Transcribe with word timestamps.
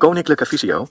Koninklijke 0.00 0.46
Visio. 0.46 0.86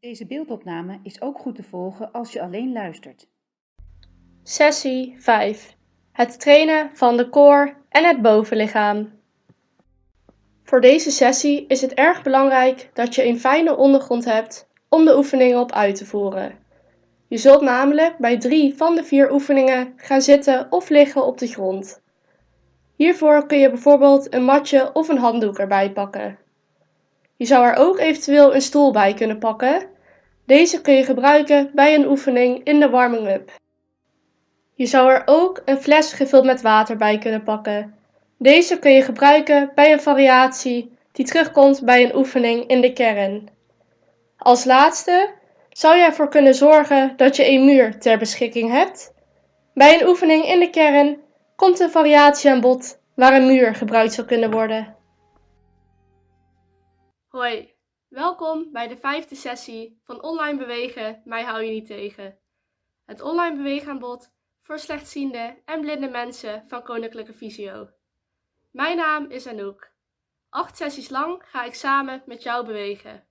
Deze 0.00 0.26
beeldopname 0.26 1.00
is 1.02 1.20
ook 1.20 1.38
goed 1.38 1.54
te 1.54 1.62
volgen 1.62 2.12
als 2.12 2.32
je 2.32 2.42
alleen 2.42 2.72
luistert. 2.72 3.26
Sessie 4.42 5.16
5. 5.18 5.76
Het 6.12 6.40
trainen 6.40 6.90
van 6.94 7.16
de 7.16 7.28
core 7.28 7.74
en 7.88 8.04
het 8.04 8.22
bovenlichaam. 8.22 9.12
Voor 10.64 10.80
deze 10.80 11.10
sessie 11.10 11.66
is 11.66 11.80
het 11.80 11.94
erg 11.94 12.22
belangrijk 12.22 12.90
dat 12.92 13.14
je 13.14 13.24
een 13.26 13.40
fijne 13.40 13.76
ondergrond 13.76 14.24
hebt 14.24 14.68
om 14.88 15.04
de 15.04 15.16
oefeningen 15.16 15.60
op 15.60 15.72
uit 15.72 15.96
te 15.96 16.06
voeren. 16.06 16.58
Je 17.28 17.38
zult 17.38 17.60
namelijk 17.60 18.18
bij 18.18 18.38
drie 18.38 18.76
van 18.76 18.94
de 18.94 19.04
vier 19.04 19.32
oefeningen 19.32 19.92
gaan 19.96 20.22
zitten 20.22 20.66
of 20.70 20.88
liggen 20.88 21.26
op 21.26 21.38
de 21.38 21.46
grond. 21.46 21.99
Hiervoor 23.00 23.46
kun 23.46 23.58
je 23.58 23.70
bijvoorbeeld 23.70 24.34
een 24.34 24.44
matje 24.44 24.90
of 24.92 25.08
een 25.08 25.18
handdoek 25.18 25.58
erbij 25.58 25.90
pakken. 25.90 26.38
Je 27.36 27.44
zou 27.44 27.66
er 27.66 27.74
ook 27.76 27.98
eventueel 27.98 28.54
een 28.54 28.60
stoel 28.60 28.92
bij 28.92 29.14
kunnen 29.14 29.38
pakken. 29.38 29.82
Deze 30.46 30.80
kun 30.80 30.94
je 30.94 31.04
gebruiken 31.04 31.70
bij 31.74 31.94
een 31.94 32.06
oefening 32.06 32.64
in 32.64 32.80
de 32.80 32.90
warming-up. 32.90 33.52
Je 34.74 34.86
zou 34.86 35.10
er 35.10 35.22
ook 35.24 35.62
een 35.64 35.80
fles 35.80 36.12
gevuld 36.12 36.44
met 36.44 36.62
water 36.62 36.96
bij 36.96 37.18
kunnen 37.18 37.42
pakken. 37.42 37.94
Deze 38.38 38.78
kun 38.78 38.92
je 38.92 39.02
gebruiken 39.02 39.72
bij 39.74 39.92
een 39.92 40.00
variatie 40.00 40.92
die 41.12 41.26
terugkomt 41.26 41.84
bij 41.84 42.04
een 42.04 42.16
oefening 42.16 42.66
in 42.66 42.80
de 42.80 42.92
kern. 42.92 43.48
Als 44.38 44.64
laatste 44.64 45.30
zou 45.70 45.96
je 45.96 46.04
ervoor 46.04 46.28
kunnen 46.28 46.54
zorgen 46.54 47.12
dat 47.16 47.36
je 47.36 47.48
een 47.48 47.64
muur 47.64 47.98
ter 47.98 48.18
beschikking 48.18 48.70
hebt. 48.70 49.14
Bij 49.74 50.00
een 50.00 50.08
oefening 50.08 50.44
in 50.44 50.60
de 50.60 50.70
kern 50.70 51.18
komt 51.60 51.78
een 51.78 51.90
variatie 51.90 52.50
aan 52.50 52.60
bod 52.60 53.02
waar 53.14 53.34
een 53.34 53.46
muur 53.46 53.74
gebruikt 53.74 54.12
zou 54.12 54.26
kunnen 54.26 54.50
worden. 54.50 54.96
Hoi, 57.28 57.74
welkom 58.08 58.72
bij 58.72 58.88
de 58.88 58.96
vijfde 58.96 59.34
sessie 59.34 60.00
van 60.04 60.22
Online 60.22 60.58
Bewegen, 60.58 61.22
mij 61.24 61.44
hou 61.44 61.62
je 61.62 61.70
niet 61.70 61.86
tegen. 61.86 62.38
Het 63.04 63.20
online 63.20 63.56
beweegaanbod 63.56 64.32
voor 64.62 64.78
slechtziende 64.78 65.62
en 65.64 65.80
blinde 65.80 66.08
mensen 66.08 66.64
van 66.68 66.82
Koninklijke 66.82 67.32
Visio. 67.32 67.88
Mijn 68.70 68.96
naam 68.96 69.30
is 69.30 69.46
Anouk. 69.46 69.92
Acht 70.48 70.76
sessies 70.76 71.08
lang 71.08 71.42
ga 71.44 71.64
ik 71.64 71.74
samen 71.74 72.22
met 72.26 72.42
jou 72.42 72.66
bewegen. 72.66 73.26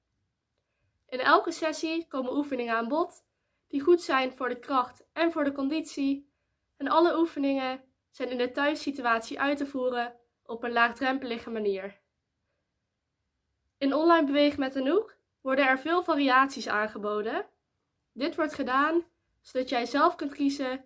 In 1.08 1.20
elke 1.20 1.52
sessie 1.52 2.08
komen 2.08 2.36
oefeningen 2.36 2.76
aan 2.76 2.88
bod 2.88 3.26
die 3.68 3.82
goed 3.82 4.02
zijn 4.02 4.32
voor 4.36 4.50
de 4.50 4.60
kracht 4.60 5.06
en 5.14 5.32
voor 5.32 5.44
de 5.44 5.52
conditie. 5.52 6.32
En 6.78 6.88
alle 6.88 7.18
oefeningen 7.18 7.88
zijn 8.10 8.30
in 8.30 8.38
de 8.38 8.52
thuissituatie 8.52 9.40
uit 9.40 9.58
te 9.58 9.66
voeren 9.66 10.16
op 10.44 10.64
een 10.64 10.72
laagdrempelige 10.72 11.50
manier. 11.50 12.00
In 13.78 13.94
online 13.94 14.26
bewegen 14.26 14.60
met 14.60 14.76
Anouk 14.76 15.18
worden 15.42 15.68
er 15.68 15.80
veel 15.80 16.04
variaties 16.04 16.68
aangeboden. 16.68 17.46
Dit 18.12 18.36
wordt 18.36 18.54
gedaan 18.54 19.06
zodat 19.42 19.70
jij 19.70 19.86
zelf 19.86 20.16
kunt 20.16 20.34
kiezen 20.34 20.86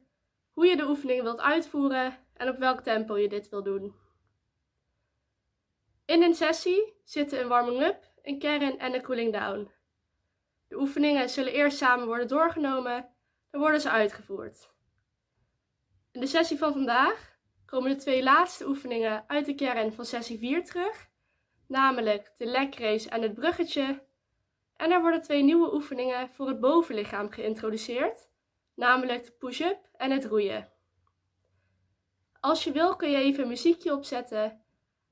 hoe 0.53 0.65
je 0.65 0.75
de 0.75 0.88
oefeningen 0.88 1.23
wilt 1.23 1.41
uitvoeren 1.41 2.17
en 2.33 2.49
op 2.49 2.57
welk 2.57 2.80
tempo 2.80 3.17
je 3.17 3.30
dit 3.30 3.49
wil 3.49 3.63
doen. 3.63 3.95
In 6.05 6.23
een 6.23 6.35
sessie 6.35 6.93
zitten 7.03 7.39
een 7.39 7.47
warming-up, 7.47 8.11
een 8.21 8.39
kern 8.39 8.80
en 8.80 8.93
een 8.93 9.02
cooling 9.02 9.33
down. 9.33 9.71
De 10.67 10.80
oefeningen 10.80 11.30
zullen 11.30 11.53
eerst 11.53 11.77
samen 11.77 12.05
worden 12.05 12.27
doorgenomen, 12.27 13.15
dan 13.49 13.61
worden 13.61 13.81
ze 13.81 13.89
uitgevoerd. 13.89 14.72
In 16.14 16.19
de 16.19 16.28
sessie 16.28 16.58
van 16.58 16.73
vandaag 16.73 17.38
komen 17.66 17.89
de 17.89 17.95
twee 17.95 18.23
laatste 18.23 18.67
oefeningen 18.67 19.23
uit 19.28 19.45
de 19.45 19.56
kern 19.56 19.94
van 19.94 20.06
sessie 20.06 20.38
4 20.38 20.64
terug, 20.64 21.09
namelijk 21.67 22.33
de 22.38 22.45
leg 22.45 22.78
race 22.78 23.09
en 23.09 23.22
het 23.22 23.33
bruggetje. 23.33 24.04
En 24.76 24.92
er 24.92 25.02
worden 25.02 25.21
twee 25.21 25.43
nieuwe 25.43 25.73
oefeningen 25.73 26.30
voor 26.30 26.48
het 26.48 26.60
bovenlichaam 26.60 27.32
geïntroduceerd, 27.32 28.30
namelijk 28.76 29.26
de 29.26 29.32
push-up 29.32 29.89
en 29.93 30.11
het 30.11 30.26
roeien. 30.26 30.71
Als 32.39 32.64
je 32.64 32.71
wil 32.71 32.95
kun 32.95 33.11
je 33.11 33.17
even 33.17 33.43
een 33.43 33.49
muziekje 33.49 33.93
opzetten. 33.93 34.61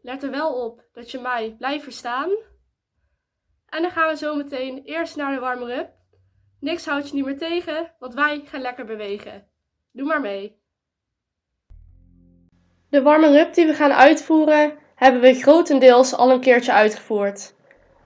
Let 0.01 0.23
er 0.23 0.31
wel 0.31 0.65
op 0.65 0.83
dat 0.91 1.11
je 1.11 1.19
mij 1.19 1.55
blijft 1.57 1.83
verstaan. 1.83 2.29
En 3.65 3.81
dan 3.81 3.91
gaan 3.91 4.09
we 4.09 4.17
zo 4.17 4.35
meteen 4.35 4.83
eerst 4.83 5.15
naar 5.15 5.33
de 5.33 5.39
warming-up. 5.39 5.93
Niks 6.59 6.85
houdt 6.85 7.09
je 7.09 7.15
niet 7.15 7.25
meer 7.25 7.37
tegen, 7.37 7.95
want 7.99 8.13
wij 8.13 8.41
gaan 8.45 8.61
lekker 8.61 8.85
bewegen. 8.85 9.47
Doe 9.91 10.05
maar 10.07 10.21
mee. 10.21 10.60
De 12.91 13.01
warming-up 13.01 13.53
die 13.53 13.65
we 13.65 13.73
gaan 13.73 13.91
uitvoeren, 13.91 14.73
hebben 14.95 15.21
we 15.21 15.33
grotendeels 15.33 16.15
al 16.15 16.31
een 16.31 16.39
keertje 16.39 16.71
uitgevoerd. 16.71 17.53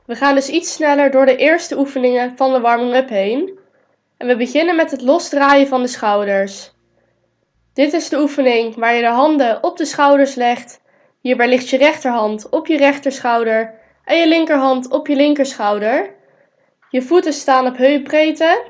We 0.05 0.15
gaan 0.15 0.35
dus 0.35 0.49
iets 0.49 0.73
sneller 0.73 1.11
door 1.11 1.25
de 1.25 1.35
eerste 1.35 1.77
oefeningen 1.77 2.37
van 2.37 2.53
de 2.53 2.59
warming-up 2.59 3.09
heen. 3.09 3.59
En 4.17 4.27
we 4.27 4.35
beginnen 4.35 4.75
met 4.75 4.91
het 4.91 5.01
losdraaien 5.01 5.67
van 5.67 5.81
de 5.81 5.87
schouders. 5.87 6.71
Dit 7.73 7.93
is 7.93 8.09
de 8.09 8.19
oefening 8.19 8.75
waar 8.75 8.93
je 8.93 9.01
de 9.01 9.07
handen 9.07 9.63
op 9.63 9.77
de 9.77 9.85
schouders 9.85 10.35
legt. 10.35 10.81
Hierbij 11.21 11.47
ligt 11.47 11.69
je 11.69 11.77
rechterhand 11.77 12.49
op 12.49 12.67
je 12.67 12.77
rechterschouder 12.77 13.73
en 14.03 14.17
je 14.17 14.27
linkerhand 14.27 14.91
op 14.91 15.07
je 15.07 15.15
linkerschouder. 15.15 16.13
Je 16.89 17.01
voeten 17.01 17.33
staan 17.33 17.67
op 17.67 17.77
heupbreedte. 17.77 18.63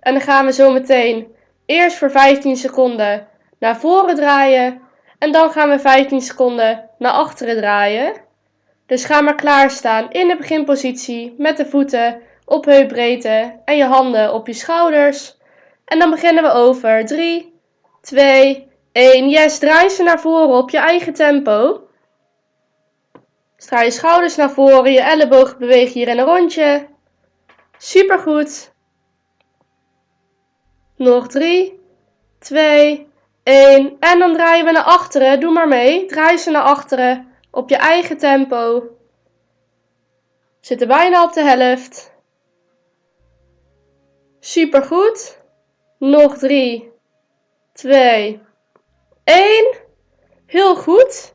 En 0.00 0.12
dan 0.12 0.22
gaan 0.22 0.46
we 0.46 0.52
zo 0.52 0.72
meteen 0.72 1.34
eerst 1.66 1.96
voor 1.96 2.10
15 2.10 2.56
seconden 2.56 3.28
naar 3.58 3.76
voren 3.76 4.14
draaien. 4.14 4.88
En 5.20 5.32
dan 5.32 5.50
gaan 5.50 5.70
we 5.70 5.78
15 5.78 6.20
seconden 6.20 6.90
naar 6.98 7.12
achteren 7.12 7.56
draaien. 7.56 8.14
Dus 8.86 9.04
ga 9.04 9.20
maar 9.20 9.34
klaarstaan 9.34 10.10
in 10.10 10.28
de 10.28 10.36
beginpositie 10.36 11.34
met 11.38 11.56
de 11.56 11.66
voeten 11.66 12.22
op 12.44 12.64
heupbreedte 12.64 13.60
en 13.64 13.76
je 13.76 13.84
handen 13.84 14.34
op 14.34 14.46
je 14.46 14.52
schouders. 14.52 15.36
En 15.84 15.98
dan 15.98 16.10
beginnen 16.10 16.42
we 16.42 16.50
over 16.50 17.06
3, 17.06 17.54
2, 18.00 18.68
1. 18.92 19.28
Yes, 19.28 19.58
draai 19.58 19.88
ze 19.88 20.02
naar 20.02 20.20
voren 20.20 20.56
op 20.56 20.70
je 20.70 20.78
eigen 20.78 21.14
tempo. 21.14 21.88
Straal 23.56 23.84
je 23.84 23.90
schouders 23.90 24.36
naar 24.36 24.50
voren, 24.50 24.92
je 24.92 25.00
ellebogen 25.00 25.58
bewegen 25.58 25.92
hier 25.92 26.08
in 26.08 26.18
een 26.18 26.24
rondje. 26.24 26.86
Supergoed. 27.78 28.72
Nog 30.96 31.28
3, 31.28 31.80
2, 32.38 33.09
1. 33.42 33.96
En 34.00 34.18
dan 34.18 34.32
draaien 34.32 34.64
we 34.64 34.70
naar 34.70 34.82
achteren. 34.82 35.40
Doe 35.40 35.52
maar 35.52 35.68
mee. 35.68 36.06
Draai 36.06 36.36
ze 36.36 36.50
naar 36.50 36.62
achteren 36.62 37.28
op 37.50 37.68
je 37.68 37.76
eigen 37.76 38.18
tempo. 38.18 38.88
Zitten 40.60 40.88
bijna 40.88 41.24
op 41.24 41.32
de 41.32 41.42
helft. 41.42 42.12
Supergoed. 44.40 45.38
Nog 45.98 46.38
3, 46.38 46.92
2, 47.72 48.40
1. 49.24 49.76
Heel 50.46 50.76
goed. 50.76 51.34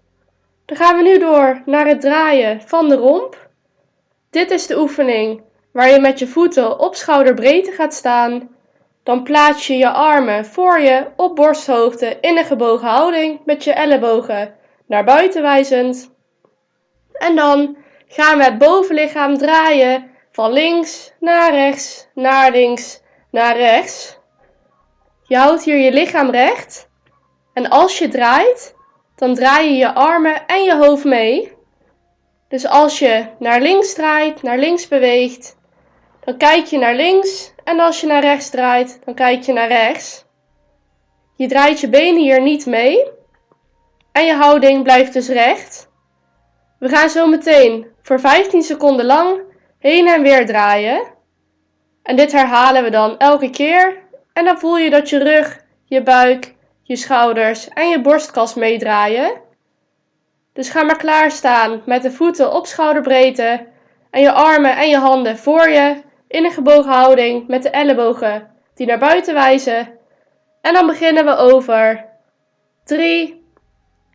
Dan 0.66 0.78
gaan 0.78 0.98
we 0.98 1.04
nu 1.04 1.20
door 1.20 1.62
naar 1.66 1.88
het 1.88 2.02
draaien 2.02 2.62
van 2.62 2.90
de 2.90 2.96
romp. 2.96 3.50
Dit 4.30 4.52
is 4.52 4.68
de 4.68 4.80
oefening 4.80 5.44
waar 5.72 5.90
je 5.90 6.00
met 6.00 6.20
je 6.20 6.28
voeten 6.28 6.80
op 6.80 6.96
schouderbreedte 6.96 7.72
gaat 7.72 7.94
staan. 7.94 8.55
Dan 9.06 9.24
plaats 9.24 9.68
je 9.68 9.78
je 9.78 9.90
armen 9.90 10.46
voor 10.46 10.80
je 10.80 11.06
op 11.16 11.36
borsthoogte 11.36 12.18
in 12.22 12.38
een 12.38 12.46
gebogen 12.46 12.88
houding 12.88 13.40
met 13.46 13.64
je 13.64 13.74
ellebogen 13.74 14.56
naar 14.88 15.04
buiten 15.04 15.42
wijzend. 15.42 16.12
En 17.14 17.36
dan 17.36 17.78
gaan 18.08 18.38
we 18.38 18.44
het 18.44 18.58
bovenlichaam 18.58 19.38
draaien 19.38 20.12
van 20.32 20.52
links 20.52 21.14
naar 21.20 21.52
rechts, 21.52 22.08
naar 22.14 22.52
links, 22.52 23.02
naar 23.32 23.58
rechts. 23.58 24.20
Je 25.24 25.38
houdt 25.38 25.64
hier 25.64 25.78
je 25.78 25.92
lichaam 25.92 26.30
recht. 26.30 26.90
En 27.54 27.70
als 27.70 27.98
je 27.98 28.08
draait, 28.08 28.76
dan 29.16 29.34
draai 29.34 29.70
je 29.70 29.76
je 29.76 29.94
armen 29.94 30.46
en 30.46 30.64
je 30.64 30.76
hoofd 30.76 31.04
mee. 31.04 31.54
Dus 32.48 32.68
als 32.68 33.00
je 33.00 33.26
naar 33.40 33.62
links 33.62 33.94
draait, 33.94 34.42
naar 34.42 34.58
links 34.58 34.88
beweegt, 34.88 35.58
dan 36.24 36.38
kijk 36.38 36.66
je 36.66 36.78
naar 36.78 36.96
links. 36.96 37.54
En 37.66 37.80
als 37.80 38.02
je 38.02 38.08
naar 38.08 38.22
rechts 38.22 38.50
draait, 38.50 39.00
dan 39.06 39.14
kijk 39.14 39.44
je 39.44 39.54
naar 39.54 39.68
rechts. 39.68 40.26
Je 41.36 41.48
draait 41.48 41.80
je 41.80 41.90
benen 41.90 42.22
hier 42.22 42.42
niet 42.42 42.66
mee. 42.66 43.12
En 44.12 44.26
je 44.26 44.34
houding 44.34 44.84
blijft 44.84 45.14
dus 45.14 45.28
recht. 45.28 45.90
We 46.80 46.90
gaan 46.90 47.10
zo 47.10 47.28
meteen 47.28 47.88
voor 48.02 48.20
15 48.20 48.62
seconden 48.62 49.06
lang 49.06 49.42
heen 49.80 50.08
en 50.08 50.22
weer 50.22 50.46
draaien. 50.46 51.14
En 52.04 52.16
dit 52.16 52.32
herhalen 52.32 52.84
we 52.84 52.90
dan 52.90 53.18
elke 53.18 53.50
keer. 53.50 54.04
En 54.34 54.46
dan 54.46 54.60
voel 54.60 54.78
je 54.78 54.90
dat 54.90 55.10
je 55.10 55.24
rug, 55.24 55.60
je 55.86 56.04
buik, 56.04 56.56
je 56.84 56.96
schouders 56.96 57.70
en 57.70 57.90
je 57.90 58.02
borstkas 58.02 58.54
meedraaien. 58.54 59.42
Dus 60.54 60.70
ga 60.70 60.84
maar 60.84 60.98
klaarstaan 60.98 61.82
met 61.86 62.02
de 62.02 62.12
voeten 62.12 62.54
op 62.54 62.66
schouderbreedte 62.66 63.68
en 64.12 64.22
je 64.22 64.32
armen 64.32 64.78
en 64.78 64.90
je 64.90 64.98
handen 64.98 65.38
voor 65.38 65.70
je 65.70 66.04
in 66.36 66.46
een 66.46 66.52
gebogen 66.52 66.92
houding 66.92 67.48
met 67.48 67.64
de 67.64 67.70
ellebogen 67.70 68.52
die 68.74 68.88
naar 68.88 69.00
buiten 69.00 69.34
wijzen. 69.34 70.00
En 70.62 70.74
dan 70.74 70.88
beginnen 70.88 71.26
we 71.26 71.36
over 71.36 72.06
3, 72.84 73.46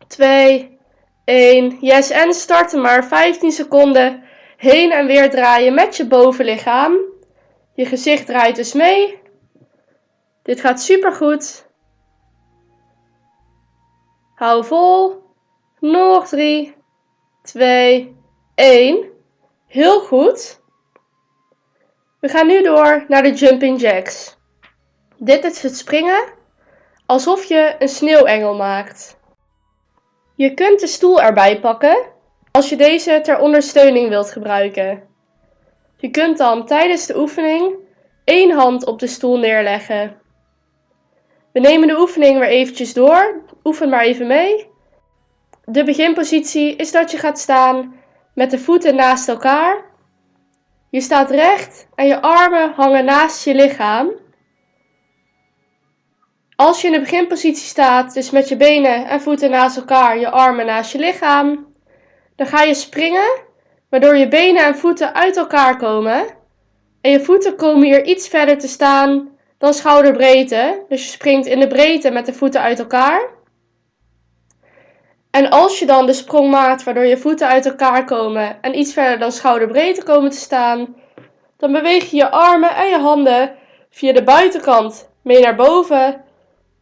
2, 0.07 0.77
1. 1.25 1.77
Yes, 1.79 2.09
en 2.09 2.33
starten 2.33 2.81
maar 2.81 3.05
15 3.05 3.51
seconden 3.51 4.23
heen 4.57 4.91
en 4.91 5.05
weer 5.05 5.29
draaien 5.29 5.73
met 5.73 5.97
je 5.97 6.07
bovenlichaam. 6.07 6.97
Je 7.73 7.85
gezicht 7.85 8.25
draait 8.25 8.55
dus 8.55 8.73
mee. 8.73 9.19
Dit 10.43 10.61
gaat 10.61 10.81
super 10.81 11.11
goed. 11.11 11.67
Hou 14.35 14.65
vol. 14.65 15.23
Nog 15.79 16.27
3, 16.27 16.75
2, 17.43 18.15
1. 18.55 19.09
Heel 19.67 19.99
goed. 19.99 20.60
We 22.21 22.27
gaan 22.27 22.47
nu 22.47 22.61
door 22.61 23.05
naar 23.07 23.23
de 23.23 23.33
jumping 23.33 23.81
jacks. 23.81 24.37
Dit 25.17 25.43
is 25.43 25.63
het 25.63 25.77
springen 25.77 26.23
alsof 27.05 27.43
je 27.43 27.75
een 27.79 27.89
sneeuwengel 27.89 28.55
maakt. 28.55 29.19
Je 30.35 30.53
kunt 30.53 30.79
de 30.79 30.87
stoel 30.87 31.21
erbij 31.21 31.59
pakken 31.59 32.05
als 32.51 32.69
je 32.69 32.75
deze 32.75 33.19
ter 33.21 33.39
ondersteuning 33.39 34.09
wilt 34.09 34.31
gebruiken. 34.31 35.03
Je 35.97 36.09
kunt 36.09 36.37
dan 36.37 36.65
tijdens 36.65 37.05
de 37.05 37.17
oefening 37.17 37.75
één 38.23 38.51
hand 38.51 38.85
op 38.85 38.99
de 38.99 39.07
stoel 39.07 39.37
neerleggen. 39.37 40.21
We 41.51 41.59
nemen 41.59 41.87
de 41.87 41.99
oefening 41.99 42.39
weer 42.39 42.49
eventjes 42.49 42.93
door. 42.93 43.41
Oefen 43.63 43.89
maar 43.89 44.03
even 44.03 44.27
mee. 44.27 44.69
De 45.65 45.83
beginpositie 45.83 46.75
is 46.75 46.91
dat 46.91 47.11
je 47.11 47.17
gaat 47.17 47.39
staan 47.39 47.95
met 48.33 48.51
de 48.51 48.59
voeten 48.59 48.95
naast 48.95 49.27
elkaar. 49.27 49.90
Je 50.91 51.01
staat 51.01 51.29
recht 51.29 51.87
en 51.95 52.07
je 52.07 52.21
armen 52.21 52.73
hangen 52.75 53.05
naast 53.05 53.43
je 53.43 53.55
lichaam. 53.55 54.11
Als 56.55 56.81
je 56.81 56.87
in 56.87 56.93
de 56.93 56.99
beginpositie 56.99 57.67
staat, 57.67 58.13
dus 58.13 58.29
met 58.29 58.49
je 58.49 58.57
benen 58.57 59.07
en 59.07 59.21
voeten 59.21 59.49
naast 59.49 59.77
elkaar, 59.77 60.19
je 60.19 60.29
armen 60.29 60.65
naast 60.65 60.91
je 60.91 60.99
lichaam, 60.99 61.73
dan 62.35 62.47
ga 62.47 62.61
je 62.61 62.73
springen, 62.73 63.41
waardoor 63.89 64.17
je 64.17 64.27
benen 64.27 64.65
en 64.65 64.77
voeten 64.77 65.13
uit 65.13 65.37
elkaar 65.37 65.77
komen. 65.77 66.25
En 67.01 67.11
je 67.11 67.19
voeten 67.19 67.55
komen 67.55 67.83
hier 67.83 68.05
iets 68.05 68.27
verder 68.27 68.57
te 68.57 68.67
staan 68.67 69.29
dan 69.57 69.73
schouderbreedte. 69.73 70.85
Dus 70.89 71.05
je 71.05 71.11
springt 71.11 71.47
in 71.47 71.59
de 71.59 71.67
breedte 71.67 72.11
met 72.11 72.25
de 72.25 72.33
voeten 72.33 72.61
uit 72.61 72.79
elkaar. 72.79 73.29
En 75.31 75.49
als 75.49 75.79
je 75.79 75.85
dan 75.85 76.05
de 76.05 76.13
sprong 76.13 76.49
maakt 76.49 76.83
waardoor 76.83 77.05
je 77.05 77.17
voeten 77.17 77.47
uit 77.47 77.65
elkaar 77.65 78.05
komen 78.05 78.61
en 78.61 78.77
iets 78.77 78.93
verder 78.93 79.19
dan 79.19 79.31
schouderbreedte 79.31 80.03
komen 80.03 80.29
te 80.29 80.37
staan, 80.37 80.95
dan 81.57 81.71
beweeg 81.71 82.11
je 82.11 82.17
je 82.17 82.31
armen 82.31 82.75
en 82.75 82.89
je 82.89 82.97
handen 82.97 83.55
via 83.89 84.13
de 84.13 84.23
buitenkant 84.23 85.09
mee 85.23 85.41
naar 85.41 85.55
boven, 85.55 86.23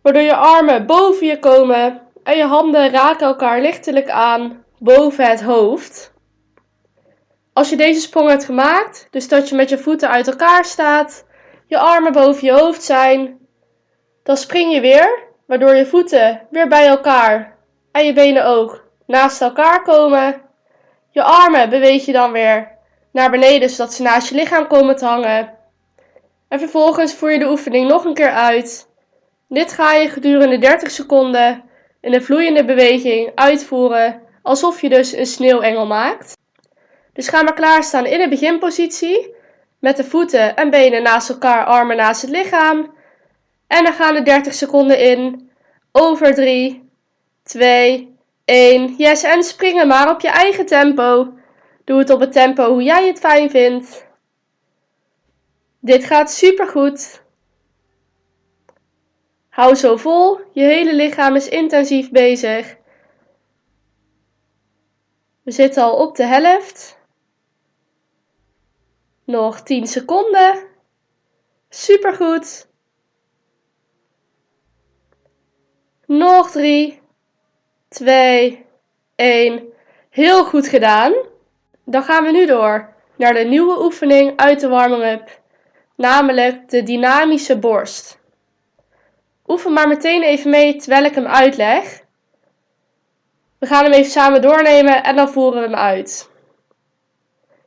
waardoor 0.02 0.22
je 0.22 0.36
armen 0.36 0.86
boven 0.86 1.28
je 1.28 1.40
komen 1.40 2.02
en 2.24 2.38
je 2.38 2.44
handen 2.44 2.92
raken 2.92 3.28
elkaar 3.28 3.62
lichtelijk 3.62 4.10
aan 4.10 4.64
boven 4.80 5.30
het 5.30 5.42
hoofd. 5.42 6.14
Als 7.54 7.70
je 7.70 7.76
deze 7.76 8.00
sprong 8.00 8.30
hebt 8.30 8.46
gemaakt, 8.46 9.08
dus 9.12 9.28
dat 9.28 9.50
je 9.50 9.56
met 9.56 9.70
je 9.70 9.78
voeten 9.78 10.10
uit 10.10 10.28
elkaar 10.28 10.66
staat, 10.66 11.26
je 11.66 11.78
armen 11.78 12.12
boven 12.12 12.46
je 12.46 12.54
hoofd 12.54 12.84
zijn, 12.84 13.38
dan 14.24 14.38
spring 14.38 14.74
je 14.74 14.82
weer, 14.82 15.24
waardoor 15.46 15.76
je 15.76 15.86
voeten 15.86 16.48
weer 16.50 16.68
bij 16.68 16.88
elkaar 16.88 17.59
en 17.92 18.06
je 18.06 18.14
benen 18.14 18.46
ook 18.46 18.84
naast 19.06 19.42
elkaar 19.42 19.84
komen. 19.84 20.42
Je 21.10 21.24
armen 21.24 21.70
beweeg 21.70 22.06
je 22.06 22.12
dan 22.12 22.32
weer 22.32 22.72
naar 23.12 23.30
beneden, 23.30 23.70
zodat 23.70 23.94
ze 23.94 24.02
naast 24.02 24.30
je 24.30 24.36
lichaam 24.36 24.68
komen 24.68 24.96
te 24.96 25.06
hangen. 25.06 25.58
En 26.48 26.60
vervolgens 26.60 27.14
voer 27.14 27.32
je 27.32 27.40
de 27.40 27.50
oefening 27.50 27.88
nog 27.88 28.06
een 28.06 28.14
keer 28.14 28.32
uit. 28.32 28.90
Dit 29.48 29.74
ga 29.74 29.94
je 29.94 30.10
gedurende 30.10 30.58
30 30.58 30.92
seconden 30.92 31.64
in 32.02 32.14
een 32.14 32.24
vloeiende 32.24 32.66
beweging 32.66 33.32
uitvoeren, 33.36 34.22
alsof 34.42 34.82
je 34.82 34.90
dus 34.90 35.12
een 35.12 35.26
sneeuwengel 35.26 35.86
maakt. 35.86 36.38
Dus 37.14 37.28
ga 37.28 37.44
maar 37.44 37.54
klaarstaan 37.54 38.06
in 38.06 38.20
de 38.20 38.30
beginpositie, 38.30 39.34
met 39.80 39.98
de 39.98 40.04
voeten 40.04 40.56
en 40.56 40.70
benen 40.70 41.04
naast 41.04 41.30
elkaar, 41.30 41.66
armen 41.66 41.98
naast 41.98 42.22
het 42.22 42.32
lichaam. 42.32 42.94
En 43.68 43.84
dan 43.84 43.94
gaan 43.94 44.14
de 44.14 44.22
30 44.22 44.54
seconden 44.54 45.00
in, 45.00 45.52
over 45.92 46.34
3, 46.34 46.89
2, 47.50 48.16
1. 48.46 48.96
Yes, 48.98 49.24
en 49.24 49.44
springen 49.44 49.88
maar 49.88 50.10
op 50.10 50.22
je 50.22 50.28
eigen 50.30 50.66
tempo. 50.66 51.34
Doe 51.84 52.00
het 52.00 52.10
op 52.10 52.20
het 52.20 52.32
tempo 52.32 52.70
hoe 52.72 52.84
jij 52.84 53.08
het 53.08 53.20
fijn 53.20 53.50
vindt. 53.50 54.08
Dit 55.80 56.04
gaat 56.04 56.32
super 56.32 56.68
goed. 56.68 57.24
Hou 59.50 59.76
zo 59.76 59.98
vol, 59.98 60.40
je 60.52 60.64
hele 60.64 60.94
lichaam 60.94 61.36
is 61.36 61.48
intensief 61.48 62.12
bezig. 62.12 62.78
We 65.42 65.52
zitten 65.52 65.84
al 65.84 65.96
op 65.96 66.16
de 66.16 66.26
helft. 66.26 67.00
Nog 69.24 69.62
10 69.62 69.88
seconden. 69.88 70.68
Supergoed. 71.70 72.68
Nog 76.06 76.52
3, 76.52 76.99
2, 77.90 78.66
1. 79.16 79.74
Heel 80.10 80.46
goed 80.46 80.68
gedaan. 80.68 81.14
Dan 81.86 82.04
gaan 82.04 82.24
we 82.24 82.32
nu 82.32 82.46
door 82.46 82.94
naar 83.16 83.34
de 83.34 83.40
nieuwe 83.44 83.84
oefening 83.84 84.38
uit 84.38 84.60
de 84.60 84.68
warming-up, 84.68 85.42
namelijk 85.96 86.70
de 86.70 86.84
dynamische 86.84 87.60
borst. 87.60 88.20
Oefen 89.48 89.74
maar 89.74 89.88
meteen 89.88 90.24
even 90.24 90.50
mee 90.50 90.76
terwijl 90.76 91.04
ik 91.04 91.16
hem 91.16 91.28
uitleg. 91.28 92.02
We 93.58 93.68
gaan 93.68 93.84
hem 93.84 93.94
even 93.94 94.12
samen 94.12 94.42
doornemen 94.42 95.04
en 95.04 95.16
dan 95.16 95.30
voeren 95.30 95.62
we 95.62 95.68
hem 95.68 95.76
uit. 95.76 96.30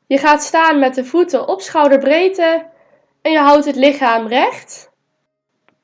Je 0.07 0.19
gaat 0.19 0.43
staan 0.43 0.79
met 0.79 0.95
de 0.95 1.05
voeten 1.05 1.49
op 1.49 1.61
schouderbreedte 1.61 2.67
en 3.23 3.33
je 3.33 3.39
houdt 3.39 3.65
het 3.65 3.77
lichaam 3.77 4.27
recht. 4.27 4.91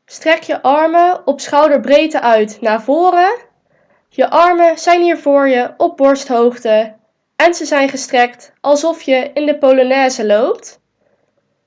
Strek 0.05 0.43
je 0.43 0.63
armen 0.63 1.27
op 1.27 1.41
schouderbreedte 1.41 2.21
uit 2.21 2.61
naar 2.61 2.83
voren. 2.83 3.47
Je 4.09 4.31
armen 4.31 4.79
zijn 4.79 5.03
hier 5.03 5.19
voor 5.19 5.49
je 5.49 5.75
op 5.77 5.97
borsthoogte 5.97 6.95
en 7.37 7.55
ze 7.55 7.65
zijn 7.65 7.89
gestrekt 7.89 8.53
alsof 8.61 9.03
je 9.03 9.31
in 9.35 9.47
de 9.47 9.59
Polonaise 9.59 10.27
loopt. 10.27 10.81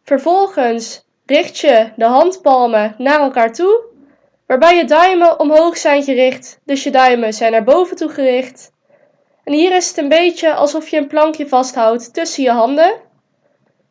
Vervolgens 0.03 1.05
richt 1.25 1.57
je 1.57 1.91
de 1.95 2.05
handpalmen 2.05 2.95
naar 2.97 3.19
elkaar 3.19 3.53
toe, 3.53 3.83
waarbij 4.47 4.75
je 4.75 4.85
duimen 4.85 5.39
omhoog 5.39 5.77
zijn 5.77 6.03
gericht, 6.03 6.59
dus 6.65 6.83
je 6.83 6.91
duimen 6.91 7.33
zijn 7.33 7.51
naar 7.51 7.63
boven 7.63 7.95
toe 7.95 8.09
gericht. 8.09 8.71
En 9.43 9.53
hier 9.53 9.75
is 9.75 9.87
het 9.87 9.97
een 9.97 10.09
beetje 10.09 10.53
alsof 10.53 10.87
je 10.87 10.97
een 10.97 11.07
plankje 11.07 11.47
vasthoudt 11.47 12.13
tussen 12.13 12.43
je 12.43 12.51
handen. 12.51 12.93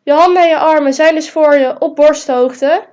Je 0.03 0.13
handen 0.13 0.43
en 0.43 0.49
je 0.49 0.59
armen 0.59 0.95
zijn 0.95 1.15
dus 1.15 1.31
voor 1.31 1.55
je 1.55 1.81
op 1.81 1.97
borsthoogte. 1.97 2.85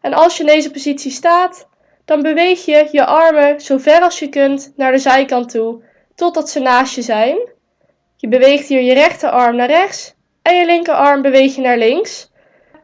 En 0.00 0.12
als 0.12 0.36
je 0.36 0.42
in 0.42 0.48
deze 0.48 0.70
positie 0.70 1.10
staat, 1.10 1.68
dan 2.04 2.22
beweeg 2.22 2.64
je 2.64 2.88
je 2.92 3.04
armen 3.06 3.60
zo 3.60 3.78
ver 3.78 4.00
als 4.00 4.18
je 4.18 4.28
kunt 4.28 4.72
naar 4.76 4.92
de 4.92 4.98
zijkant 4.98 5.50
toe, 5.50 5.82
totdat 6.14 6.50
ze 6.50 6.60
naast 6.60 6.94
je 6.94 7.02
zijn. 7.02 7.38
Je 8.16 8.28
beweegt 8.28 8.68
hier 8.68 8.82
je 8.82 8.94
rechterarm 8.94 9.56
naar 9.56 9.68
rechts 9.68 10.14
en 10.42 10.56
je 10.56 10.66
linkerarm 10.66 11.22
beweeg 11.22 11.54
je 11.54 11.60
naar 11.60 11.78
links. 11.78 12.30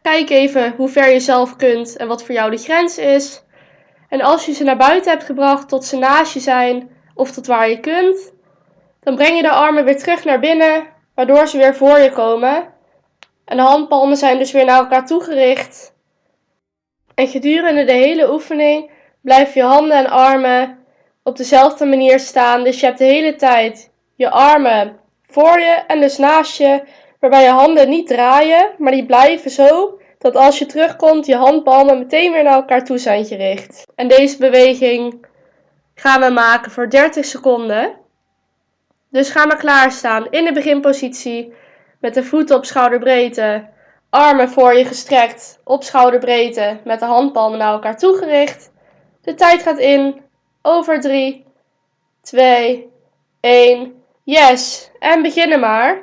Kijk 0.03 0.31
even 0.31 0.75
hoe 0.77 0.89
ver 0.89 1.13
je 1.13 1.21
zelf 1.21 1.57
kunt 1.57 1.97
en 1.97 2.09
wat 2.09 2.23
voor 2.23 2.35
jou 2.35 2.51
de 2.51 2.57
grens 2.57 2.99
is. 2.99 3.43
En 4.09 4.21
als 4.21 4.47
je 4.47 4.53
ze 4.53 4.65
naar 4.65 4.77
buiten 4.77 5.11
hebt 5.11 5.25
gebracht 5.25 5.69
tot 5.69 5.85
ze 5.85 5.97
naast 5.97 6.33
je 6.33 6.41
zijn 6.41 6.91
of 7.15 7.31
tot 7.31 7.47
waar 7.47 7.69
je 7.69 7.81
kunt, 7.81 8.33
dan 9.01 9.17
breng 9.17 9.37
je 9.37 9.43
de 9.43 9.51
armen 9.51 9.85
weer 9.85 9.99
terug 9.99 10.25
naar 10.25 10.41
binnen, 10.41 10.87
waardoor 11.15 11.47
ze 11.47 11.59
weer 11.59 11.75
voor 11.75 11.99
je 11.99 12.13
komen. 12.13 12.75
En 13.45 13.57
de 13.57 13.63
handpalmen 13.63 14.17
zijn 14.17 14.39
dus 14.39 14.53
weer 14.53 14.65
naar 14.65 14.79
elkaar 14.79 15.07
toegericht. 15.07 15.95
En 17.15 17.29
gedurende 17.29 17.85
de 17.85 17.93
hele 17.93 18.33
oefening 18.33 18.91
blijf 19.21 19.55
je 19.55 19.63
handen 19.63 19.97
en 19.97 20.11
armen 20.11 20.79
op 21.23 21.37
dezelfde 21.37 21.85
manier 21.85 22.21
staan. 22.21 22.65
Dus 22.65 22.81
je 22.81 22.87
hebt 22.87 22.99
de 22.99 23.05
hele 23.05 23.37
tijd 23.37 23.91
je 24.15 24.31
armen 24.31 24.99
voor 25.27 25.59
je 25.59 25.83
en 25.87 26.01
dus 26.01 26.19
naast 26.19 26.59
je, 26.59 26.83
waarbij 27.21 27.43
je 27.43 27.51
handen 27.51 27.89
niet 27.89 28.07
draaien, 28.07 28.71
maar 28.79 28.93
die 28.93 29.07
blijven 29.07 29.51
zo 29.51 29.99
dat 30.19 30.37
als 30.37 30.59
je 30.59 30.67
terugkomt 30.67 31.27
je 31.27 31.37
handpalmen 31.37 31.99
meteen 31.99 32.33
weer 32.33 32.43
naar 32.43 32.55
elkaar 32.55 32.85
toe 32.85 32.99
zijn 32.99 33.25
gericht. 33.25 33.87
En 33.95 34.09
deze 34.09 34.39
beweging 34.39 35.27
gaan 35.95 36.21
we 36.21 36.31
maken 36.31 36.71
voor 36.71 36.91
30 36.91 37.25
seconden. 37.25 37.93
Dus 39.11 39.31
ga 39.31 39.47
maar 39.47 39.57
klaarstaan 39.57 40.27
in 40.31 40.45
de 40.45 40.53
beginpositie 40.53 41.53
met 42.01 42.15
de 42.15 42.25
voeten 42.25 42.57
op 42.57 42.65
schouderbreedte, 42.65 43.67
armen 44.11 44.49
voor 44.49 44.75
je 44.75 44.85
gestrekt 44.85 45.61
op 45.65 45.83
schouderbreedte 45.83 46.81
met 46.85 47.01
de 47.01 47.07
handpalmen 47.07 47.59
naar 47.59 47.73
elkaar 47.73 47.99
toegericht. 47.99 48.71
De 49.29 49.35
tijd 49.35 49.63
gaat 49.63 49.79
in. 49.79 50.23
Over 50.63 51.01
3, 51.01 51.47
2, 52.21 52.93
1. 53.41 54.03
Yes. 54.25 54.91
En 54.99 55.23
beginnen 55.23 55.61
maar. 55.61 56.03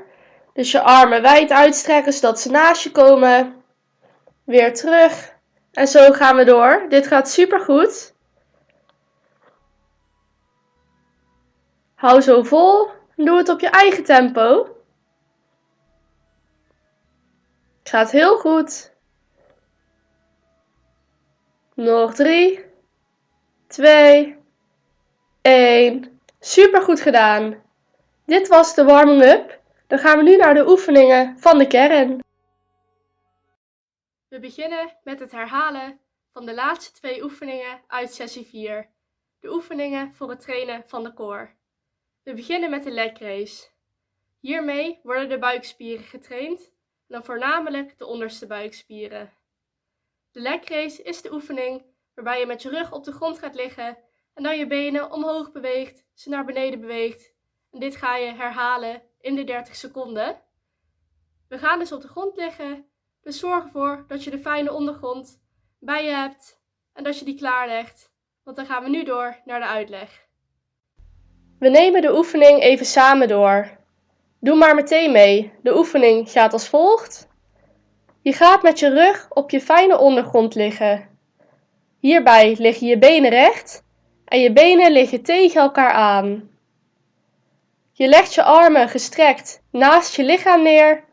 Dus 0.53 0.71
je 0.71 0.81
armen 0.81 1.21
wijd 1.21 1.51
uitstrekken 1.51 2.13
zodat 2.13 2.39
ze 2.39 2.51
naast 2.51 2.83
je 2.83 2.91
komen. 2.91 3.63
Weer 4.43 4.73
terug. 4.73 5.35
En 5.71 5.87
zo 5.87 6.11
gaan 6.11 6.35
we 6.35 6.43
door. 6.43 6.85
Dit 6.89 7.07
gaat 7.07 7.29
super 7.29 7.59
goed. 7.59 8.13
Hou 11.95 12.21
zo 12.21 12.43
vol 12.43 12.89
doe 13.15 13.37
het 13.37 13.49
op 13.49 13.59
je 13.59 13.69
eigen 13.69 14.03
tempo. 14.03 14.77
Gaat 17.83 18.11
heel 18.11 18.37
goed. 18.37 18.93
Nog 21.73 22.13
drie, 22.13 22.64
twee, 23.75 24.37
één. 25.41 26.19
Super 26.39 26.81
goed 26.81 27.01
gedaan. 27.01 27.63
Dit 28.25 28.47
was 28.47 28.75
de 28.75 28.83
warming-up. 28.83 29.61
Dan 29.87 29.99
gaan 29.99 30.17
we 30.17 30.23
nu 30.23 30.35
naar 30.35 30.53
de 30.53 30.69
oefeningen 30.69 31.39
van 31.39 31.57
de 31.57 31.67
kern. 31.67 32.19
We 34.27 34.39
beginnen 34.39 34.97
met 35.03 35.19
het 35.19 35.31
herhalen 35.31 35.99
van 36.33 36.45
de 36.45 36.53
laatste 36.53 36.91
twee 36.91 37.23
oefeningen 37.23 37.81
uit 37.87 38.13
sessie 38.13 38.45
4. 38.45 38.89
De 39.39 39.53
oefeningen 39.53 40.13
voor 40.13 40.29
het 40.29 40.39
trainen 40.39 40.83
van 40.85 41.03
de 41.03 41.13
core. 41.13 41.49
We 42.23 42.33
beginnen 42.33 42.69
met 42.69 42.83
de 42.83 42.91
leg 42.91 43.19
race. 43.19 43.67
Hiermee 44.39 44.99
worden 45.03 45.29
de 45.29 45.39
buikspieren 45.39 46.05
getraind 46.05 46.61
en 46.61 46.71
dan 47.07 47.23
voornamelijk 47.23 47.97
de 47.97 48.05
onderste 48.05 48.47
buikspieren. 48.47 49.33
De 50.31 50.39
leg 50.39 50.69
race 50.69 51.03
is 51.03 51.21
de 51.21 51.33
oefening 51.33 51.93
waarbij 52.15 52.39
je 52.39 52.45
met 52.45 52.61
je 52.61 52.69
rug 52.69 52.91
op 52.91 53.03
de 53.03 53.11
grond 53.11 53.39
gaat 53.39 53.55
liggen 53.55 53.97
en 54.33 54.43
dan 54.43 54.57
je 54.57 54.67
benen 54.67 55.11
omhoog 55.11 55.51
beweegt, 55.51 56.05
ze 56.13 56.29
naar 56.29 56.45
beneden 56.45 56.79
beweegt. 56.79 57.33
En 57.71 57.79
dit 57.79 57.95
ga 57.95 58.15
je 58.15 58.33
herhalen 58.33 59.01
in 59.19 59.35
de 59.35 59.43
30 59.43 59.75
seconden. 59.75 60.41
We 61.47 61.57
gaan 61.57 61.79
dus 61.79 61.91
op 61.91 62.01
de 62.01 62.07
grond 62.07 62.35
liggen, 62.35 62.85
dus 63.21 63.39
zorg 63.39 63.63
ervoor 63.63 64.05
dat 64.07 64.23
je 64.23 64.31
de 64.31 64.39
fijne 64.39 64.73
ondergrond 64.73 65.41
bij 65.79 66.05
je 66.05 66.11
hebt 66.11 66.61
en 66.93 67.03
dat 67.03 67.19
je 67.19 67.25
die 67.25 67.37
klaarlegt, 67.37 68.11
want 68.43 68.57
dan 68.57 68.65
gaan 68.65 68.83
we 68.83 68.89
nu 68.89 69.03
door 69.03 69.37
naar 69.45 69.59
de 69.59 69.65
uitleg. 69.65 70.27
We 71.59 71.69
nemen 71.69 72.01
de 72.01 72.15
oefening 72.15 72.61
even 72.61 72.85
samen 72.85 73.27
door. 73.27 73.77
Doe 74.39 74.55
maar 74.55 74.75
meteen 74.75 75.11
mee. 75.11 75.53
De 75.63 75.77
oefening 75.77 76.31
gaat 76.31 76.53
als 76.53 76.69
volgt. 76.69 77.27
Je 78.21 78.33
gaat 78.33 78.63
met 78.63 78.79
je 78.79 78.89
rug 78.89 79.27
op 79.29 79.49
je 79.49 79.61
fijne 79.61 79.97
ondergrond 79.97 80.55
liggen. 80.55 81.14
Hierbij 82.05 82.55
liggen 82.59 82.87
je 82.87 82.97
benen 82.97 83.29
recht 83.29 83.83
en 84.25 84.39
je 84.39 84.53
benen 84.53 84.91
liggen 84.91 85.23
tegen 85.23 85.61
elkaar 85.61 85.91
aan. 85.91 86.49
Je 87.91 88.07
legt 88.07 88.33
je 88.33 88.43
armen 88.43 88.89
gestrekt 88.89 89.61
naast 89.71 90.15
je 90.15 90.23
lichaam 90.23 90.61
neer. 90.61 91.03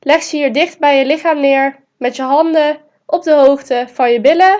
Leg 0.00 0.22
ze 0.22 0.36
hier 0.36 0.52
dicht 0.52 0.78
bij 0.78 0.98
je 0.98 1.04
lichaam 1.04 1.40
neer 1.40 1.76
met 1.98 2.16
je 2.16 2.22
handen 2.22 2.80
op 3.06 3.22
de 3.22 3.34
hoogte 3.34 3.86
van 3.92 4.12
je 4.12 4.20
billen. 4.20 4.58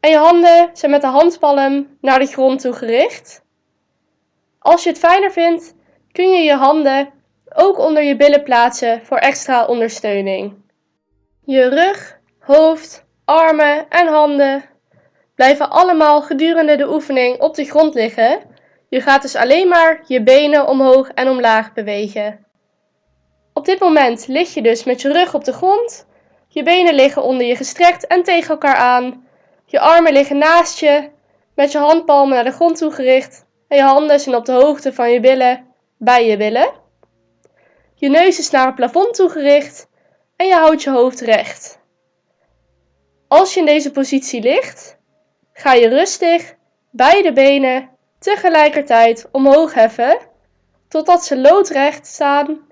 En 0.00 0.10
je 0.10 0.16
handen 0.16 0.70
zijn 0.72 0.90
met 0.90 1.00
de 1.00 1.06
handpalm 1.06 1.96
naar 2.00 2.18
de 2.18 2.26
grond 2.26 2.60
toe 2.60 2.72
gericht. 2.72 3.42
Als 4.58 4.82
je 4.82 4.88
het 4.88 4.98
fijner 4.98 5.32
vindt, 5.32 5.74
kun 6.12 6.32
je 6.32 6.42
je 6.42 6.54
handen 6.54 7.10
ook 7.54 7.78
onder 7.78 8.02
je 8.02 8.16
billen 8.16 8.42
plaatsen 8.42 9.00
voor 9.04 9.18
extra 9.18 9.66
ondersteuning. 9.66 10.54
Je 11.44 11.68
rug, 11.68 12.18
hoofd, 12.38 13.03
armen 13.24 13.86
en 13.88 14.06
handen 14.06 14.64
blijven 15.34 15.70
allemaal 15.70 16.22
gedurende 16.22 16.76
de 16.76 16.92
oefening 16.92 17.40
op 17.40 17.54
de 17.54 17.64
grond 17.64 17.94
liggen. 17.94 18.40
Je 18.88 19.00
gaat 19.00 19.22
dus 19.22 19.36
alleen 19.36 19.68
maar 19.68 20.02
je 20.06 20.22
benen 20.22 20.68
omhoog 20.68 21.08
en 21.08 21.28
omlaag 21.28 21.72
bewegen. 21.72 22.46
Op 23.52 23.64
dit 23.64 23.80
moment 23.80 24.26
lig 24.26 24.54
je 24.54 24.62
dus 24.62 24.84
met 24.84 25.00
je 25.00 25.12
rug 25.12 25.34
op 25.34 25.44
de 25.44 25.52
grond. 25.52 26.06
Je 26.48 26.62
benen 26.62 26.94
liggen 26.94 27.22
onder 27.22 27.46
je 27.46 27.56
gestrekt 27.56 28.06
en 28.06 28.22
tegen 28.22 28.50
elkaar 28.50 28.76
aan. 28.76 29.26
Je 29.66 29.80
armen 29.80 30.12
liggen 30.12 30.38
naast 30.38 30.78
je, 30.78 31.10
met 31.54 31.72
je 31.72 31.78
handpalmen 31.78 32.34
naar 32.34 32.44
de 32.44 32.52
grond 32.52 32.76
toe 32.76 32.90
gericht. 32.90 33.46
En 33.68 33.76
je 33.76 33.82
handen 33.82 34.20
zijn 34.20 34.36
op 34.36 34.44
de 34.44 34.52
hoogte 34.52 34.92
van 34.92 35.10
je 35.10 35.20
billen, 35.20 35.66
bij 35.98 36.26
je 36.26 36.36
billen. 36.36 36.72
Je 37.94 38.08
neus 38.08 38.38
is 38.38 38.50
naar 38.50 38.66
het 38.66 38.74
plafond 38.74 39.14
toe 39.14 39.28
gericht 39.28 39.88
en 40.36 40.46
je 40.46 40.54
houdt 40.54 40.82
je 40.82 40.90
hoofd 40.90 41.20
recht. 41.20 41.82
Als 43.34 43.54
je 43.54 43.60
in 43.60 43.66
deze 43.66 43.90
positie 43.90 44.42
ligt, 44.42 44.96
ga 45.52 45.72
je 45.72 45.88
rustig 45.88 46.54
beide 46.90 47.32
benen 47.32 47.90
tegelijkertijd 48.18 49.28
omhoog 49.32 49.74
heffen 49.74 50.18
totdat 50.88 51.24
ze 51.24 51.38
loodrecht 51.38 52.06
staan 52.06 52.66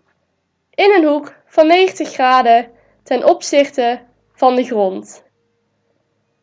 in 0.75 0.93
een 0.97 1.05
hoek 1.05 1.35
van 1.47 1.67
90 1.67 2.13
graden 2.13 2.71
ten 3.03 3.25
opzichte 3.25 4.01
van 4.35 4.55
de 4.55 4.65
grond. 4.65 5.25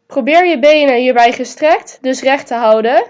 Probeer 0.08 0.46
je 0.46 0.60
benen 0.60 0.96
hierbij 0.96 1.32
gestrekt, 1.32 1.98
dus 2.02 2.22
recht 2.22 2.48
te 2.48 2.56
houden, 2.56 3.04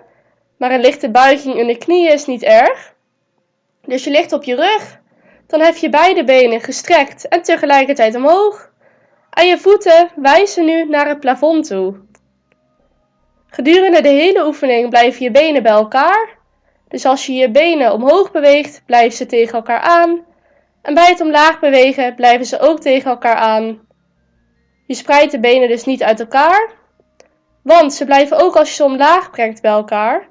maar 0.58 0.72
een 0.72 0.82
lichte 0.82 1.10
buiging 1.12 1.56
in 1.56 1.68
de 1.68 1.78
knieën 1.78 2.14
is 2.14 2.26
niet 2.26 2.44
erg. 2.44 2.94
Dus 3.82 4.04
je 4.04 4.12
ligt 4.12 4.32
op 4.32 4.44
je 4.44 4.56
rug, 4.56 5.00
dan 5.48 5.60
hef 5.60 5.78
je 5.78 5.90
beide 5.90 6.24
benen 6.24 6.62
gestrekt 6.62 7.28
en 7.28 7.42
tegelijkertijd 7.42 8.16
omhoog. 8.16 8.69
En 9.30 9.48
je 9.48 9.58
voeten 9.58 10.10
wijzen 10.16 10.66
nu 10.66 10.86
naar 10.86 11.08
het 11.08 11.20
plafond 11.20 11.68
toe. 11.68 11.96
Gedurende 13.48 14.02
de 14.02 14.10
hele 14.10 14.46
oefening 14.46 14.90
blijven 14.90 15.24
je 15.24 15.32
benen 15.32 15.64
bij 15.64 15.72
elkaar. 15.72 16.38
Dus 16.88 17.06
als 17.06 17.26
je 17.26 17.34
je 17.34 17.52
benen 17.52 17.94
omhoog 17.94 18.32
beweegt, 18.32 18.84
blijven 18.86 19.18
ze 19.18 19.26
tegen 19.26 19.54
elkaar 19.54 19.80
aan. 19.80 20.26
En 20.82 20.94
bij 20.94 21.10
het 21.10 21.22
omlaag 21.22 21.60
bewegen 21.60 22.16
blijven 22.16 22.46
ze 22.46 22.60
ook 22.60 22.80
tegen 22.80 23.12
elkaar 23.12 23.36
aan. 23.36 23.80
Je 24.88 24.96
spreidt 24.96 25.32
de 25.32 25.40
benen 25.40 25.68
dus 25.68 25.86
niet 25.86 26.04
uit 26.04 26.20
elkaar, 26.20 26.72
want 27.62 27.94
ze 27.94 28.06
blijven 28.06 28.38
ook 28.38 28.56
als 28.56 28.70
je 28.70 28.76
ze 28.76 28.84
omlaag 28.84 29.32
brengt 29.32 29.62
bij 29.62 29.72
elkaar. 29.72 30.28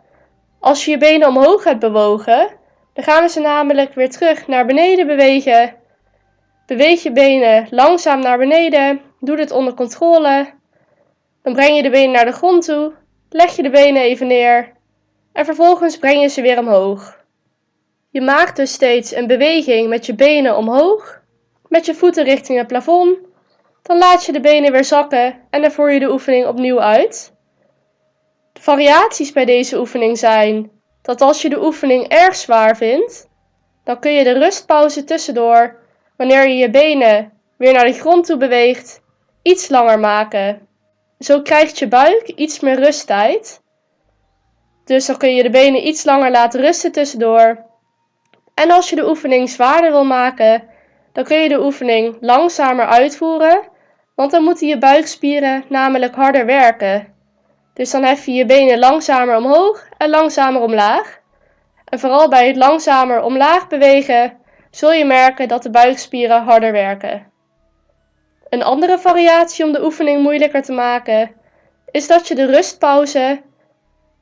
Als 0.61 0.85
je 0.85 0.91
je 0.91 0.99
benen 0.99 1.29
omhoog 1.29 1.65
hebt 1.65 1.81
bewogen, 1.81 2.49
dan 2.93 3.05
gaan 3.05 3.23
we 3.23 3.29
ze 3.29 3.41
namelijk 3.41 3.95
weer 3.95 4.11
terug 4.11 4.47
naar 4.47 4.67
beneden 4.67 5.07
bewegen. 5.07 5.75
Beweeg 6.69 7.03
je 7.03 7.13
benen 7.13 7.67
langzaam 7.71 8.21
naar 8.21 8.39
beneden. 8.39 9.01
Doe 9.21 9.37
dit 9.37 9.51
onder 9.51 9.75
controle. 9.75 10.53
Dan 11.43 11.53
breng 11.53 11.77
je 11.77 11.83
de 11.83 11.91
benen 11.91 12.11
naar 12.11 12.25
de 12.25 12.33
grond 12.33 12.65
toe. 12.65 12.93
Leg 13.31 13.57
je 13.57 13.63
de 13.63 13.71
benen 13.71 14.03
even 14.03 14.27
neer. 14.27 14.73
En 15.33 15.45
vervolgens 15.45 15.99
breng 15.99 16.21
je 16.21 16.29
ze 16.29 16.43
weer 16.43 16.59
omhoog. 16.59 17.25
Je 18.11 18.21
maakt 18.21 18.57
dus 18.57 18.73
steeds 18.73 19.15
een 19.15 19.27
beweging 19.27 19.89
met 19.89 20.07
je 20.07 20.15
benen 20.15 20.57
omhoog. 20.57 21.21
Met 21.69 21.87
je 21.87 21.95
voeten 21.95 22.25
richting 22.25 22.59
het 22.59 22.67
plafond. 22.67 23.19
Dan 23.83 23.99
laat 23.99 24.25
je 24.25 24.33
de 24.33 24.41
benen 24.41 24.73
weer 24.73 24.85
zakken 24.85 25.41
en 25.51 25.63
dan 25.63 25.73
voer 25.73 25.93
je 25.93 26.01
de 26.01 26.11
oefening 26.11 26.47
opnieuw 26.47 26.81
uit. 26.81 27.33
De 28.53 28.61
variaties 28.61 29.33
bij 29.33 29.45
deze 29.45 29.79
oefening 29.79 30.19
zijn 30.19 30.71
dat 31.03 31.21
als 31.21 31.43
je 31.43 31.49
de 31.49 31.65
oefening 31.65 32.09
erg 32.09 32.37
zwaar 32.37 32.77
vindt, 32.77 33.29
dan 33.85 33.99
kun 33.99 34.13
je 34.13 34.25
de 34.25 34.39
rustpauze 34.39 35.05
tussendoor, 35.05 35.78
wanneer 36.19 36.49
je 36.49 36.57
je 36.57 36.71
benen 36.71 37.33
weer 37.57 37.73
naar 37.73 37.85
de 37.85 37.93
grond 37.93 38.27
toe 38.27 38.37
beweegt, 38.37 39.03
iets 39.43 39.69
langer 39.69 39.99
maken. 39.99 40.69
Zo 41.19 41.43
krijgt 41.43 41.79
je 41.79 41.89
buik 41.89 42.29
iets 42.29 42.61
meer 42.61 42.81
rusttijd. 42.81 43.63
Dus 44.85 45.07
dan 45.07 45.17
kun 45.17 45.35
je 45.35 45.43
de 45.43 45.51
benen 45.51 45.87
iets 45.87 46.05
langer 46.05 46.31
laten 46.31 46.61
rusten 46.61 46.93
tussendoor. 46.93 47.65
En 48.55 48.71
als 48.71 48.91
je 48.91 48.97
de 48.97 49.09
oefening 49.09 49.51
zwaarder 49.51 49.91
wil 49.91 50.05
maken, 50.05 50.69
dan 51.13 51.25
kun 51.25 51.37
je 51.37 51.49
de 51.49 51.63
oefening 51.63 52.17
langzamer 52.21 52.87
uitvoeren, 52.87 53.61
want 54.15 54.31
dan 54.31 54.43
moeten 54.43 54.67
je 54.67 54.79
buikspieren 54.79 55.65
namelijk 55.69 56.15
harder 56.15 56.47
werken. 56.47 57.15
Dus 57.75 57.91
dan 57.91 58.03
hef 58.03 58.27
je 58.27 58.33
je 58.33 58.47
benen 58.47 58.79
langzamer 58.79 59.37
omhoog 59.37 59.89
en 59.99 60.11
langzamer 60.11 60.63
omlaag. 60.63 61.21
En 61.85 61.99
vooral 61.99 62.29
bij 62.29 62.47
het 62.47 62.57
langzamer 62.57 63.23
omlaag 63.23 63.69
bewegen 63.69 64.38
zul 64.71 64.93
je 64.93 65.05
merken 65.05 65.49
dat 65.49 65.63
de 65.63 65.71
buikspieren 65.71 66.43
harder 66.43 66.73
werken. 66.73 67.27
Een 68.49 68.63
andere 68.63 68.99
variatie 68.99 69.65
om 69.65 69.73
de 69.73 69.85
oefening 69.85 70.23
moeilijker 70.23 70.63
te 70.63 70.73
maken 70.73 71.31
is 71.91 72.07
dat 72.07 72.29
je 72.29 72.35
de 72.35 72.45
rustpauze, 72.45 73.43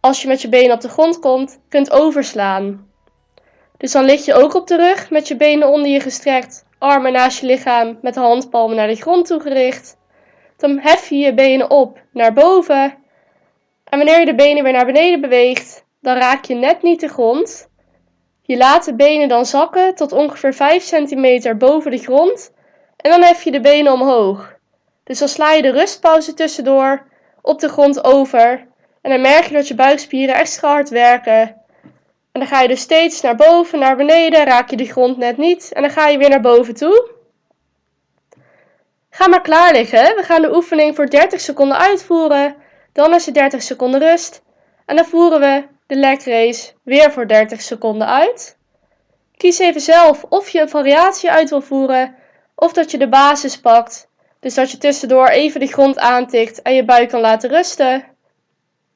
als 0.01 0.23
je 0.23 0.29
met 0.29 0.43
je 0.43 0.49
benen 0.49 0.75
op 0.75 0.81
de 0.81 0.89
grond 0.89 1.19
komt, 1.19 1.61
kunt 1.69 1.91
overslaan. 1.91 2.91
Dus 3.77 3.93
dan 3.93 4.05
lig 4.05 4.25
je 4.25 4.35
ook 4.35 4.55
op 4.55 4.67
de 4.67 4.77
rug 4.77 5.11
met 5.11 5.29
je 5.29 5.37
benen 5.37 5.69
onder 5.69 5.91
je 5.91 6.01
gestrekt, 6.01 6.65
armen 6.79 7.13
naast 7.13 7.41
je 7.41 7.47
lichaam 7.47 7.99
met 8.03 8.15
de 8.15 8.21
handpalmen 8.21 8.77
naar 8.77 8.87
de 8.87 8.97
grond 8.97 9.27
toegericht. 9.27 9.97
Dan 10.57 10.79
hef 10.79 11.09
je 11.09 11.17
je 11.17 11.35
benen 11.35 11.71
op 11.71 12.01
naar 12.13 12.33
boven 12.33 12.95
en 13.85 13.99
wanneer 13.99 14.19
je 14.19 14.27
de 14.27 14.35
benen 14.35 14.63
weer 14.63 14.73
naar 14.73 14.87
beneden 14.87 15.21
beweegt, 15.21 15.85
dan 16.01 16.17
raak 16.17 16.45
je 16.45 16.55
net 16.55 16.83
niet 16.83 17.01
de 17.01 17.09
grond. 17.09 17.71
Je 18.47 18.57
laat 18.57 18.85
de 18.85 18.95
benen 18.95 19.29
dan 19.29 19.47
zakken 19.47 19.95
tot 19.95 20.13
ongeveer 20.13 20.55
5 20.55 20.83
centimeter 20.83 21.57
boven 21.57 21.91
de 21.91 21.99
grond 21.99 22.53
en 22.97 23.11
dan 23.11 23.23
hef 23.23 23.43
je 23.43 23.51
de 23.51 23.61
benen 23.61 23.93
omhoog. 23.93 24.55
Dus 25.05 25.19
dan 25.19 25.29
sla 25.29 25.53
je 25.53 25.63
de 25.63 25.71
rustpauze 25.71 26.35
tussendoor 26.35 27.07
op 27.43 27.61
de 27.61 27.69
grond 27.69 28.05
over 28.05 28.67
en 29.03 29.11
dan 29.11 29.21
merk 29.21 29.45
je 29.45 29.55
dat 29.55 29.69
je 29.69 29.75
buikspieren 29.75 30.35
extra 30.35 30.69
hard 30.69 30.89
werken. 30.89 31.41
En 32.33 32.41
dan 32.41 32.47
ga 32.47 32.61
je 32.61 32.69
dus 32.69 32.81
steeds 32.81 33.21
naar 33.21 33.37
boven, 33.37 33.79
naar 33.79 33.97
beneden, 33.97 34.45
raak 34.45 34.71
je 34.71 34.77
de 34.77 34.85
grond 34.85 35.17
net 35.17 35.37
niet 35.37 35.73
en 35.73 35.83
dan 35.83 35.91
ga 35.91 36.09
je 36.09 36.19
weer 36.19 36.29
naar 36.29 36.41
boven 36.41 36.75
toe. 36.75 37.11
Ga 39.11 39.29
maar 39.29 39.43
klaar 39.43 39.73
liggen. 39.73 40.17
We 40.17 40.23
gaan 40.23 40.43
de 40.43 40.55
oefening 40.55 40.95
voor 40.95 41.11
30 41.11 41.41
seconden 41.41 41.79
uitvoeren. 41.79 42.57
Dan 42.93 43.15
is 43.15 43.27
er 43.27 43.33
30 43.33 43.63
seconden 43.63 44.01
rust. 44.01 44.43
En 44.87 44.97
dan 44.97 45.05
voeren 45.05 45.41
we 45.41 45.65
de 45.87 45.97
leg 45.97 46.25
race 46.25 46.73
weer 46.83 47.13
voor 47.13 47.27
30 47.27 47.63
seconden 47.63 48.07
uit. 48.07 48.59
Kies 49.37 49.59
even 49.59 49.81
zelf 49.81 50.25
of 50.29 50.49
je 50.49 50.61
een 50.61 50.69
variatie 50.69 51.31
uit 51.31 51.51
wil 51.51 51.61
voeren 51.61 52.15
of 52.55 52.73
dat 52.73 52.91
je 52.91 52.99
de 52.99 53.09
basis 53.09 53.61
pakt. 53.61 54.09
Dus 54.41 54.55
dat 54.55 54.71
je 54.71 54.79
tussendoor 54.79 55.29
even 55.29 55.61
de 55.61 55.67
grond 55.67 55.99
aantikt 55.99 56.63
en 56.63 56.75
je 56.75 56.85
buik 56.85 57.09
kan 57.09 57.21
laten 57.21 57.51
rusten. 57.51 58.05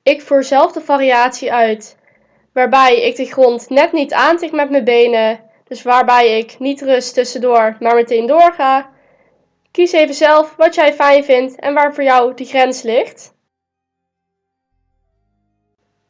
Ik 0.02 0.22
voer 0.22 0.44
zelf 0.44 0.72
de 0.72 0.80
variatie 0.80 1.52
uit, 1.52 1.96
waarbij 2.52 3.02
ik 3.02 3.16
de 3.16 3.26
grond 3.26 3.68
net 3.68 3.92
niet 3.92 4.12
aantik 4.12 4.52
met 4.52 4.70
mijn 4.70 4.84
benen. 4.84 5.40
Dus 5.68 5.82
waarbij 5.82 6.38
ik 6.38 6.58
niet 6.58 6.82
rust 6.82 7.14
tussendoor, 7.14 7.76
maar 7.80 7.94
meteen 7.94 8.26
doorga. 8.26 8.90
Kies 9.70 9.92
even 9.92 10.14
zelf 10.14 10.56
wat 10.56 10.74
jij 10.74 10.94
fijn 10.94 11.24
vindt 11.24 11.60
en 11.60 11.74
waar 11.74 11.94
voor 11.94 12.04
jou 12.04 12.34
de 12.34 12.44
grens 12.44 12.82
ligt. 12.82 13.34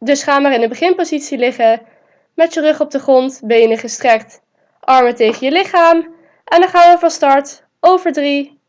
Dus 0.02 0.22
ga 0.22 0.38
maar 0.38 0.52
in 0.52 0.60
de 0.60 0.68
beginpositie 0.68 1.38
liggen, 1.38 1.82
met 2.34 2.54
je 2.54 2.60
rug 2.60 2.80
op 2.80 2.90
de 2.90 2.98
grond, 2.98 3.40
benen 3.44 3.78
gestrekt, 3.78 4.42
armen 4.80 5.14
tegen 5.14 5.46
je 5.46 5.52
lichaam. 5.52 6.14
En 6.44 6.60
dan 6.60 6.68
gaan 6.68 6.92
we 6.92 6.98
van 6.98 7.10
start 7.10 7.64
over 7.80 8.12
3, 8.12 8.60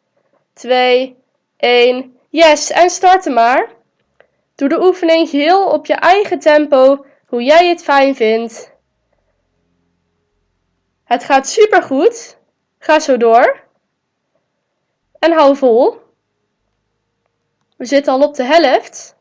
2, 0.53 1.17
1. 1.57 2.17
Yes, 2.29 2.71
en 2.71 2.89
starten 2.89 3.33
maar. 3.33 3.69
Doe 4.55 4.69
de 4.69 4.83
oefening 4.83 5.29
geheel 5.29 5.69
op 5.69 5.85
je 5.85 5.93
eigen 5.93 6.39
tempo, 6.39 7.05
hoe 7.25 7.43
jij 7.43 7.69
het 7.69 7.83
fijn 7.83 8.15
vindt. 8.15 8.71
Het 11.03 11.23
gaat 11.23 11.47
supergoed. 11.47 12.37
Ga 12.79 12.99
zo 12.99 13.17
door. 13.17 13.63
En 15.19 15.31
hou 15.31 15.55
vol. 15.55 15.99
We 17.77 17.85
zitten 17.85 18.13
al 18.13 18.21
op 18.21 18.35
de 18.35 18.43
helft. 18.43 19.15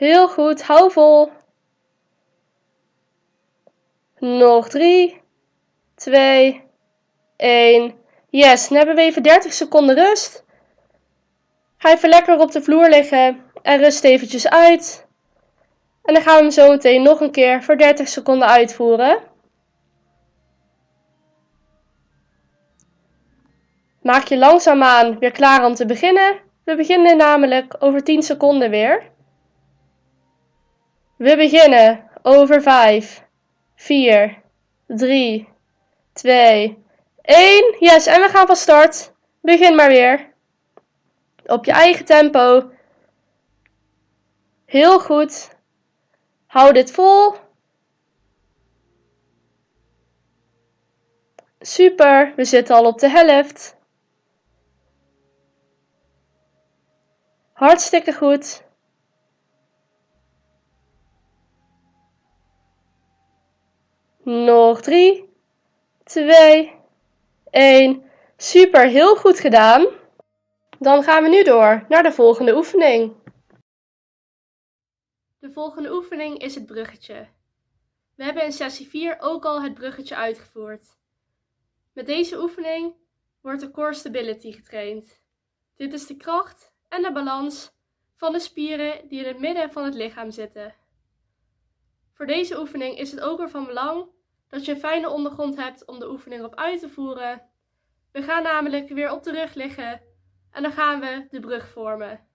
Heel 0.00 0.28
goed, 0.28 0.62
hou 0.62 0.90
vol. 0.92 1.30
Nog 4.18 4.68
drie, 4.68 5.20
twee, 5.94 6.62
één. 7.36 7.94
Yes, 8.28 8.68
dan 8.68 8.76
hebben 8.76 8.94
we 8.94 9.00
even 9.00 9.22
30 9.22 9.52
seconden 9.52 9.94
rust. 9.94 10.44
Ga 11.76 11.92
even 11.92 12.08
lekker 12.08 12.38
op 12.38 12.52
de 12.52 12.62
vloer 12.62 12.88
liggen 12.88 13.44
en 13.62 13.78
rust 13.78 14.04
eventjes 14.04 14.48
uit. 14.48 15.06
En 16.02 16.14
dan 16.14 16.22
gaan 16.22 16.36
we 16.36 16.42
hem 16.42 16.50
zo 16.50 16.70
meteen 16.70 17.02
nog 17.02 17.20
een 17.20 17.30
keer 17.30 17.62
voor 17.62 17.76
30 17.76 18.08
seconden 18.08 18.48
uitvoeren. 18.48 19.22
Maak 24.02 24.26
je 24.26 24.38
langzaamaan 24.38 25.18
weer 25.18 25.32
klaar 25.32 25.64
om 25.64 25.74
te 25.74 25.86
beginnen. 25.86 26.40
We 26.64 26.76
beginnen 26.76 27.16
namelijk 27.16 27.76
over 27.78 28.04
10 28.04 28.22
seconden 28.22 28.70
weer. 28.70 29.10
We 31.20 31.36
beginnen 31.36 32.10
over 32.22 32.62
5, 32.62 33.24
4, 33.74 34.42
3, 34.86 35.48
2, 36.12 36.84
1. 37.22 37.76
Yes, 37.78 38.06
en 38.06 38.20
we 38.20 38.28
gaan 38.28 38.46
van 38.46 38.56
start. 38.56 39.12
Begin 39.40 39.74
maar 39.74 39.88
weer. 39.88 40.32
Op 41.46 41.64
je 41.64 41.72
eigen 41.72 42.04
tempo. 42.04 42.70
Heel 44.66 45.00
goed. 45.00 45.50
Hou 46.46 46.72
dit 46.72 46.90
vol. 46.90 47.34
Super, 51.60 52.32
we 52.36 52.44
zitten 52.44 52.76
al 52.76 52.86
op 52.86 52.98
de 52.98 53.08
helft. 53.08 53.76
Hartstikke 57.52 58.12
goed. 58.12 58.68
Nog 64.30 64.80
drie, 64.80 65.28
twee, 66.04 66.74
één. 67.50 68.10
Super, 68.36 68.86
heel 68.86 69.16
goed 69.16 69.40
gedaan. 69.40 69.86
Dan 70.78 71.02
gaan 71.02 71.22
we 71.22 71.28
nu 71.28 71.42
door 71.42 71.84
naar 71.88 72.02
de 72.02 72.12
volgende 72.12 72.56
oefening. 72.56 73.12
De 75.38 75.50
volgende 75.50 75.92
oefening 75.92 76.38
is 76.38 76.54
het 76.54 76.66
bruggetje. 76.66 77.28
We 78.14 78.24
hebben 78.24 78.44
in 78.44 78.52
sessie 78.52 78.88
4 78.88 79.16
ook 79.20 79.44
al 79.44 79.62
het 79.62 79.74
bruggetje 79.74 80.16
uitgevoerd. 80.16 80.86
Met 81.92 82.06
deze 82.06 82.40
oefening 82.40 82.94
wordt 83.40 83.60
de 83.60 83.70
core 83.70 83.94
stability 83.94 84.52
getraind. 84.52 85.20
Dit 85.76 85.92
is 85.92 86.06
de 86.06 86.16
kracht 86.16 86.72
en 86.88 87.02
de 87.02 87.12
balans 87.12 87.70
van 88.16 88.32
de 88.32 88.40
spieren 88.40 89.08
die 89.08 89.20
in 89.20 89.28
het 89.28 89.38
midden 89.38 89.72
van 89.72 89.84
het 89.84 89.94
lichaam 89.94 90.30
zitten. 90.30 90.74
Voor 92.12 92.26
deze 92.26 92.58
oefening 92.58 92.98
is 92.98 93.10
het 93.10 93.20
ook 93.20 93.38
weer 93.38 93.50
van 93.50 93.66
belang 93.66 94.18
dat 94.50 94.64
je 94.64 94.72
een 94.72 94.78
fijne 94.78 95.10
ondergrond 95.10 95.56
hebt 95.56 95.86
om 95.86 95.98
de 95.98 96.10
oefening 96.10 96.44
op 96.44 96.54
uit 96.54 96.80
te 96.80 96.88
voeren. 96.88 97.42
We 98.12 98.22
gaan 98.22 98.42
namelijk 98.42 98.88
weer 98.88 99.12
op 99.12 99.22
de 99.22 99.32
rug 99.32 99.54
liggen 99.54 100.00
en 100.52 100.62
dan 100.62 100.72
gaan 100.72 101.00
we 101.00 101.26
de 101.30 101.40
brug 101.40 101.68
vormen. 101.68 102.26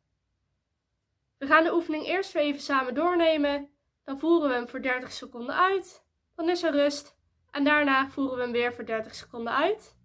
We 1.37 1.47
gaan 1.47 1.63
de 1.63 1.73
oefening 1.73 2.05
eerst 2.05 2.31
weer 2.31 2.43
even 2.43 2.61
samen 2.61 2.93
doornemen. 2.93 3.69
Dan 4.03 4.19
voeren 4.19 4.49
we 4.49 4.55
hem 4.55 4.67
voor 4.67 4.81
30 4.81 5.11
seconden 5.11 5.55
uit. 5.55 6.03
Dan 6.35 6.49
is 6.49 6.63
er 6.63 6.71
rust. 6.71 7.17
En 7.51 7.63
daarna 7.63 8.07
voeren 8.07 8.35
we 8.35 8.41
hem 8.41 8.51
weer 8.51 8.73
voor 8.73 8.85
30 8.85 9.15
seconden 9.15 9.53
uit. 9.53 9.95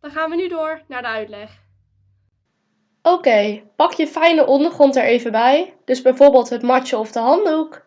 Dan 0.00 0.10
gaan 0.10 0.30
we 0.30 0.36
nu 0.36 0.48
door 0.48 0.82
naar 0.88 1.02
de 1.02 1.08
uitleg. 1.08 1.60
Oké, 3.02 3.62
pak 3.76 3.92
je 3.92 4.06
fijne 4.06 4.46
ondergrond 4.46 4.96
er 4.96 5.04
even 5.04 5.32
bij. 5.32 5.74
Dus 5.84 6.02
bijvoorbeeld 6.02 6.48
het 6.48 6.62
matje 6.62 6.98
of 6.98 7.12
de 7.12 7.18
handdoek. 7.18 7.86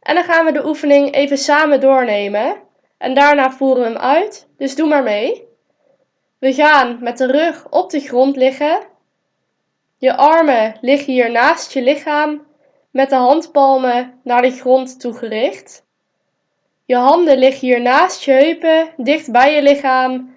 En 0.00 0.14
dan 0.14 0.24
gaan 0.24 0.44
we 0.44 0.52
de 0.52 0.66
oefening 0.66 1.14
even 1.14 1.38
samen 1.38 1.80
doornemen. 1.80 2.65
En 2.98 3.14
daarna 3.14 3.50
voeren 3.50 3.82
we 3.82 3.88
hem 3.88 3.98
uit. 3.98 4.48
Dus 4.56 4.74
doe 4.74 4.88
maar 4.88 5.02
mee. 5.02 5.48
We 6.38 6.54
gaan 6.54 6.98
met 7.00 7.18
de 7.18 7.26
rug 7.26 7.66
op 7.70 7.90
de 7.90 8.00
grond 8.00 8.36
liggen. 8.36 8.80
Je 9.98 10.16
armen 10.16 10.78
liggen 10.80 11.12
hier 11.12 11.30
naast 11.30 11.72
je 11.72 11.82
lichaam 11.82 12.46
met 12.90 13.10
de 13.10 13.16
handpalmen 13.16 14.20
naar 14.24 14.42
de 14.42 14.50
grond 14.50 15.00
toegericht. 15.00 15.84
Je 16.84 16.96
handen 16.96 17.38
liggen 17.38 17.68
hier 17.68 17.80
naast 17.80 18.22
je 18.22 18.32
heupen, 18.32 18.92
dicht 18.96 19.32
bij 19.32 19.54
je 19.54 19.62
lichaam. 19.62 20.36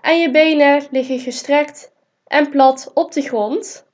En 0.00 0.20
je 0.20 0.30
benen 0.30 0.86
liggen 0.90 1.18
gestrekt 1.18 1.92
en 2.26 2.50
plat 2.50 2.90
op 2.94 3.12
de 3.12 3.22
grond. 3.22 3.86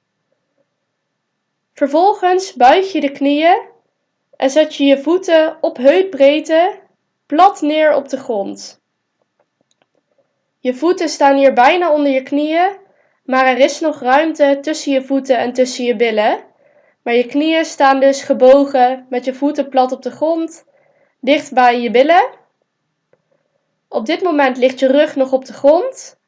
Vervolgens 1.74 2.54
buig 2.54 2.92
je 2.92 3.00
de 3.00 3.12
knieën 3.12 3.60
en 4.36 4.50
zet 4.50 4.74
je 4.74 4.84
je 4.84 4.98
voeten 4.98 5.58
op 5.60 5.76
heupbreedte 5.76 6.78
plat 7.30 7.60
neer 7.60 7.94
op 7.94 8.08
de 8.08 8.16
grond. 8.16 8.80
Je 10.58 10.74
voeten 10.74 11.08
staan 11.08 11.36
hier 11.36 11.52
bijna 11.52 11.92
onder 11.92 12.12
je 12.12 12.22
knieën, 12.22 12.70
maar 13.24 13.46
er 13.46 13.58
is 13.58 13.80
nog 13.80 14.00
ruimte 14.00 14.58
tussen 14.60 14.92
je 14.92 15.02
voeten 15.02 15.38
en 15.38 15.52
tussen 15.52 15.84
je 15.84 15.96
billen. 15.96 16.38
Maar 17.02 17.14
je 17.14 17.26
knieën 17.26 17.64
staan 17.64 18.00
dus 18.00 18.22
gebogen 18.22 19.06
met 19.08 19.24
je 19.24 19.34
voeten 19.34 19.68
plat 19.68 19.92
op 19.92 20.02
de 20.02 20.10
grond, 20.10 20.64
dicht 21.20 21.52
bij 21.52 21.80
je 21.80 21.90
billen. 21.90 22.28
Op 23.88 24.06
dit 24.06 24.22
moment 24.22 24.56
ligt 24.56 24.78
je 24.78 24.86
rug 24.86 25.16
nog 25.16 25.32
op 25.32 25.44
de 25.44 25.52
grond. 25.52 26.18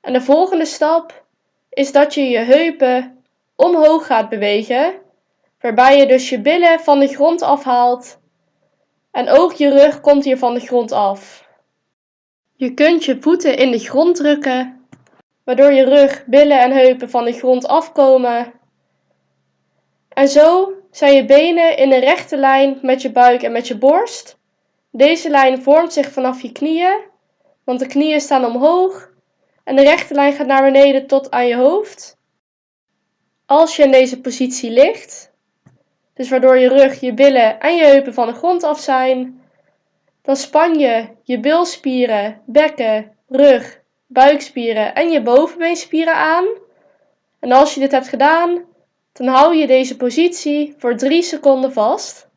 En 0.00 0.12
de 0.12 0.20
volgende 0.20 0.64
stap 0.66 1.24
is 1.68 1.92
dat 1.92 2.14
je 2.14 2.22
je 2.28 2.38
heupen 2.38 3.24
omhoog 3.56 4.06
gaat 4.06 4.28
bewegen, 4.28 4.94
waarbij 5.60 5.98
je 5.98 6.06
dus 6.06 6.28
je 6.28 6.40
billen 6.40 6.80
van 6.80 6.98
de 6.98 7.08
grond 7.08 7.42
afhaalt 7.42 8.18
en 9.18 9.28
ook 9.28 9.52
je 9.52 9.70
rug 9.70 10.00
komt 10.00 10.24
hier 10.24 10.38
van 10.38 10.54
de 10.54 10.60
grond 10.60 10.92
af. 10.92 11.48
Je 12.56 12.74
kunt 12.74 13.04
je 13.04 13.16
voeten 13.20 13.56
in 13.56 13.70
de 13.70 13.78
grond 13.78 14.16
drukken, 14.16 14.86
waardoor 15.44 15.72
je 15.72 15.84
rug, 15.84 16.24
billen 16.26 16.60
en 16.60 16.72
heupen 16.72 17.10
van 17.10 17.24
de 17.24 17.32
grond 17.32 17.66
afkomen. 17.66 18.52
En 20.08 20.28
zo 20.28 20.72
zijn 20.90 21.14
je 21.14 21.24
benen 21.24 21.76
in 21.76 21.92
een 21.92 22.00
rechte 22.00 22.36
lijn 22.36 22.78
met 22.82 23.02
je 23.02 23.12
buik 23.12 23.42
en 23.42 23.52
met 23.52 23.68
je 23.68 23.78
borst. 23.78 24.38
Deze 24.90 25.30
lijn 25.30 25.62
vormt 25.62 25.92
zich 25.92 26.12
vanaf 26.12 26.42
je 26.42 26.52
knieën, 26.52 27.00
want 27.64 27.78
de 27.78 27.86
knieën 27.86 28.20
staan 28.20 28.44
omhoog 28.44 29.10
en 29.64 29.76
de 29.76 29.82
rechte 29.82 30.14
lijn 30.14 30.32
gaat 30.32 30.46
naar 30.46 30.62
beneden 30.62 31.06
tot 31.06 31.30
aan 31.30 31.46
je 31.46 31.56
hoofd. 31.56 32.16
Als 33.46 33.76
je 33.76 33.82
in 33.82 33.92
deze 33.92 34.20
positie 34.20 34.70
ligt, 34.70 35.27
dus 36.18 36.28
waardoor 36.28 36.58
je 36.58 36.68
rug, 36.68 37.00
je 37.00 37.14
billen 37.14 37.60
en 37.60 37.76
je 37.76 37.84
heupen 37.84 38.14
van 38.14 38.26
de 38.26 38.32
grond 38.32 38.62
af 38.62 38.80
zijn, 38.80 39.42
dan 40.22 40.36
span 40.36 40.78
je 40.78 41.08
je 41.22 41.40
bilspieren, 41.40 42.40
bekken, 42.46 43.16
rug, 43.28 43.80
buikspieren 44.06 44.94
en 44.94 45.10
je 45.10 45.22
bovenbeenspieren 45.22 46.14
aan. 46.14 46.44
En 47.40 47.52
als 47.52 47.74
je 47.74 47.80
dit 47.80 47.92
hebt 47.92 48.08
gedaan, 48.08 48.64
dan 49.12 49.26
hou 49.26 49.54
je 49.54 49.66
deze 49.66 49.96
positie 49.96 50.74
voor 50.78 50.96
3 50.96 51.22
seconden 51.22 51.72
vast. 51.72 52.28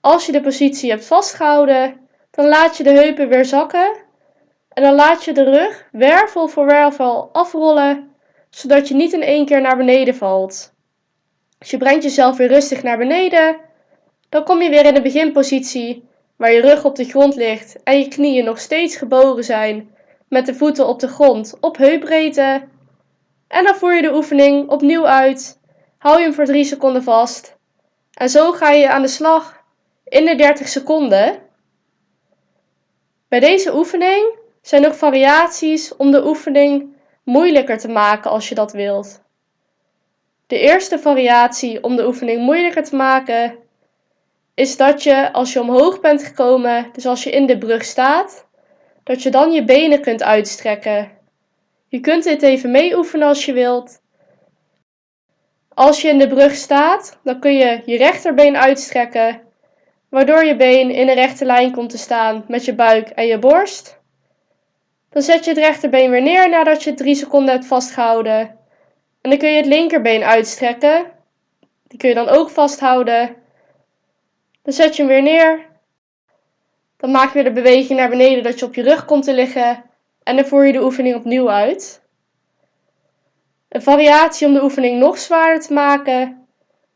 Als 0.00 0.26
je 0.26 0.32
de 0.32 0.40
positie 0.40 0.90
hebt 0.90 1.06
vastgehouden, 1.06 2.08
dan 2.30 2.46
laat 2.48 2.76
je 2.76 2.82
de 2.82 2.92
heupen 2.92 3.28
weer 3.28 3.44
zakken 3.44 3.96
en 4.68 4.82
dan 4.82 4.94
laat 4.94 5.24
je 5.24 5.32
de 5.32 5.44
rug 5.44 5.88
wervel 5.92 6.48
voor 6.48 6.66
wervel 6.66 7.28
afrollen, 7.32 8.14
zodat 8.50 8.88
je 8.88 8.94
niet 8.94 9.12
in 9.12 9.22
één 9.22 9.46
keer 9.46 9.60
naar 9.60 9.76
beneden 9.76 10.14
valt. 10.14 10.76
Dus 11.58 11.70
je 11.70 11.76
brengt 11.76 12.02
jezelf 12.02 12.36
weer 12.36 12.48
rustig 12.48 12.82
naar 12.82 12.98
beneden. 12.98 13.56
Dan 14.28 14.44
kom 14.44 14.62
je 14.62 14.70
weer 14.70 14.86
in 14.86 14.94
de 14.94 15.02
beginpositie, 15.02 16.08
waar 16.36 16.52
je 16.52 16.60
rug 16.60 16.84
op 16.84 16.96
de 16.96 17.04
grond 17.04 17.34
ligt 17.34 17.82
en 17.82 17.98
je 17.98 18.08
knieën 18.08 18.44
nog 18.44 18.58
steeds 18.58 18.96
gebogen 18.96 19.44
zijn, 19.44 19.94
met 20.28 20.46
de 20.46 20.54
voeten 20.54 20.86
op 20.86 21.00
de 21.00 21.08
grond 21.08 21.56
op 21.60 21.76
heupbreedte. 21.76 22.68
En 23.48 23.64
dan 23.64 23.74
voer 23.74 23.94
je 23.94 24.02
de 24.02 24.14
oefening 24.14 24.68
opnieuw 24.68 25.06
uit. 25.06 25.60
Hou 25.98 26.18
je 26.18 26.24
hem 26.24 26.34
voor 26.34 26.44
3 26.44 26.64
seconden 26.64 27.02
vast. 27.02 27.56
En 28.14 28.28
zo 28.28 28.52
ga 28.52 28.70
je 28.70 28.90
aan 28.90 29.02
de 29.02 29.08
slag 29.08 29.62
in 30.04 30.24
de 30.24 30.34
30 30.34 30.68
seconden. 30.68 31.38
Bij 33.28 33.40
deze 33.40 33.76
oefening 33.76 34.36
zijn 34.62 34.82
nog 34.82 34.96
variaties 34.96 35.96
om 35.96 36.10
de 36.10 36.26
oefening 36.26 36.96
moeilijker 37.24 37.78
te 37.78 37.88
maken 37.88 38.30
als 38.30 38.48
je 38.48 38.54
dat 38.54 38.72
wilt. 38.72 39.22
De 40.48 40.58
eerste 40.58 40.98
variatie 40.98 41.82
om 41.82 41.96
de 41.96 42.06
oefening 42.06 42.40
moeilijker 42.40 42.84
te 42.84 42.96
maken 42.96 43.56
is 44.54 44.76
dat 44.76 45.02
je 45.02 45.32
als 45.32 45.52
je 45.52 45.60
omhoog 45.60 46.00
bent 46.00 46.22
gekomen, 46.22 46.88
dus 46.92 47.06
als 47.06 47.22
je 47.22 47.30
in 47.30 47.46
de 47.46 47.58
brug 47.58 47.84
staat, 47.84 48.46
dat 49.04 49.22
je 49.22 49.30
dan 49.30 49.52
je 49.52 49.64
benen 49.64 50.00
kunt 50.00 50.22
uitstrekken. 50.22 51.10
Je 51.88 52.00
kunt 52.00 52.24
dit 52.24 52.42
even 52.42 52.70
mee 52.70 52.96
oefenen 52.96 53.28
als 53.28 53.44
je 53.44 53.52
wilt. 53.52 54.00
Als 55.74 56.02
je 56.02 56.08
in 56.08 56.18
de 56.18 56.28
brug 56.28 56.54
staat, 56.54 57.18
dan 57.24 57.40
kun 57.40 57.54
je 57.54 57.82
je 57.84 57.96
rechterbeen 57.96 58.56
uitstrekken, 58.56 59.40
waardoor 60.10 60.44
je 60.44 60.56
been 60.56 60.90
in 60.90 61.08
een 61.08 61.14
rechte 61.14 61.44
lijn 61.44 61.72
komt 61.72 61.90
te 61.90 61.98
staan 61.98 62.44
met 62.48 62.64
je 62.64 62.74
buik 62.74 63.08
en 63.08 63.26
je 63.26 63.38
borst. 63.38 64.00
Dan 65.10 65.22
zet 65.22 65.44
je 65.44 65.50
het 65.50 65.58
rechterbeen 65.58 66.10
weer 66.10 66.22
neer 66.22 66.48
nadat 66.48 66.82
je 66.82 66.94
3 66.94 67.14
seconden 67.14 67.54
hebt 67.54 67.66
vastgehouden. 67.66 68.57
En 69.20 69.30
dan 69.30 69.38
kun 69.38 69.48
je 69.48 69.56
het 69.56 69.66
linkerbeen 69.66 70.22
uitstrekken. 70.22 71.06
Die 71.86 71.98
kun 71.98 72.08
je 72.08 72.14
dan 72.14 72.28
ook 72.28 72.50
vasthouden. 72.50 73.36
Dan 74.62 74.72
zet 74.72 74.96
je 74.96 75.02
hem 75.02 75.10
weer 75.10 75.22
neer. 75.22 75.66
Dan 76.96 77.10
maak 77.10 77.26
je 77.26 77.34
weer 77.34 77.44
de 77.44 77.52
beweging 77.62 77.98
naar 77.98 78.08
beneden 78.08 78.42
dat 78.42 78.58
je 78.58 78.64
op 78.64 78.74
je 78.74 78.82
rug 78.82 79.04
komt 79.04 79.24
te 79.24 79.34
liggen. 79.34 79.84
En 80.22 80.36
dan 80.36 80.44
voer 80.44 80.66
je 80.66 80.72
de 80.72 80.82
oefening 80.82 81.16
opnieuw 81.16 81.50
uit. 81.50 82.02
Een 83.68 83.82
variatie 83.82 84.46
om 84.46 84.54
de 84.54 84.62
oefening 84.62 84.98
nog 84.98 85.18
zwaarder 85.18 85.62
te 85.62 85.72
maken 85.72 86.46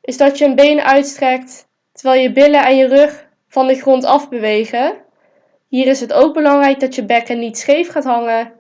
is 0.01 0.17
dat 0.17 0.39
je 0.39 0.45
een 0.45 0.55
been 0.55 0.81
uitstrekt 0.81 1.69
terwijl 1.93 2.23
je 2.23 2.33
billen 2.33 2.65
en 2.65 2.77
je 2.77 2.87
rug 2.87 3.29
van 3.49 3.67
de 3.67 3.75
grond 3.75 4.05
af 4.05 4.29
bewegen. 4.29 4.95
Hier 5.69 5.87
is 5.87 6.01
het 6.01 6.13
ook 6.13 6.35
belangrijk 6.35 6.81
dat 6.81 6.95
je 6.95 7.05
bekken 7.05 7.39
niet 7.39 7.59
scheef 7.59 7.89
gaat 7.89 8.05
hangen. 8.05 8.53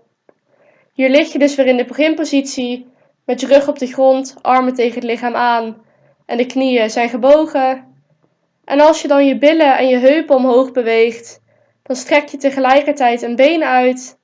Hier 0.92 1.10
lig 1.10 1.32
je 1.32 1.38
dus 1.38 1.54
weer 1.54 1.66
in 1.66 1.76
de 1.76 1.84
beginpositie 1.84 2.86
met 3.32 3.40
je 3.40 3.46
rug 3.46 3.68
op 3.68 3.78
de 3.78 3.86
grond, 3.86 4.34
armen 4.42 4.74
tegen 4.74 4.94
het 4.94 5.04
lichaam 5.04 5.34
aan 5.34 5.84
en 6.26 6.36
de 6.36 6.46
knieën 6.46 6.90
zijn 6.90 7.08
gebogen. 7.08 7.94
En 8.64 8.80
als 8.80 9.02
je 9.02 9.08
dan 9.08 9.26
je 9.26 9.38
billen 9.38 9.78
en 9.78 9.88
je 9.88 9.96
heupen 9.96 10.36
omhoog 10.36 10.72
beweegt, 10.72 11.40
dan 11.82 11.96
strek 11.96 12.28
je 12.28 12.36
tegelijkertijd 12.36 13.22
een 13.22 13.36
been 13.36 13.64
uit. 13.64 14.18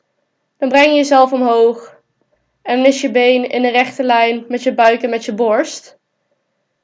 Dan 0.58 0.68
breng 0.68 0.86
je 0.86 0.94
jezelf 0.94 1.32
omhoog 1.32 2.00
en 2.62 2.76
dan 2.76 2.86
is 2.86 3.00
je 3.00 3.10
been 3.10 3.50
in 3.50 3.64
een 3.64 3.70
rechte 3.70 4.02
lijn 4.02 4.44
met 4.48 4.62
je 4.62 4.74
buik 4.74 5.02
en 5.02 5.10
met 5.10 5.24
je 5.24 5.34
borst. 5.34 5.98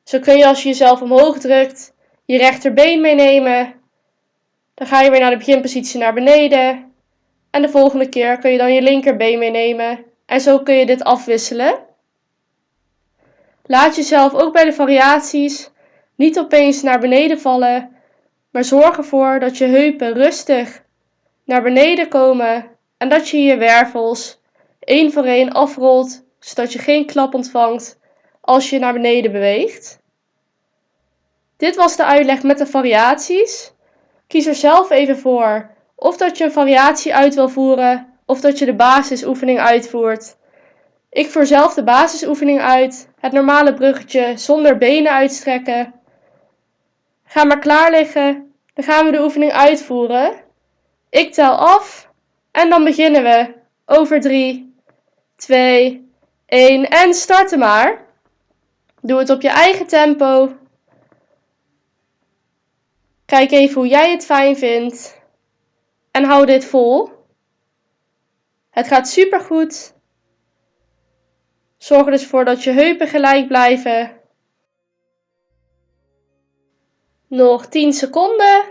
Zo 0.05 0.19
kun 0.19 0.37
je 0.37 0.47
als 0.47 0.63
je 0.63 0.69
jezelf 0.69 1.03
omhoog 1.03 1.39
drukt, 1.39 1.95
je 2.25 2.39
rechterbeen 2.39 3.01
meenemen. 3.01 3.75
Dan 4.75 4.87
ga 4.87 5.01
je 5.01 5.11
weer 5.11 5.21
naar 5.21 5.31
de 5.31 5.37
beginpositie 5.37 6.01
naar 6.01 6.15
beneden. 6.15 6.93
En 7.51 7.63
de 7.63 7.69
volgende 7.69 8.09
keer 8.09 8.39
kun 8.39 8.51
je 8.51 8.59
dan 8.59 8.73
je 8.73 8.83
linkerbeen 8.83 9.39
meenemen. 9.39 10.05
En 10.27 10.41
zo 10.41 10.59
kun 10.59 10.75
je 10.75 10.87
dit 10.87 11.05
afwisselen. 11.05 11.93
Laat 13.67 13.97
jezelf 13.97 14.35
ook 14.35 14.53
bij 14.53 14.65
de 14.65 14.73
variaties 14.73 15.71
niet 16.15 16.39
opeens 16.39 16.83
naar 16.83 17.01
beneden 17.01 17.41
vallen, 17.41 17.97
maar 18.51 18.65
zorg 18.65 18.97
ervoor 18.97 19.41
dat 19.41 19.59
je 19.59 19.65
heupen 19.65 20.13
rustig 20.13 20.83
naar 21.45 21.63
beneden 21.63 22.09
komen 22.09 22.67
en 22.97 23.09
dat 23.09 23.29
je 23.29 23.39
je 23.39 23.57
wervels 23.57 24.41
één 24.81 25.13
voor 25.13 25.25
één 25.25 25.53
afrolt, 25.53 26.25
zodat 26.39 26.73
je 26.73 26.79
geen 26.79 27.07
klap 27.07 27.35
ontvangt 27.35 27.99
als 28.41 28.71
je 28.71 28.79
naar 28.79 28.93
beneden 28.93 29.33
beweegt. 29.33 29.99
Dit 31.57 31.77
was 31.77 31.97
de 31.97 32.05
uitleg 32.05 32.43
met 32.43 32.59
de 32.59 32.67
variaties. 32.67 33.73
Kies 34.27 34.47
er 34.47 34.55
zelf 34.55 34.91
even 34.91 35.19
voor 35.19 35.71
of 35.95 36.17
dat 36.17 36.39
je 36.39 36.45
een 36.45 36.53
variatie 36.53 37.15
uit 37.15 37.35
wil 37.35 37.49
voeren 37.49 38.13
of 38.27 38.41
dat 38.41 38.59
je 38.59 38.65
de 38.65 38.75
basisoefening 38.75 39.59
uitvoert. 39.59 40.37
Ik 41.15 41.31
voer 41.31 41.47
zelf 41.47 41.75
de 41.75 41.85
basisoefening 41.85 42.61
uit, 42.61 43.09
het 43.21 43.33
normale 43.33 43.75
bruggetje 43.75 44.37
zonder 44.37 44.79
benen 44.79 45.13
uitstrekken. 45.13 45.95
Ga 47.25 47.45
maar 47.45 47.59
klaar 47.59 47.91
liggen, 47.91 48.55
dan 48.73 48.85
gaan 48.85 49.05
we 49.05 49.13
de 49.13 49.23
oefening 49.23 49.53
uitvoeren. 49.53 50.35
Ik 51.11 51.33
tel 51.33 51.57
af 51.57 52.11
en 52.51 52.69
dan 52.69 52.85
beginnen 52.85 53.23
we 53.23 53.55
over 53.87 54.21
3, 54.21 54.75
2, 55.37 56.11
1 56.47 56.89
en 56.89 57.15
starten 57.15 57.59
maar. 57.59 58.07
Doe 59.01 59.19
het 59.19 59.31
op 59.31 59.43
je 59.43 59.49
eigen 59.49 59.87
tempo. 59.87 60.57
Kijk 63.25 63.51
even 63.51 63.75
hoe 63.75 63.89
jij 63.89 64.11
het 64.11 64.25
fijn 64.25 64.57
vindt. 64.57 65.21
En 66.11 66.25
hou 66.25 66.47
dit 66.47 66.65
vol. 66.65 67.11
Het 68.71 68.87
gaat 68.89 69.09
supergoed. 69.09 69.95
Zorg 71.77 72.05
er 72.05 72.11
dus 72.11 72.27
voor 72.27 72.45
dat 72.45 72.63
je 72.63 72.71
heupen 72.71 73.09
gelijk 73.09 73.49
blijven. 73.49 74.21
Nog 77.29 77.67
10 77.67 77.93
seconden. 77.93 78.65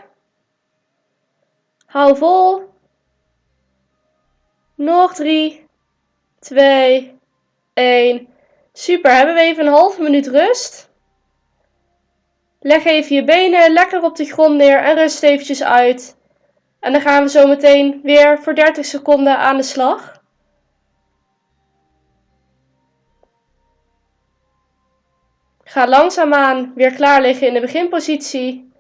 Hou 1.86 2.18
vol. 2.18 2.62
Nog 4.76 5.14
3, 5.14 5.66
2, 6.40 7.20
1. 7.74 8.28
Super, 8.74 9.16
hebben 9.16 9.36
we 9.36 9.42
even 9.42 9.66
een 9.66 9.74
halve 9.74 10.02
minuut 10.02 10.28
rust. 10.28 10.92
Leg 12.60 12.86
even 12.86 13.16
je 13.16 13.24
benen 13.24 13.74
lekker 13.74 14.04
op 14.04 14.16
de 14.16 14.26
grond 14.26 14.56
neer 14.56 14.78
en 14.78 14.96
rust 14.96 15.24
eventjes 15.24 15.64
uit. 15.64 16.18
En 16.80 16.92
dan 16.92 17.02
gaan 17.02 17.24
we 17.24 17.30
zo 17.30 17.48
meteen 17.48 18.00
weer 18.04 18.40
voor 18.40 18.56
30 18.56 18.86
seconden 18.86 19.38
aan 19.38 19.58
de 19.58 19.64
slag. 19.64 20.23
Ga 25.74 25.88
langzaamaan 25.88 26.74
weer 26.76 26.94
klaar 26.94 27.22
liggen 27.22 27.48
in 27.48 27.54
de 27.54 27.60
beginpositie. 27.60 28.72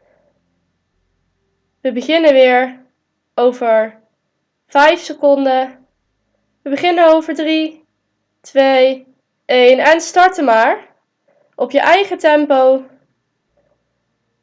We 1.82 1.91
beginnen 1.91 2.34
weer 2.34 2.86
over 3.36 3.99
5 4.67 4.99
seconden. 4.99 5.88
We 6.62 6.69
beginnen 6.69 7.08
over 7.08 7.34
3, 7.34 7.86
2, 8.41 9.08
1 9.45 9.79
en 9.79 10.01
starten 10.01 10.45
maar. 10.45 10.95
Op 11.56 11.71
je 11.71 11.79
eigen 11.79 12.17
tempo. 12.17 12.86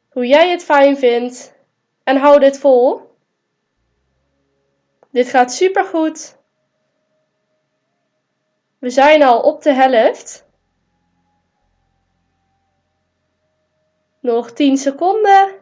Hoe 0.09 0.27
jij 0.27 0.49
het 0.49 0.63
fijn 0.63 0.97
vindt. 0.97 1.53
En 2.03 2.17
hou 2.17 2.39
dit 2.39 2.59
vol. 2.59 3.15
Dit 5.11 5.29
gaat 5.29 5.53
super 5.53 5.83
goed. 5.83 6.37
We 8.79 8.89
zijn 8.89 9.23
al 9.23 9.41
op 9.41 9.61
de 9.61 9.73
helft. 9.73 10.49
Nog 14.21 14.51
10 14.51 14.77
seconden. 14.77 15.59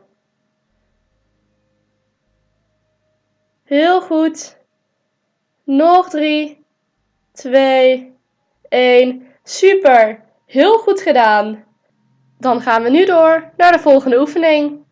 Heel 3.63 4.01
goed. 4.01 4.57
Nog 5.63 6.09
3, 6.09 6.65
2, 7.31 8.17
1. 8.69 9.27
Super. 9.43 10.25
Heel 10.45 10.77
goed 10.77 11.01
gedaan. 11.01 11.65
Dan 12.37 12.61
gaan 12.61 12.83
we 12.83 12.89
nu 12.89 13.05
door 13.05 13.51
naar 13.57 13.71
de 13.71 13.79
volgende 13.79 14.19
oefening. 14.19 14.85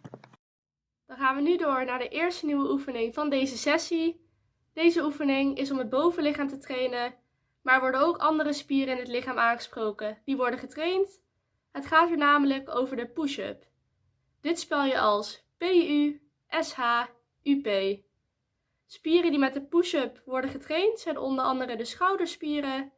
Dan 1.08 1.18
gaan 1.18 1.36
we 1.36 1.42
nu 1.42 1.58
door 1.58 1.86
naar 1.86 2.00
de 2.00 2.08
eerste 2.08 2.46
nieuwe 2.46 2.72
oefening 2.72 3.14
van 3.14 3.30
deze 3.30 3.58
sessie. 3.58 4.26
Deze 4.74 5.04
oefening 5.04 5.58
is 5.58 5.72
om 5.72 5.78
het 5.78 5.90
bovenlichaam 5.90 6.48
te 6.48 6.58
trainen, 6.58 7.14
maar 7.62 7.80
worden 7.80 8.02
ook 8.02 8.18
andere 8.18 8.54
spieren 8.54 8.94
in 8.94 9.00
het 9.00 9.08
lichaam 9.08 9.38
aangesproken. 9.38 10.18
Die 10.26 10.38
worden 10.38 10.60
getraind. 10.60 11.22
Het 11.78 11.86
gaat 11.86 12.08
hier 12.08 12.18
namelijk 12.18 12.70
over 12.70 12.96
de 12.96 13.08
push-up. 13.08 13.68
Dit 14.42 14.60
spel 14.60 14.84
je 14.84 15.00
als 15.00 15.44
P-U-S-H-U-P. 15.58 16.80
Spieren 18.86 19.30
die 19.30 19.40
met 19.40 19.54
de 19.54 19.62
push-up 19.62 20.22
worden 20.26 20.50
getraind 20.50 21.00
zijn 21.00 21.18
onder 21.18 21.46
andere 21.46 21.76
de 21.76 21.86
schouderspieren, 21.86 22.92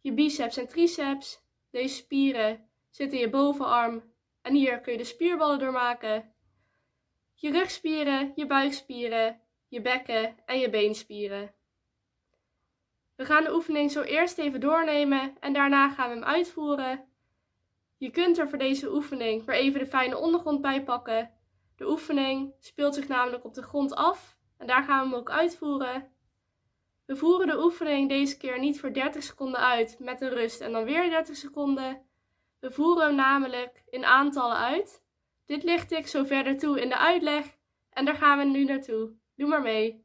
je 0.00 0.12
biceps 0.12 0.56
en 0.56 0.68
triceps. 0.68 1.42
Deze 1.70 1.94
spieren 1.94 2.68
zitten 2.90 3.18
in 3.18 3.24
je 3.24 3.30
bovenarm 3.30 4.12
en 4.42 4.54
hier 4.54 4.80
kun 4.80 4.92
je 4.92 4.98
de 4.98 5.04
spierballen 5.04 5.58
doormaken. 5.58 6.34
Je 7.34 7.50
rugspieren, 7.50 8.32
je 8.34 8.46
buikspieren, 8.46 9.40
je 9.68 9.80
bekken 9.80 10.36
en 10.46 10.58
je 10.58 10.70
beenspieren. 10.70 11.54
We 13.16 13.24
gaan 13.24 13.44
de 13.44 13.54
oefening 13.54 13.90
zo 13.90 14.02
eerst 14.02 14.38
even 14.38 14.60
doornemen 14.60 15.36
en 15.38 15.52
daarna 15.52 15.90
gaan 15.90 16.08
we 16.08 16.14
hem 16.14 16.24
uitvoeren. 16.24 17.09
Je 18.00 18.10
kunt 18.10 18.38
er 18.38 18.48
voor 18.48 18.58
deze 18.58 18.92
oefening 18.92 19.44
weer 19.44 19.56
even 19.56 19.80
de 19.80 19.86
fijne 19.86 20.18
ondergrond 20.18 20.60
bij 20.60 20.82
pakken. 20.82 21.30
De 21.76 21.90
oefening 21.90 22.52
speelt 22.60 22.94
zich 22.94 23.08
namelijk 23.08 23.44
op 23.44 23.54
de 23.54 23.62
grond 23.62 23.94
af 23.94 24.36
en 24.58 24.66
daar 24.66 24.82
gaan 24.82 25.02
we 25.02 25.08
hem 25.08 25.14
ook 25.14 25.30
uitvoeren. 25.30 26.08
We 27.06 27.16
voeren 27.16 27.46
de 27.46 27.62
oefening 27.62 28.08
deze 28.08 28.36
keer 28.36 28.58
niet 28.58 28.80
voor 28.80 28.92
30 28.92 29.22
seconden 29.22 29.60
uit 29.60 29.96
met 29.98 30.20
een 30.20 30.28
rust 30.28 30.60
en 30.60 30.72
dan 30.72 30.84
weer 30.84 31.10
30 31.10 31.36
seconden. 31.36 32.02
We 32.60 32.70
voeren 32.70 33.06
hem 33.06 33.14
namelijk 33.14 33.82
in 33.90 34.04
aantallen 34.04 34.56
uit. 34.56 35.02
Dit 35.46 35.62
licht 35.62 35.92
ik 35.92 36.06
zo 36.06 36.24
verder 36.24 36.58
toe 36.58 36.80
in 36.80 36.88
de 36.88 36.98
uitleg 36.98 37.44
en 37.90 38.04
daar 38.04 38.16
gaan 38.16 38.38
we 38.38 38.44
nu 38.44 38.64
naartoe. 38.64 39.10
Doe 39.36 39.48
maar 39.48 39.62
mee. 39.62 40.04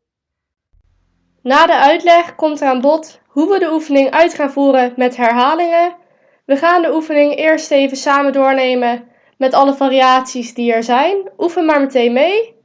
Na 1.41 1.65
de 1.65 1.77
uitleg 1.77 2.35
komt 2.35 2.61
er 2.61 2.67
aan 2.67 2.81
bod 2.81 3.21
hoe 3.27 3.53
we 3.53 3.59
de 3.59 3.71
oefening 3.71 4.11
uit 4.11 4.33
gaan 4.33 4.51
voeren 4.51 4.93
met 4.95 5.15
herhalingen. 5.15 6.03
We 6.45 6.57
gaan 6.57 6.81
de 6.81 6.93
oefening 6.93 7.35
eerst 7.35 7.71
even 7.71 7.97
samen 7.97 8.33
doornemen 8.33 9.07
met 9.37 9.53
alle 9.53 9.73
variaties 9.73 10.53
die 10.53 10.73
er 10.73 10.83
zijn. 10.83 11.29
Oefen 11.37 11.65
maar 11.65 11.79
meteen 11.79 12.13
mee. 12.13 12.55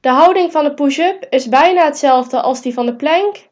De 0.00 0.08
houding 0.08 0.52
van 0.52 0.64
de 0.64 0.74
push-up 0.74 1.26
is 1.30 1.48
bijna 1.48 1.84
hetzelfde 1.84 2.40
als 2.40 2.62
die 2.62 2.74
van 2.74 2.86
de 2.86 2.94
plank. 2.94 3.48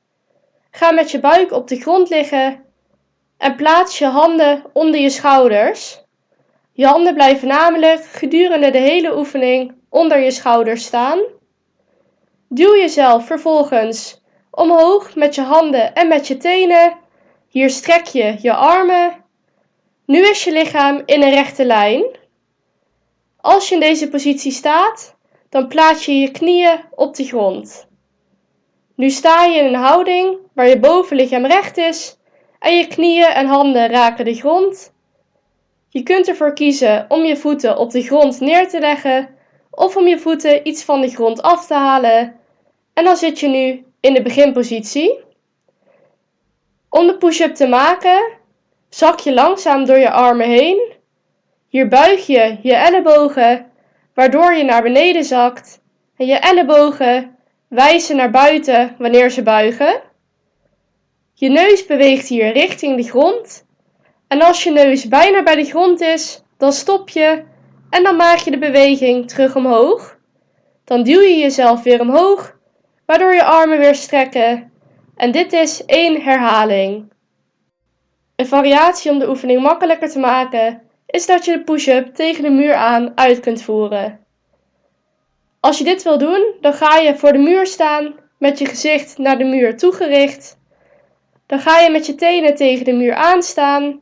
Ga 0.70 0.90
met 0.90 1.10
je 1.10 1.20
buik 1.20 1.52
op 1.52 1.68
de 1.68 1.80
grond 1.80 2.08
liggen 2.08 2.64
en 3.38 3.56
plaats 3.56 3.98
je 3.98 4.06
handen 4.06 4.62
onder 4.72 5.00
je 5.00 5.10
schouders. 5.10 6.00
Je 6.72 6.86
handen 6.86 7.14
blijven 7.14 7.48
namelijk 7.48 8.04
gedurende 8.04 8.70
de 8.70 8.78
hele 8.78 9.16
oefening 9.16 9.74
onder 9.88 10.18
je 10.18 10.30
schouders 10.30 10.84
staan. 10.84 11.18
Duw 12.48 12.76
jezelf 12.76 13.26
vervolgens 13.26 14.22
omhoog 14.50 15.14
met 15.14 15.34
je 15.34 15.42
handen 15.42 15.94
en 15.94 16.08
met 16.08 16.26
je 16.26 16.36
tenen. 16.36 16.92
Hier 17.48 17.70
strek 17.70 18.06
je 18.06 18.36
je 18.40 18.54
armen. 18.54 19.21
Nu 20.04 20.28
is 20.28 20.44
je 20.44 20.52
lichaam 20.52 21.02
in 21.04 21.22
een 21.22 21.30
rechte 21.30 21.64
lijn. 21.64 22.04
Als 23.40 23.68
je 23.68 23.74
in 23.74 23.80
deze 23.80 24.08
positie 24.08 24.52
staat, 24.52 25.16
dan 25.48 25.68
plaats 25.68 26.04
je 26.04 26.18
je 26.18 26.30
knieën 26.30 26.80
op 26.90 27.14
de 27.14 27.24
grond. 27.24 27.88
Nu 28.94 29.10
sta 29.10 29.44
je 29.44 29.58
in 29.58 29.64
een 29.64 29.80
houding 29.80 30.36
waar 30.52 30.68
je 30.68 30.78
bovenlichaam 30.78 31.46
recht 31.46 31.76
is 31.76 32.16
en 32.58 32.76
je 32.76 32.86
knieën 32.86 33.26
en 33.26 33.46
handen 33.46 33.88
raken 33.88 34.24
de 34.24 34.34
grond. 34.34 34.92
Je 35.88 36.02
kunt 36.02 36.28
ervoor 36.28 36.52
kiezen 36.52 37.06
om 37.08 37.24
je 37.24 37.36
voeten 37.36 37.78
op 37.78 37.90
de 37.90 38.02
grond 38.02 38.40
neer 38.40 38.68
te 38.68 38.80
leggen 38.80 39.28
of 39.70 39.96
om 39.96 40.06
je 40.06 40.18
voeten 40.18 40.68
iets 40.68 40.84
van 40.84 41.00
de 41.00 41.08
grond 41.08 41.42
af 41.42 41.66
te 41.66 41.74
halen. 41.74 42.36
En 42.92 43.04
dan 43.04 43.16
zit 43.16 43.40
je 43.40 43.48
nu 43.48 43.84
in 44.00 44.14
de 44.14 44.22
beginpositie. 44.22 45.18
Om 46.88 47.06
de 47.06 47.16
push-up 47.16 47.54
te 47.54 47.66
maken, 47.66 48.40
zak 48.94 49.18
je 49.20 49.34
langzaam 49.34 49.84
door 49.84 49.98
je 49.98 50.10
armen 50.10 50.46
heen. 50.46 50.92
Hier 51.68 51.88
buig 51.88 52.26
je 52.26 52.58
je 52.62 52.74
ellebogen, 52.74 53.70
waardoor 54.14 54.52
je 54.52 54.64
naar 54.64 54.82
beneden 54.82 55.24
zakt. 55.24 55.80
En 56.16 56.26
je 56.26 56.34
ellebogen 56.34 57.36
wijzen 57.68 58.16
naar 58.16 58.30
buiten 58.30 58.94
wanneer 58.98 59.30
ze 59.30 59.42
buigen. 59.42 60.00
Je 61.34 61.48
neus 61.48 61.86
beweegt 61.86 62.28
hier 62.28 62.52
richting 62.52 62.96
de 62.96 63.02
grond. 63.02 63.66
En 64.28 64.42
als 64.42 64.64
je 64.64 64.70
neus 64.70 65.08
bijna 65.08 65.42
bij 65.42 65.54
de 65.54 65.64
grond 65.64 66.00
is, 66.00 66.42
dan 66.58 66.72
stop 66.72 67.08
je 67.08 67.44
en 67.90 68.02
dan 68.02 68.16
maak 68.16 68.38
je 68.38 68.50
de 68.50 68.58
beweging 68.58 69.28
terug 69.28 69.56
omhoog. 69.56 70.18
Dan 70.84 71.02
duw 71.02 71.20
je 71.20 71.38
jezelf 71.38 71.82
weer 71.82 72.00
omhoog, 72.00 72.56
waardoor 73.06 73.34
je 73.34 73.44
armen 73.44 73.78
weer 73.78 73.94
strekken. 73.94 74.72
En 75.16 75.30
dit 75.30 75.52
is 75.52 75.84
één 75.84 76.22
herhaling. 76.22 77.11
Een 78.42 78.48
variatie 78.48 79.10
om 79.10 79.18
de 79.18 79.28
oefening 79.28 79.62
makkelijker 79.62 80.10
te 80.10 80.18
maken 80.18 80.82
is 81.06 81.26
dat 81.26 81.44
je 81.44 81.52
de 81.52 81.64
push-up 81.64 82.14
tegen 82.14 82.42
de 82.42 82.50
muur 82.50 82.74
aan 82.74 83.12
uit 83.14 83.40
kunt 83.40 83.62
voeren. 83.62 84.24
Als 85.60 85.78
je 85.78 85.84
dit 85.84 86.02
wil 86.02 86.18
doen, 86.18 86.54
dan 86.60 86.72
ga 86.72 86.96
je 86.96 87.16
voor 87.16 87.32
de 87.32 87.38
muur 87.38 87.66
staan 87.66 88.14
met 88.38 88.58
je 88.58 88.66
gezicht 88.66 89.18
naar 89.18 89.38
de 89.38 89.44
muur 89.44 89.76
toegericht. 89.76 90.58
Dan 91.46 91.58
ga 91.58 91.78
je 91.80 91.90
met 91.90 92.06
je 92.06 92.14
tenen 92.14 92.54
tegen 92.54 92.84
de 92.84 92.92
muur 92.92 93.14
aanstaan 93.14 94.00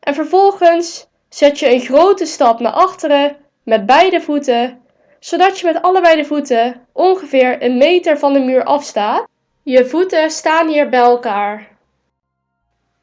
en 0.00 0.14
vervolgens 0.14 1.08
zet 1.28 1.58
je 1.58 1.72
een 1.72 1.80
grote 1.80 2.26
stap 2.26 2.60
naar 2.60 2.72
achteren 2.72 3.36
met 3.62 3.86
beide 3.86 4.20
voeten, 4.20 4.80
zodat 5.20 5.58
je 5.58 5.66
met 5.66 5.82
allebei 5.82 6.16
de 6.16 6.24
voeten 6.24 6.86
ongeveer 6.92 7.62
een 7.62 7.78
meter 7.78 8.18
van 8.18 8.32
de 8.32 8.40
muur 8.40 8.64
afstaat. 8.64 9.26
Je 9.62 9.86
voeten 9.86 10.30
staan 10.30 10.68
hier 10.68 10.88
bij 10.88 11.00
elkaar. 11.00 11.71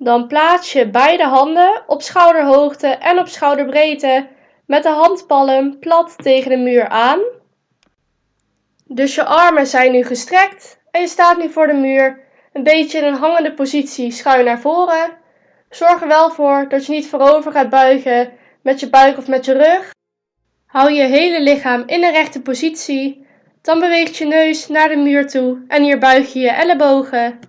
Dan 0.01 0.27
plaats 0.27 0.73
je 0.73 0.89
beide 0.89 1.23
handen 1.23 1.83
op 1.87 2.01
schouderhoogte 2.01 2.87
en 2.87 3.19
op 3.19 3.27
schouderbreedte 3.27 4.27
met 4.65 4.83
de 4.83 4.89
handpalm 4.89 5.79
plat 5.79 6.13
tegen 6.17 6.49
de 6.49 6.57
muur 6.57 6.87
aan. 6.87 7.19
Dus 8.85 9.15
je 9.15 9.25
armen 9.25 9.67
zijn 9.67 9.91
nu 9.91 10.03
gestrekt 10.03 10.79
en 10.91 11.01
je 11.01 11.07
staat 11.07 11.37
nu 11.37 11.49
voor 11.49 11.67
de 11.67 11.73
muur, 11.73 12.19
een 12.53 12.63
beetje 12.63 12.97
in 12.97 13.03
een 13.03 13.13
hangende 13.13 13.53
positie 13.53 14.11
schuin 14.11 14.45
naar 14.45 14.59
voren. 14.59 15.17
Zorg 15.69 16.01
er 16.01 16.07
wel 16.07 16.29
voor 16.29 16.65
dat 16.69 16.85
je 16.85 16.91
niet 16.91 17.07
voorover 17.07 17.51
gaat 17.51 17.69
buigen 17.69 18.31
met 18.61 18.79
je 18.79 18.89
buik 18.89 19.17
of 19.17 19.27
met 19.27 19.45
je 19.45 19.53
rug. 19.53 19.93
Hou 20.65 20.91
je 20.91 21.03
hele 21.03 21.41
lichaam 21.41 21.83
in 21.85 22.03
een 22.03 22.11
rechte 22.11 22.41
positie. 22.41 23.27
Dan 23.61 23.79
beweegt 23.79 24.17
je 24.17 24.25
neus 24.25 24.67
naar 24.67 24.89
de 24.89 24.95
muur 24.95 25.27
toe 25.27 25.63
en 25.67 25.83
hier 25.83 25.97
buig 25.99 26.33
je 26.33 26.39
je 26.39 26.49
ellebogen. 26.49 27.39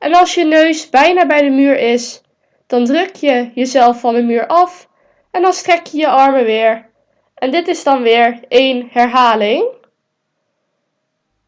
En 0.00 0.14
als 0.14 0.34
je 0.34 0.44
neus 0.44 0.90
bijna 0.90 1.26
bij 1.26 1.42
de 1.42 1.50
muur 1.50 1.78
is, 1.78 2.22
dan 2.66 2.84
druk 2.84 3.16
je 3.16 3.50
jezelf 3.54 4.00
van 4.00 4.14
de 4.14 4.22
muur 4.22 4.46
af 4.46 4.88
en 5.30 5.42
dan 5.42 5.52
strek 5.52 5.86
je 5.86 5.98
je 5.98 6.08
armen 6.08 6.44
weer. 6.44 6.88
En 7.34 7.50
dit 7.50 7.68
is 7.68 7.82
dan 7.84 8.02
weer 8.02 8.40
één 8.48 8.88
herhaling. 8.90 9.64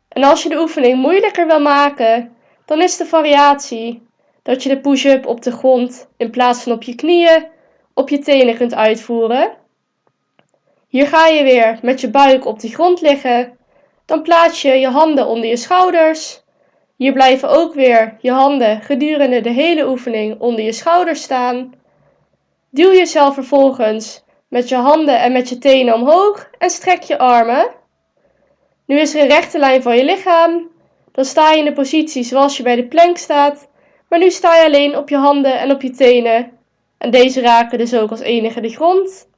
En 0.08 0.24
als 0.24 0.42
je 0.42 0.48
de 0.48 0.60
oefening 0.60 0.96
moeilijker 0.98 1.46
wil 1.46 1.60
maken, 1.60 2.36
dan 2.64 2.82
is 2.82 2.96
de 2.96 3.06
variatie 3.06 4.02
dat 4.42 4.62
je 4.62 4.68
de 4.68 4.80
push-up 4.80 5.26
op 5.26 5.42
de 5.42 5.52
grond 5.52 6.08
in 6.16 6.30
plaats 6.30 6.62
van 6.62 6.72
op 6.72 6.82
je 6.82 6.94
knieën 6.94 7.46
op 7.94 8.08
je 8.08 8.18
tenen 8.18 8.56
kunt 8.56 8.74
uitvoeren. 8.74 9.52
Hier 10.88 11.06
ga 11.06 11.26
je 11.26 11.42
weer 11.42 11.78
met 11.82 12.00
je 12.00 12.10
buik 12.10 12.46
op 12.46 12.60
de 12.60 12.68
grond 12.68 13.00
liggen. 13.00 13.58
Dan 14.06 14.22
plaats 14.22 14.62
je 14.62 14.72
je 14.72 14.88
handen 14.88 15.26
onder 15.26 15.48
je 15.48 15.56
schouders. 15.56 16.41
Hier 17.02 17.12
blijven 17.12 17.48
ook 17.48 17.74
weer 17.74 18.16
je 18.20 18.30
handen 18.30 18.80
gedurende 18.80 19.40
de 19.40 19.50
hele 19.50 19.88
oefening 19.88 20.40
onder 20.40 20.64
je 20.64 20.72
schouders 20.72 21.22
staan. 21.22 21.74
Duw 22.70 22.92
jezelf 22.92 23.34
vervolgens 23.34 24.24
met 24.48 24.68
je 24.68 24.74
handen 24.74 25.20
en 25.20 25.32
met 25.32 25.48
je 25.48 25.58
tenen 25.58 25.94
omhoog 25.94 26.50
en 26.58 26.70
strek 26.70 27.02
je 27.02 27.18
armen. 27.18 27.70
Nu 28.86 28.98
is 28.98 29.14
er 29.14 29.20
een 29.20 29.28
rechte 29.28 29.58
lijn 29.58 29.82
van 29.82 29.96
je 29.96 30.04
lichaam. 30.04 30.68
Dan 31.12 31.24
sta 31.24 31.50
je 31.50 31.58
in 31.58 31.64
de 31.64 31.72
positie 31.72 32.22
zoals 32.22 32.56
je 32.56 32.62
bij 32.62 32.76
de 32.76 32.86
plank 32.86 33.16
staat, 33.16 33.68
maar 34.08 34.18
nu 34.18 34.30
sta 34.30 34.56
je 34.56 34.64
alleen 34.64 34.96
op 34.96 35.08
je 35.08 35.16
handen 35.16 35.58
en 35.58 35.70
op 35.70 35.82
je 35.82 35.90
tenen. 35.90 36.50
En 36.98 37.10
deze 37.10 37.40
raken 37.40 37.78
dus 37.78 37.94
ook 37.94 38.10
als 38.10 38.20
enige 38.20 38.60
de 38.60 38.70
grond. 38.70 39.28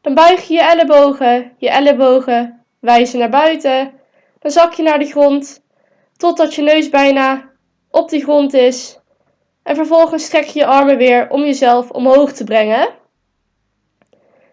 Dan 0.00 0.14
buig 0.14 0.48
je 0.48 0.54
je 0.54 0.62
ellebogen, 0.62 1.52
je 1.58 1.70
ellebogen 1.70 2.64
wijzen 2.80 3.18
naar 3.18 3.30
buiten. 3.30 3.92
Dan 4.38 4.50
zak 4.50 4.72
je 4.72 4.82
naar 4.82 4.98
de 4.98 5.06
grond, 5.10 5.66
totdat 6.18 6.54
je 6.54 6.62
neus 6.62 6.88
bijna 6.88 7.50
op 7.90 8.08
de 8.08 8.20
grond 8.20 8.54
is. 8.54 8.98
En 9.62 9.74
vervolgens 9.74 10.24
strek 10.24 10.44
je 10.44 10.58
je 10.58 10.66
armen 10.66 10.96
weer 10.96 11.30
om 11.30 11.44
jezelf 11.44 11.90
omhoog 11.90 12.32
te 12.32 12.44
brengen. 12.44 12.88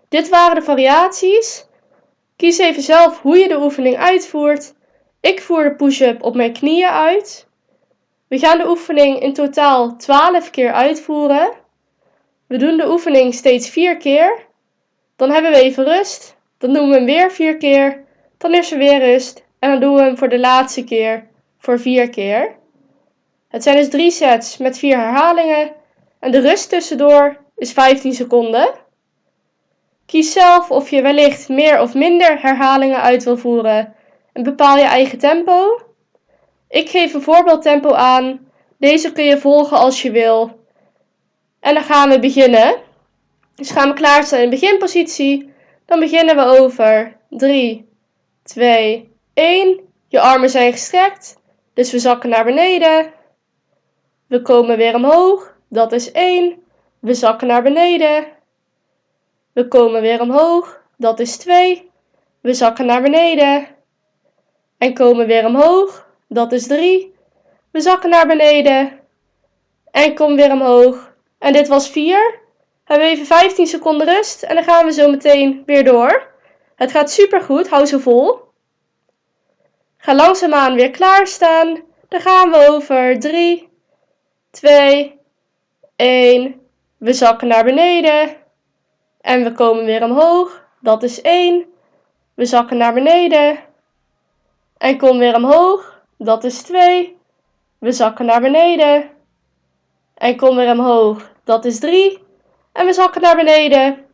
Dit 0.09 0.29
waren 0.29 0.55
de 0.55 0.61
variaties. 0.61 1.65
Kies 2.35 2.57
even 2.57 2.81
zelf 2.81 3.21
hoe 3.21 3.37
je 3.37 3.47
de 3.47 3.61
oefening 3.61 3.97
uitvoert. 3.97 4.73
Ik 5.21 5.41
voer 5.41 5.63
de 5.63 5.75
push-up 5.75 6.23
op 6.23 6.35
mijn 6.35 6.53
knieën 6.53 6.89
uit. 6.89 7.47
We 8.27 8.39
gaan 8.39 8.57
de 8.57 8.69
oefening 8.69 9.19
in 9.19 9.33
totaal 9.33 9.97
12 9.97 10.49
keer 10.49 10.71
uitvoeren. 10.71 11.51
We 12.47 12.57
doen 12.57 12.77
de 12.77 12.89
oefening 12.89 13.33
steeds 13.33 13.69
4 13.69 13.97
keer. 13.97 14.45
Dan 15.15 15.31
hebben 15.31 15.51
we 15.51 15.57
even 15.57 15.83
rust. 15.83 16.35
Dan 16.57 16.73
doen 16.73 16.89
we 16.89 16.95
hem 16.95 17.05
weer 17.05 17.31
4 17.31 17.57
keer. 17.57 18.03
Dan 18.37 18.53
is 18.53 18.71
er 18.71 18.77
weer 18.77 18.99
rust. 18.99 19.45
En 19.59 19.69
dan 19.69 19.79
doen 19.79 19.95
we 19.95 20.01
hem 20.01 20.17
voor 20.17 20.29
de 20.29 20.39
laatste 20.39 20.83
keer 20.83 21.27
voor 21.65 21.79
4 21.79 22.09
keer. 22.09 22.55
Het 23.47 23.63
zijn 23.63 23.75
dus 23.75 23.89
3 23.89 24.11
sets 24.11 24.57
met 24.57 24.77
4 24.77 24.97
herhalingen. 24.97 25.71
En 26.19 26.31
de 26.31 26.39
rust 26.39 26.69
tussendoor 26.69 27.37
is 27.55 27.71
15 27.71 28.13
seconden. 28.13 28.73
Kies 30.05 30.31
zelf 30.31 30.71
of 30.71 30.89
je 30.89 31.01
wellicht 31.01 31.49
meer 31.49 31.81
of 31.81 31.93
minder 31.93 32.41
herhalingen 32.41 33.01
uit 33.01 33.23
wil 33.23 33.37
voeren 33.37 33.93
en 34.33 34.43
bepaal 34.43 34.77
je 34.77 34.83
eigen 34.83 35.17
tempo. 35.17 35.81
Ik 36.69 36.89
geef 36.89 37.13
een 37.13 37.21
voorbeeldtempo 37.21 37.93
aan. 37.93 38.49
Deze 38.77 39.11
kun 39.11 39.23
je 39.23 39.37
volgen 39.37 39.77
als 39.77 40.01
je 40.01 40.11
wil. 40.11 40.59
En 41.59 41.73
dan 41.73 41.83
gaan 41.83 42.09
we 42.09 42.19
beginnen. 42.19 42.75
Dus 43.55 43.71
gaan 43.71 43.89
we 43.89 43.93
klaarstaan 43.93 44.39
in 44.39 44.49
beginpositie. 44.49 45.53
Dan 45.85 45.99
beginnen 45.99 46.35
we 46.35 46.41
over 46.41 47.17
3, 47.29 47.89
2, 48.43 49.11
1. 49.33 49.79
Je 50.07 50.19
armen 50.19 50.49
zijn 50.49 50.71
gestrekt. 50.71 51.43
Dus 51.75 51.91
we 51.91 51.99
zakken 51.99 52.29
naar 52.29 52.43
beneden. 52.43 53.13
We 54.27 54.41
komen 54.41 54.77
weer 54.77 54.95
omhoog. 54.95 55.55
Dat 55.67 55.91
is 55.91 56.11
1. 56.11 56.63
We 56.99 57.13
zakken 57.13 57.47
naar 57.47 57.63
beneden. 57.63 58.27
We 59.53 59.67
komen 59.67 60.01
weer 60.01 60.21
omhoog, 60.21 60.81
dat 60.97 61.19
is 61.19 61.37
2. 61.37 61.91
We 62.41 62.53
zakken 62.53 62.85
naar 62.85 63.01
beneden. 63.01 63.67
En 64.77 64.93
komen 64.93 65.27
weer 65.27 65.45
omhoog, 65.45 66.07
dat 66.27 66.51
is 66.51 66.67
3. 66.67 67.15
We 67.71 67.81
zakken 67.81 68.09
naar 68.09 68.27
beneden. 68.27 68.99
En 69.91 70.15
kom 70.15 70.35
weer 70.35 70.51
omhoog. 70.51 71.13
En 71.39 71.53
dit 71.53 71.67
was 71.67 71.89
4. 71.89 72.39
Hebben 72.83 73.07
we 73.07 73.13
even 73.13 73.25
15 73.25 73.67
seconden 73.67 74.07
rust 74.07 74.43
en 74.43 74.55
dan 74.55 74.63
gaan 74.63 74.85
we 74.85 74.91
zo 74.91 75.09
meteen 75.09 75.63
weer 75.65 75.83
door. 75.83 76.31
Het 76.75 76.91
gaat 76.91 77.11
super 77.11 77.41
goed, 77.41 77.69
hou 77.69 77.85
zo 77.85 77.97
vol. 77.97 78.39
Ga 80.05 80.15
langzaamaan 80.15 80.73
weer 80.73 80.91
klaarstaan. 80.91 81.81
Dan 82.07 82.21
gaan 82.21 82.51
we 82.51 82.67
over 82.69 83.19
3, 83.19 83.69
2, 84.51 85.19
1. 85.95 86.61
We 86.97 87.13
zakken 87.13 87.47
naar 87.47 87.63
beneden. 87.63 88.35
En 89.21 89.43
we 89.43 89.51
komen 89.51 89.85
weer 89.85 90.03
omhoog. 90.03 90.65
Dat 90.79 91.03
is 91.03 91.21
1. 91.21 91.65
We 92.33 92.45
zakken 92.45 92.77
naar 92.77 92.93
beneden. 92.93 93.59
En 94.77 94.97
kom 94.97 95.17
weer 95.17 95.35
omhoog. 95.35 96.01
Dat 96.17 96.43
is 96.43 96.61
2. 96.61 97.17
We 97.79 97.91
zakken 97.91 98.25
naar 98.25 98.41
beneden. 98.41 99.09
En 100.13 100.37
kom 100.37 100.55
weer 100.55 100.71
omhoog. 100.71 101.31
Dat 101.43 101.65
is 101.65 101.79
3. 101.79 102.23
En 102.71 102.85
we 102.85 102.93
zakken 102.93 103.21
naar 103.21 103.35
beneden. 103.35 104.05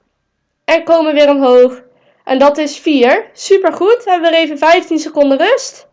En 0.66 0.84
komen 0.84 1.14
weer 1.14 1.30
omhoog. 1.30 1.82
En 2.24 2.40
dat 2.40 2.58
is 2.58 2.78
4. 2.80 3.30
Super 3.34 3.74
goed. 3.74 4.06
Hebben 4.06 4.32
we 4.32 4.38
even 4.38 4.58
15 4.58 5.00
seconden 5.00 5.38
rust. 5.38 5.88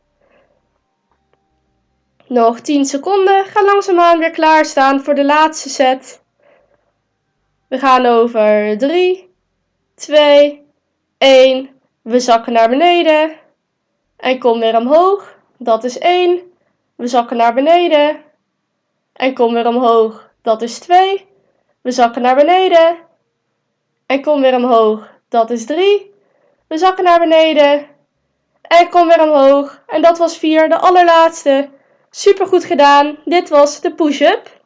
Nog 2.27 2.61
10 2.61 2.85
seconden. 2.85 3.45
Ga 3.45 3.65
langzaamaan 3.65 4.19
weer 4.19 4.31
klaarstaan 4.31 5.01
voor 5.01 5.15
de 5.15 5.25
laatste 5.25 5.69
set. 5.69 6.23
We 7.69 7.79
gaan 7.79 8.07
over 8.07 8.79
3, 8.79 9.35
2, 9.95 10.67
1. 11.19 11.71
We 12.03 12.21
zakken 12.21 12.53
naar 12.53 12.69
beneden. 12.69 13.33
En 14.17 14.39
kom 14.39 14.61
weer 14.61 14.77
omhoog. 14.77 15.39
Dat 15.59 15.85
is 15.85 15.99
1. 15.99 16.53
We 16.97 17.07
zakken 17.07 17.37
naar 17.37 17.55
beneden. 17.55 18.23
En 19.13 19.35
kom 19.35 19.53
weer 19.55 19.67
omhoog. 19.67 20.31
Dat 20.43 20.63
is 20.63 20.79
2. 20.79 21.27
We 21.81 21.91
zakken 21.91 22.23
naar 22.23 22.37
beneden. 22.37 22.97
En 24.07 24.23
kom 24.23 24.41
weer 24.41 24.57
omhoog. 24.57 25.09
Dat 25.29 25.51
is 25.51 25.67
3. 25.67 26.15
We 26.69 26.79
zakken 26.79 27.05
naar 27.05 27.19
beneden. 27.19 27.89
En 28.63 28.89
kom 28.89 29.09
weer 29.09 29.23
omhoog. 29.23 29.83
En 29.87 30.03
dat 30.03 30.19
was 30.19 30.39
4, 30.39 30.69
de 30.69 30.79
allerlaatste. 30.79 31.71
Super 32.11 32.47
goed 32.47 32.65
gedaan. 32.65 33.19
Dit 33.25 33.49
was 33.49 33.81
de 33.81 33.95
push-up. 33.95 34.65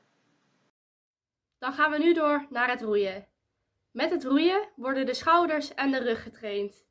Dan 1.59 1.73
gaan 1.73 1.91
we 1.91 1.99
nu 1.99 2.15
door 2.15 2.47
naar 2.51 2.71
het 2.71 2.83
roeien. 2.83 3.27
Met 3.91 4.11
het 4.11 4.25
roeien 4.25 4.69
worden 4.77 5.07
de 5.07 5.15
schouders 5.15 5.75
en 5.75 5.91
de 5.91 5.99
rug 5.99 6.23
getraind. 6.23 6.85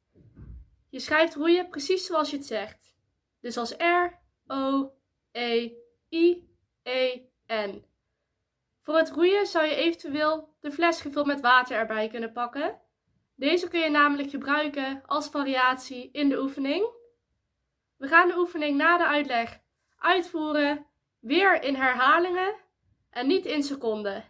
Je 0.89 0.99
schrijft 0.99 1.35
roeien 1.35 1.69
precies 1.69 2.05
zoals 2.05 2.29
je 2.29 2.37
het 2.37 2.45
zegt. 2.45 2.95
Dus 3.39 3.57
als 3.57 3.71
R, 3.77 4.19
O, 4.47 4.91
E, 5.31 5.71
I, 6.09 6.49
E, 6.83 7.21
N. 7.47 7.85
Voor 8.81 8.95
het 8.97 9.09
roeien 9.09 9.45
zou 9.45 9.65
je 9.65 9.75
eventueel 9.75 10.55
de 10.59 10.71
fles 10.71 11.01
gevuld 11.01 11.25
met 11.25 11.41
water 11.41 11.77
erbij 11.77 12.07
kunnen 12.07 12.31
pakken. 12.31 12.80
Deze 13.41 13.67
kun 13.67 13.79
je 13.79 13.89
namelijk 13.89 14.29
gebruiken 14.29 15.01
als 15.05 15.29
variatie 15.29 16.09
in 16.11 16.29
de 16.29 16.41
oefening. 16.41 16.85
We 17.97 18.07
gaan 18.07 18.27
de 18.27 18.37
oefening 18.37 18.77
na 18.77 18.97
de 18.97 19.05
uitleg 19.05 19.59
uitvoeren, 19.97 20.85
weer 21.19 21.63
in 21.63 21.75
herhalingen 21.75 22.53
en 23.09 23.27
niet 23.27 23.45
in 23.45 23.63
seconden. 23.63 24.23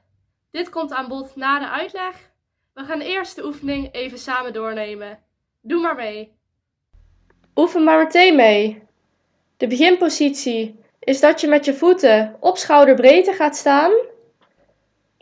Dit 0.51 0.69
komt 0.69 0.91
aan 0.91 1.07
bod 1.07 1.35
na 1.35 1.59
de 1.59 1.69
uitleg. 1.69 2.31
We 2.73 2.83
gaan 2.83 2.99
eerst 2.99 3.35
de 3.35 3.45
oefening 3.45 3.93
even 3.93 4.17
samen 4.17 4.53
doornemen. 4.53 5.19
Doe 5.61 5.81
maar 5.81 5.95
mee. 5.95 6.35
Oefen 7.55 7.83
maar 7.83 8.03
meteen 8.03 8.35
mee. 8.35 8.83
De 9.57 9.67
beginpositie 9.67 10.79
is 10.99 11.19
dat 11.19 11.41
je 11.41 11.47
met 11.47 11.65
je 11.65 11.73
voeten 11.73 12.37
op 12.39 12.57
schouderbreedte 12.57 13.33
gaat 13.33 13.55
staan. 13.55 13.91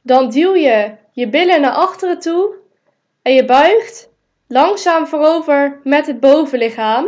Dan 0.04 0.30
duw 0.30 0.56
je 0.56 0.95
je 1.12 1.30
billen 1.30 1.62
naar 1.62 1.73
achteren 1.73 2.19
toe 2.19 2.58
je 3.33 3.45
buigt 3.45 4.09
langzaam 4.47 5.07
voorover 5.07 5.79
met 5.83 6.07
het 6.07 6.19
bovenlichaam. 6.19 7.07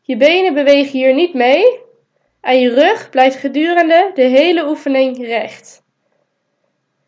Je 0.00 0.16
benen 0.16 0.54
bewegen 0.54 0.98
hier 0.98 1.14
niet 1.14 1.34
mee 1.34 1.80
en 2.40 2.60
je 2.60 2.74
rug 2.74 3.10
blijft 3.10 3.36
gedurende 3.36 4.10
de 4.14 4.22
hele 4.22 4.68
oefening 4.68 5.26
recht. 5.26 5.82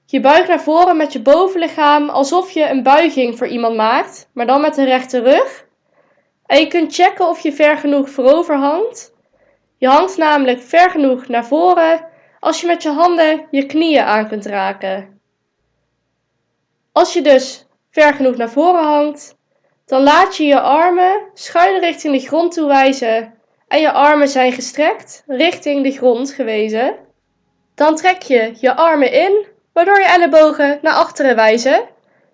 Je 0.06 0.20
buigt 0.20 0.48
naar 0.48 0.60
voren 0.60 0.96
met 0.96 1.12
je 1.12 1.20
bovenlichaam 1.20 2.08
alsof 2.08 2.50
je 2.50 2.68
een 2.68 2.82
buiging 2.82 3.38
voor 3.38 3.46
iemand 3.46 3.76
maakt, 3.76 4.28
maar 4.32 4.46
dan 4.46 4.60
met 4.60 4.76
een 4.76 4.84
rechte 4.84 5.20
rug. 5.20 5.66
En 6.46 6.60
je 6.60 6.66
kunt 6.66 6.94
checken 6.94 7.28
of 7.28 7.40
je 7.40 7.52
ver 7.52 7.76
genoeg 7.76 8.10
voorover 8.10 8.56
hangt. 8.56 9.14
Je 9.76 9.88
hangt 9.88 10.16
namelijk 10.16 10.60
ver 10.60 10.90
genoeg 10.90 11.28
naar 11.28 11.46
voren 11.46 12.08
als 12.40 12.60
je 12.60 12.66
met 12.66 12.82
je 12.82 12.90
handen 12.90 13.46
je 13.50 13.66
knieën 13.66 14.02
aan 14.02 14.28
kunt 14.28 14.46
raken. 14.46 15.20
Als 16.92 17.12
je 17.12 17.22
dus 17.22 17.65
ver 17.96 18.14
genoeg 18.14 18.36
naar 18.36 18.50
voren 18.50 18.84
hangt, 18.84 19.34
dan 19.86 20.02
laat 20.02 20.36
je 20.36 20.44
je 20.44 20.60
armen 20.60 21.20
schuin 21.34 21.80
richting 21.80 22.14
de 22.14 22.26
grond 22.26 22.52
toe 22.52 22.66
wijzen 22.66 23.34
en 23.68 23.80
je 23.80 23.92
armen 23.92 24.28
zijn 24.28 24.52
gestrekt 24.52 25.22
richting 25.26 25.82
de 25.82 25.90
grond 25.90 26.30
gewezen. 26.30 26.94
Dan 27.74 27.96
trek 27.96 28.22
je 28.22 28.52
je 28.60 28.76
armen 28.76 29.12
in, 29.12 29.46
waardoor 29.72 29.98
je 29.98 30.06
ellebogen 30.06 30.78
naar 30.82 30.94
achteren 30.94 31.36
wijzen. 31.36 31.88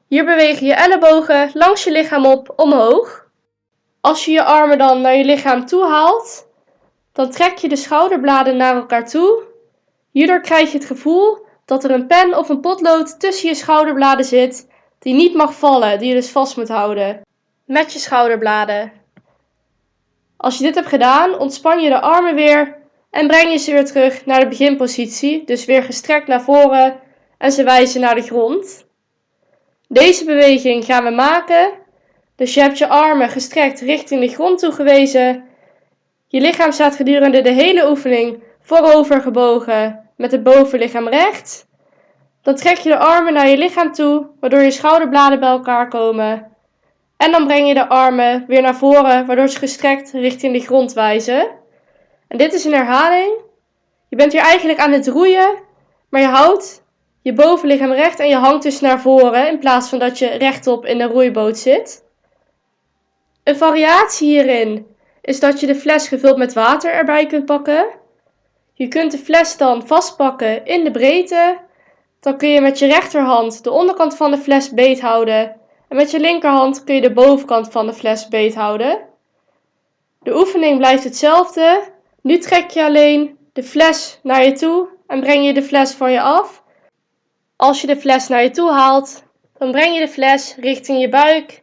Hier 0.09 0.25
bewegen 0.25 0.67
je 0.67 0.75
ellebogen 0.75 1.51
langs 1.55 1.85
je 1.85 1.93
lichaam 1.93 2.27
op 2.27 2.53
omhoog. 2.57 3.27
Als 4.01 4.25
je 4.25 4.33
je 4.33 4.43
armen 4.45 4.79
dan 4.79 5.01
naar 5.01 5.15
je 5.15 5.25
lichaam 5.25 5.67
toe 5.67 5.85
haalt, 5.85 6.47
dan 7.13 7.31
trek 7.31 7.57
je 7.57 7.69
de 7.69 7.77
schouderbladen 7.77 8.57
naar 8.57 8.75
elkaar 8.75 9.09
toe. 9.09 9.43
Hierdoor 10.11 10.41
krijg 10.41 10.73
je 10.73 10.79
het 10.79 10.87
gevoel 10.87 11.47
dat 11.65 11.85
er 11.85 11.91
een 11.91 12.07
pen 12.07 12.39
of 12.39 12.49
een 12.49 12.61
potlood 12.61 13.21
tussen 13.21 13.49
je 13.49 13.55
schouderbladen 13.55 14.25
zit, 14.25 14.71
die 15.03 15.15
niet 15.15 15.35
mag 15.35 15.55
vallen, 15.55 15.99
die 15.99 16.09
je 16.09 16.15
dus 16.15 16.31
vast 16.31 16.57
moet 16.57 16.69
houden. 16.69 17.21
Met 17.65 17.93
je 17.93 17.99
schouderbladen. 17.99 18.93
Als 20.37 20.59
je 20.59 20.65
dit 20.65 20.75
hebt 20.75 20.87
gedaan, 20.87 21.39
ontspan 21.39 21.81
je 21.81 21.89
de 21.89 22.01
armen 22.01 22.35
weer 22.35 22.77
en 23.11 23.27
breng 23.27 23.51
je 23.51 23.59
ze 23.59 23.73
weer 23.73 23.85
terug 23.85 24.27
naar 24.27 24.41
de 24.41 24.49
beginpositie, 24.49 25.45
dus 25.45 25.65
weer 25.65 25.83
gestrekt 25.83 26.27
naar 26.27 26.43
voren 26.43 27.01
en 27.39 27.53
ze 27.53 27.65
wijzen 27.65 28.01
naar 28.01 28.15
de 28.15 28.23
grond. 28.23 28.87
Deze 29.89 30.25
beweging 30.25 30.85
gaan 30.85 31.05
we 31.05 31.11
maken. 31.11 31.73
Dus 32.37 32.55
je 32.55 32.61
hebt 32.61 32.79
je 32.79 32.89
armen 32.89 33.29
gestrekt 33.29 33.81
richting 33.81 34.21
de 34.21 34.29
grond 34.29 34.59
toe 34.59 34.73
gewezen. 34.73 35.45
Je 36.27 36.41
lichaam 36.41 36.73
staat 36.73 36.97
gedurende 36.97 37.41
de 37.41 37.53
hele 37.53 37.89
oefening 37.91 38.43
voorover 38.61 39.21
gebogen 39.21 40.11
met 40.17 40.33
het 40.33 40.43
bovenlichaam 40.43 41.09
recht. 41.09 41.67
Dan 42.43 42.55
trek 42.55 42.77
je 42.77 42.89
de 42.89 42.99
armen 42.99 43.33
naar 43.33 43.49
je 43.49 43.57
lichaam 43.57 43.93
toe, 43.93 44.27
waardoor 44.41 44.61
je 44.61 44.71
schouderbladen 44.71 45.41
bij 45.41 45.49
elkaar 45.49 45.89
komen. 45.89 46.57
En 47.17 47.33
dan 47.33 47.47
breng 47.47 47.69
je 47.69 47.75
de 47.75 47.89
armen 47.89 48.45
weer 48.47 48.63
naar 48.63 48.77
voren, 48.77 49.27
waardoor 49.27 49.49
ze 49.49 49.59
gestrekt 49.59 50.11
richting 50.13 50.53
de 50.53 50.61
grond 50.61 50.93
wijzen. 50.93 51.49
En 52.29 52.39
dit 52.39 52.53
is 52.53 52.65
een 52.65 52.75
herhaling. 52.75 53.41
Je 54.09 54.17
bent 54.17 54.33
hier 54.33 54.41
eigenlijk 54.41 54.79
aan 54.79 54.93
het 54.93 55.09
roeien, 55.09 55.59
maar 56.09 56.21
je 56.21 56.27
houdt 56.27 56.83
je 57.23 57.33
bovenlichaam 57.33 57.93
recht 57.93 58.19
en 58.19 58.29
je 58.29 58.37
hangt 58.37 58.63
dus 58.63 58.81
naar 58.81 59.01
voren 59.01 59.49
in 59.49 59.59
plaats 59.59 59.89
van 59.89 59.99
dat 59.99 60.19
je 60.19 60.27
rechtop 60.27 60.87
in 60.87 60.99
de 60.99 61.05
roeiboot 61.05 61.59
zit. 61.59 62.05
Een 63.45 63.57
variatie 63.57 64.29
hierin 64.29 64.87
is 65.21 65.41
dat 65.41 65.61
je 65.61 65.67
de 65.67 65.75
fles 65.75 66.09
gevuld 66.09 66.37
met 66.37 66.53
water 66.53 66.93
erbij 66.93 67.27
kunt 67.27 67.45
pakken. 67.45 67.87
Je 68.75 68.89
kunt 68.89 69.13
de 69.13 69.19
fles 69.19 69.57
dan 69.57 69.87
vastpakken 69.87 70.65
in 70.65 70.85
de 70.85 70.91
breedte. 70.91 71.59
Dan 72.23 72.37
kun 72.37 72.49
je 72.49 72.61
met 72.61 72.79
je 72.79 72.87
rechterhand 72.87 73.65
de 73.65 73.71
onderkant 73.71 74.17
van 74.17 74.31
de 74.31 74.39
fles 74.39 74.71
beet 74.71 75.01
houden 75.01 75.61
en 75.89 75.97
met 75.97 76.11
je 76.11 76.21
linkerhand 76.21 76.85
kun 76.85 76.95
je 76.95 77.01
de 77.01 77.13
bovenkant 77.13 77.71
van 77.71 77.87
de 77.87 77.93
fles 77.93 78.29
beet 78.29 78.55
houden. 78.55 79.01
De 80.23 80.37
oefening 80.37 80.79
blijft 80.79 81.05
hetzelfde. 81.05 81.83
Nu 82.21 82.39
trek 82.39 82.71
je 82.71 82.85
alleen 82.85 83.39
de 83.53 83.63
fles 83.63 84.19
naar 84.23 84.45
je 84.45 84.53
toe 84.53 84.89
en 85.07 85.21
breng 85.21 85.45
je 85.47 85.53
de 85.53 85.63
fles 85.63 85.93
van 85.93 86.13
je 86.13 86.21
af. 86.21 86.63
Als 87.57 87.81
je 87.81 87.87
de 87.87 87.97
fles 87.97 88.29
naar 88.29 88.43
je 88.43 88.51
toe 88.51 88.71
haalt, 88.71 89.25
dan 89.59 89.71
breng 89.71 89.95
je 89.95 90.01
de 90.01 90.13
fles 90.13 90.55
richting 90.57 91.01
je 91.01 91.09
buik. 91.09 91.63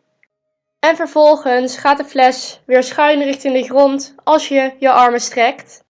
En 0.80 0.96
vervolgens 0.96 1.78
gaat 1.78 1.98
de 1.98 2.06
fles 2.06 2.62
weer 2.66 2.84
schuin 2.84 3.24
richting 3.24 3.54
de 3.54 3.64
grond 3.64 4.16
als 4.24 4.48
je 4.48 4.74
je 4.80 4.92
armen 4.92 5.22
strekt. 5.22 5.84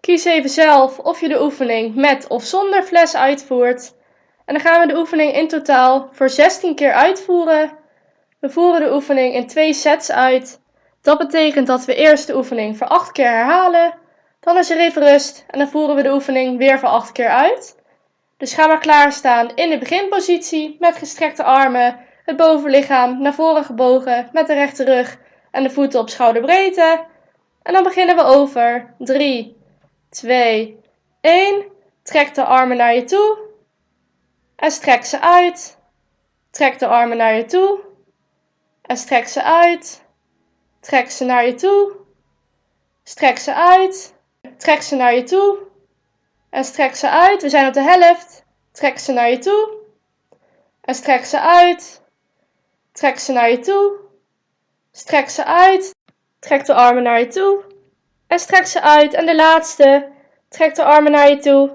Kies 0.00 0.24
even 0.24 0.50
zelf 0.50 0.98
of 0.98 1.20
je 1.20 1.28
de 1.28 1.42
oefening 1.42 1.94
met 1.94 2.26
of 2.28 2.42
zonder 2.42 2.82
fles 2.82 3.16
uitvoert. 3.16 3.94
En 4.44 4.54
dan 4.54 4.60
gaan 4.62 4.80
we 4.80 4.92
de 4.92 4.98
oefening 4.98 5.32
in 5.32 5.48
totaal 5.48 6.08
voor 6.12 6.28
16 6.28 6.74
keer 6.74 6.92
uitvoeren. 6.92 7.72
We 8.40 8.50
voeren 8.50 8.80
de 8.80 8.94
oefening 8.94 9.34
in 9.34 9.46
twee 9.46 9.72
sets 9.74 10.10
uit. 10.10 10.60
Dat 11.02 11.18
betekent 11.18 11.66
dat 11.66 11.84
we 11.84 11.94
eerst 11.94 12.26
de 12.26 12.36
oefening 12.36 12.76
voor 12.76 12.86
8 12.86 13.12
keer 13.12 13.30
herhalen. 13.30 13.94
Dan 14.40 14.56
is 14.56 14.70
er 14.70 14.78
even 14.78 15.02
rust 15.02 15.44
en 15.50 15.58
dan 15.58 15.68
voeren 15.68 15.96
we 15.96 16.02
de 16.02 16.12
oefening 16.12 16.58
weer 16.58 16.78
voor 16.78 16.88
8 16.88 17.12
keer 17.12 17.28
uit. 17.28 17.82
Dus 18.36 18.54
ga 18.54 18.66
maar 18.66 18.78
klaarstaan 18.78 19.50
in 19.54 19.70
de 19.70 19.78
beginpositie 19.78 20.76
met 20.78 20.96
gestrekte 20.96 21.42
armen. 21.42 21.98
Het 22.24 22.36
bovenlichaam 22.36 23.22
naar 23.22 23.34
voren 23.34 23.64
gebogen 23.64 24.28
met 24.32 24.46
de 24.46 24.54
rechte 24.54 24.84
rug 24.84 25.18
en 25.50 25.62
de 25.62 25.70
voeten 25.70 26.00
op 26.00 26.08
schouderbreedte. 26.08 27.04
En 27.62 27.72
dan 27.72 27.82
beginnen 27.82 28.16
we 28.16 28.22
over. 28.22 28.94
3, 28.98 29.56
2, 30.10 30.80
1. 31.20 31.64
Trek 32.02 32.34
de 32.34 32.44
armen 32.44 32.76
naar 32.76 32.94
je 32.94 33.04
toe. 33.04 33.43
En 34.56 34.70
strek 34.70 35.04
ze 35.04 35.20
uit. 35.20 35.78
Trek 36.50 36.78
de 36.78 36.86
armen 36.86 37.16
naar 37.16 37.34
je 37.34 37.44
toe. 37.44 37.80
En 38.82 38.96
strek 38.96 39.26
ze 39.26 39.42
uit. 39.42 40.04
Trek 40.80 41.10
ze 41.10 41.24
naar 41.24 41.46
je 41.46 41.54
toe. 41.54 41.92
Strek 43.02 43.38
ze 43.38 43.54
uit. 43.54 44.14
Trek 44.56 44.82
ze 44.82 44.96
naar 44.96 45.14
je 45.14 45.22
toe. 45.22 45.58
En 46.50 46.64
strek 46.64 46.94
ze 46.94 47.10
uit. 47.10 47.42
We 47.42 47.48
zijn 47.48 47.66
op 47.66 47.72
de 47.72 47.82
helft. 47.82 48.44
Trek 48.72 48.98
ze 48.98 49.12
naar 49.12 49.30
je 49.30 49.38
toe. 49.38 49.72
En 50.80 50.94
strek 50.94 51.24
ze 51.24 51.40
uit. 51.40 52.02
Trek 52.92 53.18
ze 53.18 53.32
naar 53.32 53.50
je 53.50 53.58
toe. 53.58 53.92
Strek 54.92 55.28
ze 55.28 55.44
uit. 55.44 55.94
Trek 56.38 56.64
de 56.66 56.74
armen 56.74 57.02
naar 57.02 57.18
je 57.18 57.26
toe. 57.26 57.64
En 58.26 58.38
strek 58.38 58.66
ze 58.66 58.82
uit. 58.82 59.14
En 59.14 59.26
de 59.26 59.34
laatste. 59.34 60.12
Trek 60.48 60.74
de 60.74 60.84
armen 60.84 61.12
naar 61.12 61.28
je 61.28 61.38
toe. 61.38 61.72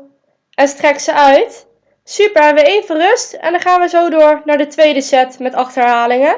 En 0.54 0.68
strek 0.68 1.00
ze 1.00 1.14
uit. 1.14 1.68
Super, 2.10 2.44
hebben 2.44 2.64
we 2.64 2.70
even 2.70 2.98
rust. 2.98 3.34
En 3.34 3.52
dan 3.52 3.62
gaan 3.62 3.80
we 3.80 3.88
zo 3.88 4.10
door 4.10 4.42
naar 4.46 4.58
de 4.58 4.68
tweede 4.68 5.02
set 5.02 5.40
met 5.40 5.54
acht 5.54 5.76
herhalingen. 5.76 6.38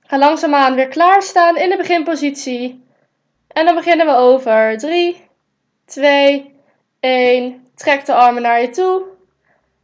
Ga 0.00 0.18
langzaamaan 0.18 0.74
weer 0.74 0.88
klaarstaan 0.88 1.56
in 1.56 1.70
de 1.70 1.76
beginpositie. 1.76 2.84
En 3.48 3.64
dan 3.64 3.74
beginnen 3.74 4.06
we 4.06 4.12
over 4.12 4.78
3, 4.78 5.28
2, 5.84 6.60
1. 7.00 7.66
Trek 7.74 8.04
de 8.04 8.14
armen 8.14 8.42
naar 8.42 8.60
je 8.60 8.70
toe. 8.70 9.06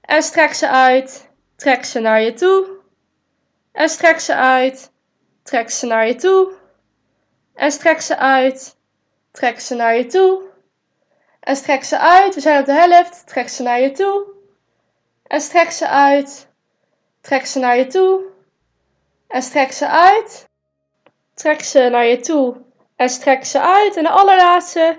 En 0.00 0.22
strek 0.22 0.52
ze 0.52 0.68
uit. 0.68 1.30
Trek 1.56 1.84
ze 1.84 2.00
naar 2.00 2.20
je 2.20 2.32
toe. 2.32 2.66
En 3.72 3.88
strek 3.88 4.20
ze 4.20 4.34
uit. 4.34 4.92
Trek 5.42 5.70
ze 5.70 5.86
naar 5.86 6.06
je 6.06 6.14
toe. 6.14 6.52
En 7.54 7.72
strek 7.72 8.00
ze 8.00 8.16
uit. 8.16 8.76
Trek 9.30 9.60
ze 9.60 9.74
naar 9.74 9.96
je 9.96 10.06
toe. 10.06 10.50
En 11.42 11.56
strek 11.56 11.84
ze 11.84 11.98
uit. 11.98 12.34
We 12.34 12.40
zijn 12.40 12.60
op 12.60 12.66
de 12.66 12.72
helft. 12.72 13.26
Trek 13.26 13.48
ze 13.48 13.62
naar 13.62 13.80
je 13.80 13.90
toe. 13.90 14.26
En 15.22 15.40
strek 15.40 15.70
ze 15.70 15.88
uit. 15.88 16.48
Trek 17.20 17.46
ze 17.46 17.58
naar 17.58 17.76
je 17.76 17.86
toe. 17.86 18.24
En 19.28 19.42
strek 19.42 19.72
ze 19.72 19.88
uit. 19.88 20.48
Trek 21.34 21.60
ze 21.60 21.88
naar 21.88 22.06
je 22.06 22.20
toe. 22.20 22.62
En 22.96 23.08
strek 23.08 23.44
ze 23.44 23.60
uit. 23.60 23.96
En 23.96 24.02
de 24.02 24.10
allerlaatste. 24.10 24.98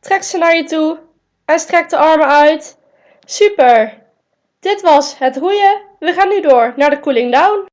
Trek 0.00 0.22
ze 0.22 0.38
naar 0.38 0.56
je 0.56 0.64
toe. 0.64 1.00
En 1.44 1.58
strek 1.58 1.88
de 1.88 1.96
armen 1.96 2.28
uit. 2.28 2.78
Super. 3.24 4.02
Dit 4.60 4.80
was 4.80 5.18
het 5.18 5.36
roeien. 5.36 5.82
We 5.98 6.12
gaan 6.12 6.28
nu 6.28 6.40
door 6.40 6.72
naar 6.76 6.90
de 6.90 7.00
cooling 7.00 7.32
down. 7.32 7.66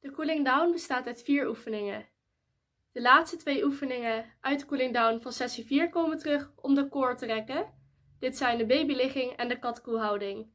De 0.00 0.10
cooling 0.10 0.44
down 0.44 0.72
bestaat 0.72 1.06
uit 1.06 1.22
vier 1.22 1.48
oefeningen. 1.48 2.06
De 2.92 3.00
laatste 3.00 3.36
twee 3.36 3.64
oefeningen 3.64 4.24
uit 4.40 4.60
de 4.60 4.66
cooling 4.66 4.94
down 4.94 5.20
van 5.20 5.32
sessie 5.32 5.66
4 5.66 5.88
komen 5.88 6.18
terug 6.18 6.52
om 6.56 6.74
de 6.74 6.88
core 6.88 7.14
te 7.14 7.26
rekken. 7.26 7.72
Dit 8.18 8.36
zijn 8.36 8.58
de 8.58 8.66
babyligging 8.66 9.32
en 9.32 9.48
de 9.48 9.58
katkoelhouding. 9.58 10.50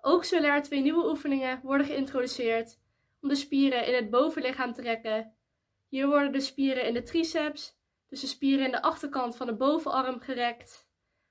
Ook 0.00 0.24
zullen 0.24 0.50
er 0.50 0.62
twee 0.62 0.80
nieuwe 0.80 1.08
oefeningen 1.08 1.60
worden 1.62 1.86
geïntroduceerd 1.86 2.78
om 3.20 3.28
de 3.28 3.34
spieren 3.34 3.86
in 3.86 3.94
het 3.94 4.10
bovenlichaam 4.10 4.72
te 4.72 4.82
rekken. 4.82 5.34
Hier 5.88 6.06
worden 6.06 6.32
de 6.32 6.40
spieren 6.40 6.86
in 6.86 6.94
de 6.94 7.02
triceps, 7.02 7.76
dus 8.08 8.20
de 8.20 8.26
spieren 8.26 8.64
in 8.64 8.70
de 8.70 8.82
achterkant 8.82 9.36
van 9.36 9.46
de 9.46 9.56
bovenarm 9.56 10.20
gerekt 10.20 10.88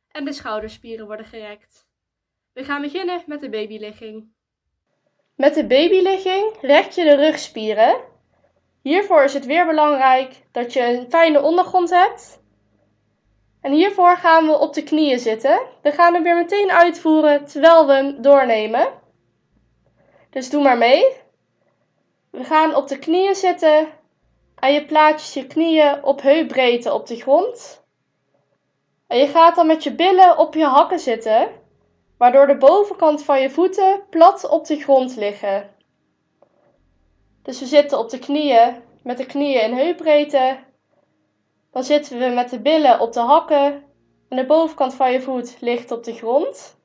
en 0.07 0.25
de 0.25 0.33
schouderspieren 0.33 1.05
worden 1.05 1.25
gerekt. 1.25 1.87
We 2.53 2.63
gaan 2.63 2.81
beginnen 2.81 3.23
met 3.25 3.39
de 3.39 3.49
babyligging. 3.49 4.31
Met 5.35 5.53
de 5.53 5.67
babyligging 5.67 6.57
rek 6.61 6.91
je 6.91 7.03
de 7.03 7.15
rugspieren. 7.15 8.15
Hiervoor 8.87 9.23
is 9.23 9.33
het 9.33 9.45
weer 9.45 9.65
belangrijk 9.65 10.43
dat 10.51 10.73
je 10.73 10.81
een 10.81 11.05
fijne 11.09 11.41
ondergrond 11.41 11.89
hebt. 11.89 12.41
En 13.61 13.71
hiervoor 13.71 14.17
gaan 14.17 14.45
we 14.45 14.59
op 14.59 14.73
de 14.73 14.83
knieën 14.83 15.19
zitten. 15.19 15.61
We 15.81 15.91
gaan 15.91 16.13
hem 16.13 16.23
weer 16.23 16.35
meteen 16.35 16.71
uitvoeren 16.71 17.45
terwijl 17.45 17.87
we 17.87 17.93
hem 17.93 18.21
doornemen. 18.21 18.87
Dus 20.29 20.49
doe 20.49 20.63
maar 20.63 20.77
mee. 20.77 21.05
We 22.29 22.43
gaan 22.43 22.75
op 22.75 22.87
de 22.87 22.99
knieën 22.99 23.35
zitten 23.35 23.87
en 24.55 24.73
je 24.73 24.85
plaatst 24.85 25.33
je 25.33 25.47
knieën 25.47 26.03
op 26.03 26.21
heupbreedte 26.21 26.93
op 26.93 27.07
de 27.07 27.15
grond. 27.15 27.83
En 29.07 29.17
je 29.17 29.27
gaat 29.27 29.55
dan 29.55 29.67
met 29.67 29.83
je 29.83 29.95
billen 29.95 30.37
op 30.37 30.53
je 30.53 30.65
hakken 30.65 30.99
zitten, 30.99 31.49
waardoor 32.17 32.47
de 32.47 32.57
bovenkant 32.57 33.23
van 33.23 33.41
je 33.41 33.49
voeten 33.49 34.03
plat 34.09 34.49
op 34.49 34.65
de 34.65 34.79
grond 34.79 35.15
liggen. 35.15 35.75
Dus 37.47 37.59
we 37.59 37.65
zitten 37.65 37.99
op 37.99 38.09
de 38.09 38.19
knieën 38.19 38.83
met 39.03 39.17
de 39.17 39.25
knieën 39.25 39.61
in 39.61 39.73
heupbreedte. 39.73 40.59
Dan 41.71 41.83
zitten 41.83 42.19
we 42.19 42.25
met 42.25 42.49
de 42.49 42.59
billen 42.59 42.99
op 42.99 43.13
de 43.13 43.19
hakken 43.19 43.83
en 44.29 44.37
de 44.37 44.45
bovenkant 44.45 44.93
van 44.93 45.11
je 45.11 45.21
voet 45.21 45.57
ligt 45.59 45.91
op 45.91 46.03
de 46.03 46.13
grond. 46.13 46.77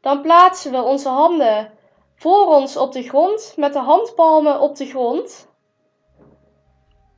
Dan 0.00 0.22
plaatsen 0.22 0.72
we 0.72 0.82
onze 0.82 1.08
handen 1.08 1.72
voor 2.14 2.46
ons 2.46 2.76
op 2.76 2.92
de 2.92 3.02
grond 3.02 3.54
met 3.56 3.72
de 3.72 3.78
handpalmen 3.78 4.60
op 4.60 4.76
de 4.76 4.86
grond. 4.86 5.48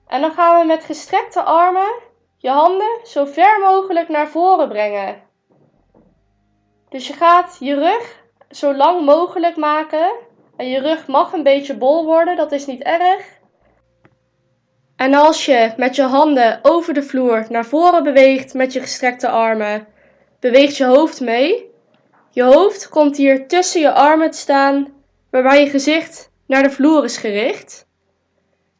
En 0.06 0.20
dan 0.20 0.32
gaan 0.32 0.60
we 0.60 0.66
met 0.66 0.84
gestrekte 0.84 1.42
armen 1.42 1.94
je 2.36 2.50
handen 2.50 3.00
zo 3.04 3.24
ver 3.24 3.60
mogelijk 3.60 4.08
naar 4.08 4.28
voren 4.28 4.68
brengen. 4.68 5.22
Dus 6.88 7.06
je 7.06 7.12
gaat 7.12 7.56
je 7.60 7.74
rug 7.74 8.24
zo 8.50 8.74
lang 8.74 9.04
mogelijk 9.04 9.56
maken. 9.56 10.24
En 10.56 10.68
je 10.68 10.80
rug 10.80 11.06
mag 11.06 11.32
een 11.32 11.42
beetje 11.42 11.76
bol 11.76 12.04
worden, 12.04 12.36
dat 12.36 12.52
is 12.52 12.66
niet 12.66 12.82
erg. 12.82 13.34
En 14.96 15.14
als 15.14 15.44
je 15.44 15.72
met 15.76 15.96
je 15.96 16.02
handen 16.02 16.58
over 16.62 16.94
de 16.94 17.02
vloer 17.02 17.46
naar 17.48 17.64
voren 17.64 18.02
beweegt 18.02 18.54
met 18.54 18.72
je 18.72 18.80
gestrekte 18.80 19.28
armen, 19.28 19.86
beweegt 20.40 20.76
je 20.76 20.84
hoofd 20.84 21.20
mee. 21.20 21.70
Je 22.30 22.42
hoofd 22.42 22.88
komt 22.88 23.16
hier 23.16 23.48
tussen 23.48 23.80
je 23.80 23.92
armen 23.92 24.30
te 24.30 24.38
staan, 24.38 24.92
waarbij 25.30 25.60
je 25.60 25.70
gezicht 25.70 26.30
naar 26.46 26.62
de 26.62 26.70
vloer 26.70 27.04
is 27.04 27.16
gericht. 27.16 27.86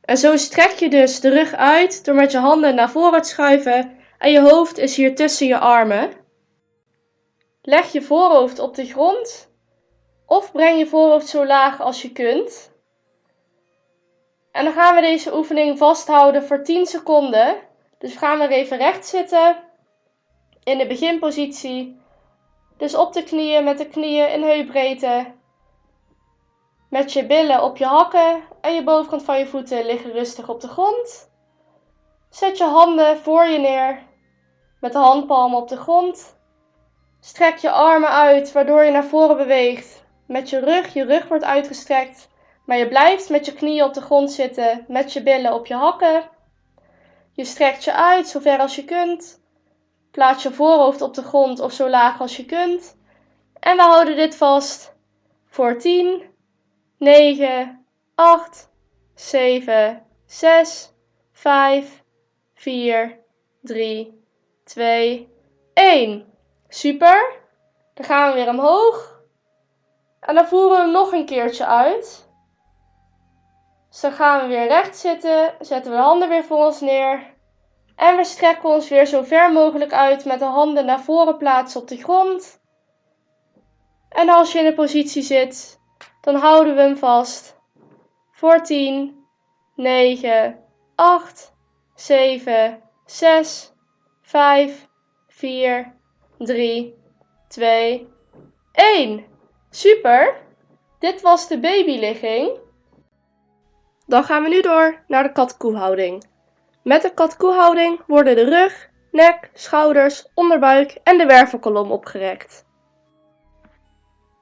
En 0.01 0.17
zo 0.17 0.37
strek 0.37 0.71
je 0.71 0.89
dus 0.89 1.21
de 1.21 1.29
rug 1.29 1.55
uit 1.55 2.05
door 2.05 2.15
met 2.15 2.33
je 2.33 2.39
handen 2.39 2.75
naar 2.75 2.91
voren 2.91 3.23
te 3.23 3.29
schuiven 3.29 3.97
en 4.19 4.33
je 4.33 4.41
hoofd 4.41 4.79
is 4.79 4.97
hier 4.97 5.15
tussen 5.15 5.47
je 5.47 5.59
armen. 5.59 6.11
Leg 7.63 7.93
je 7.93 8.03
voorhoofd 8.03 8.59
op 8.59 8.75
de 8.75 8.85
grond 8.85 9.51
of 10.27 10.53
breng 10.53 10.79
je 10.79 10.87
voorhoofd 10.87 11.27
zo 11.27 11.47
laag 11.47 11.81
als 11.81 12.03
je 12.03 12.13
kunt. 12.13 12.75
En 14.53 14.65
dan 14.65 14.73
gaan 14.73 14.95
we 14.95 15.01
deze 15.01 15.37
oefening 15.37 15.79
vasthouden 15.79 16.45
voor 16.45 16.63
10 16.63 16.87
seconden. 16.87 17.57
Dus 17.99 18.13
we 18.13 18.19
gaan 18.19 18.39
weer 18.39 18.51
even 18.51 18.77
recht 18.77 19.07
zitten 19.07 19.57
in 20.65 20.79
de 20.79 20.87
beginpositie. 20.87 22.01
Dus 22.77 22.95
op 22.95 23.13
de 23.13 23.23
knieën 23.23 23.65
met 23.65 23.79
de 23.79 23.89
knieën 23.89 24.33
in 24.33 24.43
heupbreedte. 24.43 25.35
Met 26.91 27.13
je 27.13 27.27
billen 27.27 27.63
op 27.63 27.77
je 27.77 27.85
hakken 27.85 28.43
en 28.61 28.75
je 28.75 28.85
bovenkant 28.85 29.23
van 29.23 29.39
je 29.39 29.47
voeten 29.47 29.87
liggen 29.87 30.13
rustig 30.13 30.49
op 30.49 30.61
de 30.61 30.69
grond. 30.69 31.31
Zet 32.31 32.59
je 32.59 32.65
handen 32.65 33.19
voor 33.19 33.45
je 33.45 33.59
neer 33.59 34.03
met 34.81 34.93
de 34.93 34.99
handpalmen 34.99 35.59
op 35.59 35.69
de 35.69 35.77
grond. 35.77 36.39
Strek 37.21 37.57
je 37.57 37.71
armen 37.71 38.11
uit 38.11 38.53
waardoor 38.53 38.85
je 38.85 38.91
naar 38.91 39.05
voren 39.05 39.37
beweegt. 39.37 40.06
Met 40.27 40.51
je 40.51 40.59
rug, 40.59 40.93
je 40.95 41.05
rug 41.05 41.29
wordt 41.29 41.45
uitgestrekt. 41.45 42.29
Maar 42.65 42.77
je 42.77 42.89
blijft 42.89 43.29
met 43.29 43.47
je 43.47 43.53
knieën 43.53 43.85
op 43.85 43.95
de 43.95 44.01
grond 44.01 44.33
zitten, 44.33 44.85
met 44.89 45.13
je 45.13 45.23
billen 45.23 45.55
op 45.55 45.67
je 45.67 45.75
hakken. 45.75 46.29
Je 47.33 47.45
strekt 47.45 47.85
je 47.85 47.93
uit 47.93 48.29
zo 48.29 48.41
ver 48.41 48.59
als 48.59 48.77
je 48.77 48.85
kunt. 48.85 49.41
Plaats 50.11 50.43
je 50.43 50.53
voorhoofd 50.53 51.01
op 51.01 51.15
de 51.15 51.23
grond 51.23 51.61
of 51.61 51.73
zo 51.73 51.89
laag 51.89 52.21
als 52.21 52.37
je 52.37 52.45
kunt. 52.45 52.97
En 53.61 53.77
we 53.77 53.83
houden 53.83 54.17
dit 54.17 54.37
vast 54.37 54.95
voor 55.47 55.79
10, 55.79 56.23
9, 56.99 57.85
8, 58.15 58.71
7, 59.15 60.07
6, 60.27 60.93
5, 61.33 62.03
4, 62.55 63.19
3, 63.63 64.23
2, 64.65 65.29
1. 65.75 66.33
Super. 66.69 67.35
Dan 67.95 68.05
gaan 68.05 68.29
we 68.29 68.35
weer 68.35 68.49
omhoog. 68.49 69.16
En 70.27 70.35
dan 70.35 70.47
voeren 70.47 70.77
we 70.77 70.83
hem 70.83 70.93
nog 70.93 71.13
een 71.13 71.27
keertje 71.27 71.67
uit. 71.67 72.29
Dus 73.91 74.01
dan 74.01 74.13
gaan 74.13 74.41
we 74.41 74.47
weer 74.47 74.67
recht 74.67 74.97
zitten. 74.97 75.55
Zetten 75.61 75.91
we 75.91 75.97
de 75.97 76.03
handen 76.03 76.29
weer 76.29 76.45
voor 76.45 76.65
ons 76.65 76.81
neer. 76.81 77.35
En 77.97 78.17
we 78.17 78.25
strekken 78.25 78.69
ons 78.69 78.89
weer 78.89 79.07
zo 79.07 79.23
ver 79.23 79.53
mogelijk 79.53 79.93
uit 79.93 80.25
met 80.25 80.39
de 80.39 80.45
handen 80.45 80.85
naar 80.85 81.01
voren 81.01 81.37
plaatsen 81.37 81.81
op 81.81 81.89
de 81.89 81.97
grond. 81.97 82.61
En 84.09 84.29
als 84.29 84.53
je 84.53 84.59
in 84.59 84.65
de 84.65 84.75
positie 84.75 85.23
zit, 85.23 85.81
dan 86.21 86.35
houden 86.35 86.75
we 86.75 86.81
hem 86.81 86.97
vast. 86.97 87.61
Voor 88.31 88.63
10, 88.63 89.25
9, 89.75 90.59
8, 90.95 91.55
7, 91.95 92.83
6, 93.05 93.73
5, 94.23 94.89
4, 95.29 95.95
3, 96.39 96.95
2, 97.49 98.09
1. 98.73 99.36
Super! 99.77 100.37
Dit 100.99 101.21
was 101.21 101.49
de 101.49 101.61
babyligging. 101.61 102.59
Dan 104.07 104.25
gaan 104.25 104.43
we 104.43 104.49
nu 104.49 104.61
door 104.61 105.05
naar 105.07 105.23
de 105.23 105.33
kat-koehouding. 105.33 106.25
Met 106.83 107.03
de 107.03 107.15
kat-koehouding 107.15 108.01
worden 108.07 108.37
de 108.37 108.45
rug, 108.45 108.91
nek, 109.11 109.51
schouders, 109.55 110.27
onderbuik 110.35 110.99
en 111.03 111.19
de 111.19 111.27
wervelkolom 111.27 111.91
opgerekt. 111.91 112.67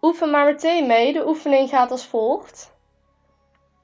Oefen 0.03 0.31
maar 0.31 0.45
meteen 0.45 0.87
mee, 0.87 1.13
de 1.13 1.27
oefening 1.27 1.69
gaat 1.69 1.91
als 1.91 2.07
volgt. 2.07 2.77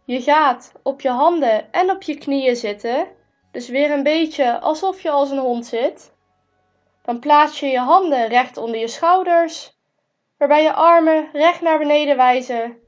Je 0.05 0.23
gaat 0.23 0.73
op 0.83 1.01
je 1.01 1.11
handen 1.11 1.73
en 1.73 1.91
op 1.91 2.03
je 2.03 2.19
knieën 2.19 2.57
zitten, 2.57 3.07
dus 3.53 3.69
weer 3.69 3.91
een 3.91 4.03
beetje 4.03 4.61
alsof 4.61 5.01
je 5.01 5.11
als 5.11 5.31
een 5.31 5.39
hond 5.39 5.67
zit. 5.67 6.15
Dan 7.03 7.19
plaats 7.19 7.61
je 7.61 7.67
je 7.67 7.79
handen 7.79 8.29
recht 8.29 8.57
onder 8.57 8.81
je 8.81 8.89
schouders, 8.89 9.80
waarbij 10.41 10.63
je 10.63 10.73
armen 10.73 11.29
recht 11.33 11.61
naar 11.61 11.79
beneden 11.79 12.17
wijzen 12.17 12.79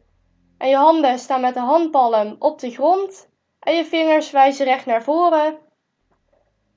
en 0.59 0.69
je 0.69 0.77
handen 0.77 1.19
staan 1.19 1.41
met 1.41 1.55
de 1.55 1.61
handpalm 1.61 2.37
op 2.39 2.59
de 2.59 2.71
grond 2.71 3.29
en 3.61 3.75
je 3.75 3.85
vingers 3.85 4.31
wijzen 4.31 4.65
recht 4.65 4.87
naar 4.87 5.03
voren. 5.03 5.59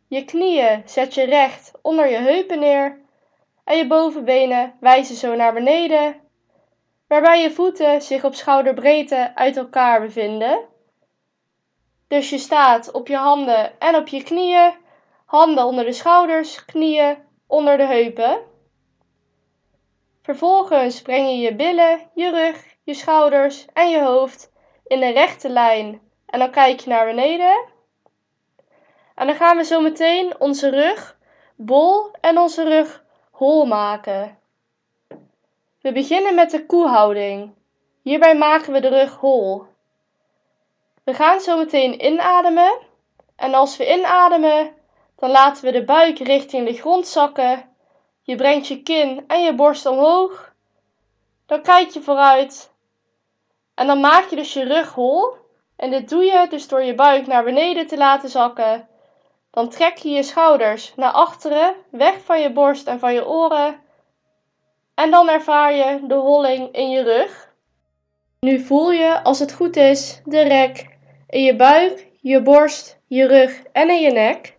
Je 0.08 0.26
knieën 0.26 0.82
zet 0.86 1.14
je 1.14 1.24
recht 1.24 1.72
onder 1.82 2.10
je 2.10 2.18
heupen 2.18 2.60
neer 2.60 3.00
en 3.64 3.78
je 3.78 3.88
bovenbenen 3.88 4.74
wijzen 4.80 5.16
zo 5.16 5.36
naar 5.36 5.54
beneden, 5.54 6.16
waarbij 7.08 7.42
je 7.42 7.52
voeten 7.52 8.02
zich 8.02 8.24
op 8.24 8.36
schouderbreedte 8.36 9.36
uit 9.36 9.58
elkaar 9.58 10.02
bevinden. 10.02 10.60
Dus 12.08 12.30
je 12.30 12.38
staat 12.38 12.92
op 12.92 13.08
je 13.08 13.18
handen 13.18 13.80
en 13.80 13.96
op 13.96 14.08
je 14.08 14.24
knieën, 14.24 14.74
handen 15.26 15.66
onder 15.66 15.86
de 15.86 15.94
schouders, 15.94 16.66
knieën 16.66 17.18
onder 17.48 17.78
de 17.78 17.86
heupen. 17.86 18.54
Vervolgens 20.26 21.02
breng 21.02 21.28
je 21.30 21.38
je 21.38 21.56
billen, 21.56 22.10
je 22.14 22.30
rug, 22.30 22.76
je 22.84 22.94
schouders 22.94 23.66
en 23.74 23.90
je 23.90 24.02
hoofd 24.02 24.52
in 24.88 25.04
een 25.04 25.14
rechte 25.14 25.50
lijn 25.50 26.02
en 26.26 26.40
dan 26.40 26.52
kijk 26.52 26.80
je 26.80 26.90
naar 26.90 27.06
beneden. 27.06 27.66
En 29.16 29.28
dan 29.28 29.36
gaan 29.36 29.58
we 29.58 29.64
zo 29.64 29.82
meteen 29.82 30.40
onze 30.40 30.70
rug 30.70 31.18
bol 31.56 32.12
en 32.22 32.38
onze 32.38 32.64
rug 32.64 33.04
hol 33.32 33.66
maken. 33.66 34.40
We 35.82 35.92
beginnen 35.92 36.36
met 36.36 36.52
de 36.52 36.66
koehouding. 36.66 37.54
Hierbij 38.02 38.36
maken 38.38 38.74
we 38.74 38.80
de 38.80 38.90
rug 38.90 39.16
hol. 39.16 39.64
We 41.04 41.14
gaan 41.14 41.40
zo 41.40 41.58
meteen 41.58 42.06
inademen 42.06 42.78
en 43.36 43.54
als 43.54 43.78
we 43.78 43.94
inademen, 43.94 44.76
dan 45.16 45.30
laten 45.30 45.66
we 45.66 45.72
de 45.72 45.84
buik 45.84 46.20
richting 46.20 46.68
de 46.68 46.74
grond 46.74 47.08
zakken. 47.08 47.75
Je 48.26 48.36
brengt 48.36 48.68
je 48.68 48.82
kin 48.82 49.24
en 49.28 49.44
je 49.44 49.56
borst 49.56 49.86
omhoog. 49.86 50.54
Dan 51.46 51.62
kijk 51.62 51.90
je 51.90 52.02
vooruit 52.02 52.74
en 53.76 53.88
dan 53.88 54.00
maak 54.00 54.30
je 54.30 54.36
dus 54.36 54.54
je 54.54 54.64
rug 54.64 54.94
hol. 54.94 55.36
En 55.76 55.92
dit 55.92 56.10
doe 56.10 56.24
je 56.24 56.48
dus 56.50 56.68
door 56.68 56.84
je 56.84 56.96
buik 56.96 57.28
naar 57.28 57.44
beneden 57.44 57.88
te 57.88 57.98
laten 57.98 58.30
zakken. 58.30 58.88
Dan 59.52 59.70
trek 59.70 59.98
je 59.98 60.10
je 60.10 60.24
schouders 60.24 60.94
naar 60.96 61.12
achteren, 61.12 61.76
weg 61.90 62.24
van 62.24 62.42
je 62.42 62.52
borst 62.52 62.88
en 62.88 63.00
van 63.00 63.14
je 63.14 63.28
oren. 63.28 63.80
En 64.94 65.12
dan 65.12 65.30
ervaar 65.30 65.74
je 65.74 66.00
de 66.08 66.14
holling 66.14 66.72
in 66.72 66.90
je 66.90 67.04
rug. 67.04 67.54
Nu 68.40 68.60
voel 68.60 68.92
je, 68.92 69.24
als 69.24 69.40
het 69.40 69.54
goed 69.54 69.76
is, 69.76 70.22
de 70.26 70.42
rek 70.42 70.98
in 71.30 71.44
je 71.44 71.56
buik, 71.56 72.08
je 72.22 72.42
borst, 72.42 73.00
je 73.08 73.26
rug 73.28 73.64
en 73.72 73.90
in 73.90 74.02
je 74.02 74.12
nek. 74.12 74.58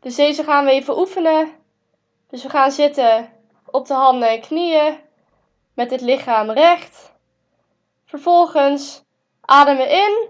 Dus 0.00 0.14
deze 0.14 0.44
gaan 0.44 0.64
we 0.64 0.70
even 0.70 0.98
oefenen. 0.98 1.52
Dus 2.34 2.42
we 2.42 2.48
gaan 2.48 2.70
zitten 2.70 3.32
op 3.64 3.86
de 3.86 3.94
handen 3.94 4.28
en 4.28 4.40
knieën 4.40 4.98
met 5.74 5.90
het 5.90 6.00
lichaam 6.00 6.50
recht. 6.50 7.12
Vervolgens 8.04 9.04
ademen 9.40 9.90
in. 9.90 10.28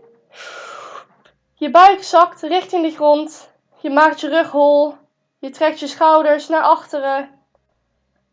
Je 1.54 1.70
buik 1.70 2.02
zakt 2.02 2.42
richting 2.42 2.84
de 2.84 2.94
grond. 2.94 3.52
Je 3.80 3.90
maakt 3.90 4.20
je 4.20 4.28
rug 4.28 4.50
hol. 4.50 4.94
Je 5.38 5.50
trekt 5.50 5.80
je 5.80 5.86
schouders 5.86 6.48
naar 6.48 6.62
achteren. 6.62 7.30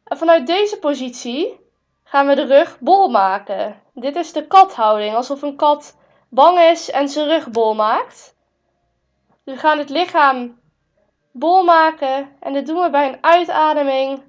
En 0.04 0.18
vanuit 0.18 0.48
deze 0.48 0.80
positie 0.80 1.60
gaan 2.04 2.28
we 2.28 2.36
de 2.36 2.46
rug 2.46 2.80
bol 2.80 3.10
maken. 3.10 3.82
Dit 3.94 4.16
is 4.16 4.34
de 4.34 4.48
kathouding, 4.48 5.16
alsof 5.16 5.42
een 5.42 5.56
kat 5.56 5.98
bang 6.30 6.60
is 6.60 6.90
en 6.90 7.10
zijn 7.10 7.28
rug 7.28 7.50
bol 7.50 7.74
maakt. 7.74 8.36
We 9.44 9.58
gaan 9.58 9.78
het 9.78 9.90
lichaam 9.90 10.61
bol 11.32 11.64
maken 11.64 12.30
en 12.40 12.54
dit 12.54 12.68
doen 12.68 12.82
we 12.82 12.90
bij 12.90 13.08
een 13.08 13.18
uitademing. 13.22 14.24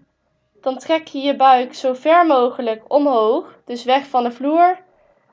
Dan 0.60 0.78
trek 0.78 1.06
je 1.06 1.18
je 1.18 1.36
buik 1.36 1.74
zo 1.74 1.94
ver 1.94 2.26
mogelijk 2.26 2.82
omhoog, 2.88 3.58
dus 3.64 3.84
weg 3.84 4.06
van 4.06 4.22
de 4.22 4.30
vloer 4.30 4.78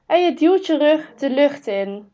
en 0.06 0.22
je 0.22 0.34
duwt 0.34 0.66
je 0.66 0.78
rug 0.78 1.14
de 1.16 1.30
lucht 1.30 1.68
in. 1.68 2.12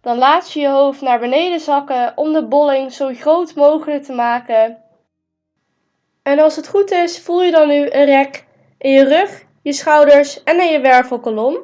Dan 0.00 0.18
laat 0.18 0.52
je 0.52 0.60
je 0.60 0.68
hoofd 0.68 1.00
naar 1.00 1.18
beneden 1.18 1.60
zakken 1.60 2.12
om 2.16 2.32
de 2.32 2.46
bolling 2.46 2.92
zo 2.92 3.14
groot 3.14 3.54
mogelijk 3.54 4.02
te 4.02 4.12
maken. 4.12 4.82
En 6.22 6.38
als 6.38 6.56
het 6.56 6.68
goed 6.68 6.90
is, 6.90 7.20
voel 7.20 7.42
je 7.42 7.50
dan 7.50 7.68
nu 7.68 7.90
een 7.90 8.04
rek 8.04 8.46
in 8.78 8.90
je 8.90 9.04
rug, 9.04 9.44
je 9.62 9.72
schouders 9.72 10.42
en 10.42 10.60
in 10.60 10.72
je 10.72 10.80
wervelkolom. 10.80 11.58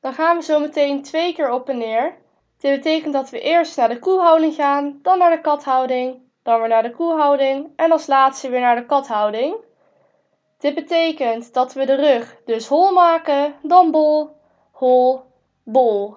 Dan 0.00 0.12
gaan 0.12 0.36
we 0.36 0.42
zo 0.42 0.60
meteen 0.60 1.02
twee 1.02 1.34
keer 1.34 1.50
op 1.50 1.68
en 1.68 1.78
neer. 1.78 2.16
Dit 2.58 2.76
betekent 2.76 3.12
dat 3.12 3.30
we 3.30 3.40
eerst 3.40 3.76
naar 3.76 3.88
de 3.88 3.98
koehouding 3.98 4.54
gaan, 4.54 4.98
dan 5.02 5.18
naar 5.18 5.30
de 5.30 5.40
kathouding, 5.40 6.22
dan 6.42 6.58
weer 6.58 6.68
naar 6.68 6.82
de 6.82 6.90
koehouding 6.90 7.72
en 7.76 7.92
als 7.92 8.06
laatste 8.06 8.48
weer 8.48 8.60
naar 8.60 8.76
de 8.76 8.86
kathouding. 8.86 9.54
Dit 10.58 10.74
betekent 10.74 11.54
dat 11.54 11.72
we 11.72 11.86
de 11.86 11.94
rug 11.94 12.36
dus 12.44 12.66
hol 12.66 12.92
maken, 12.92 13.54
dan 13.62 13.90
bol, 13.90 14.36
hol, 14.72 15.20
bol. 15.62 16.16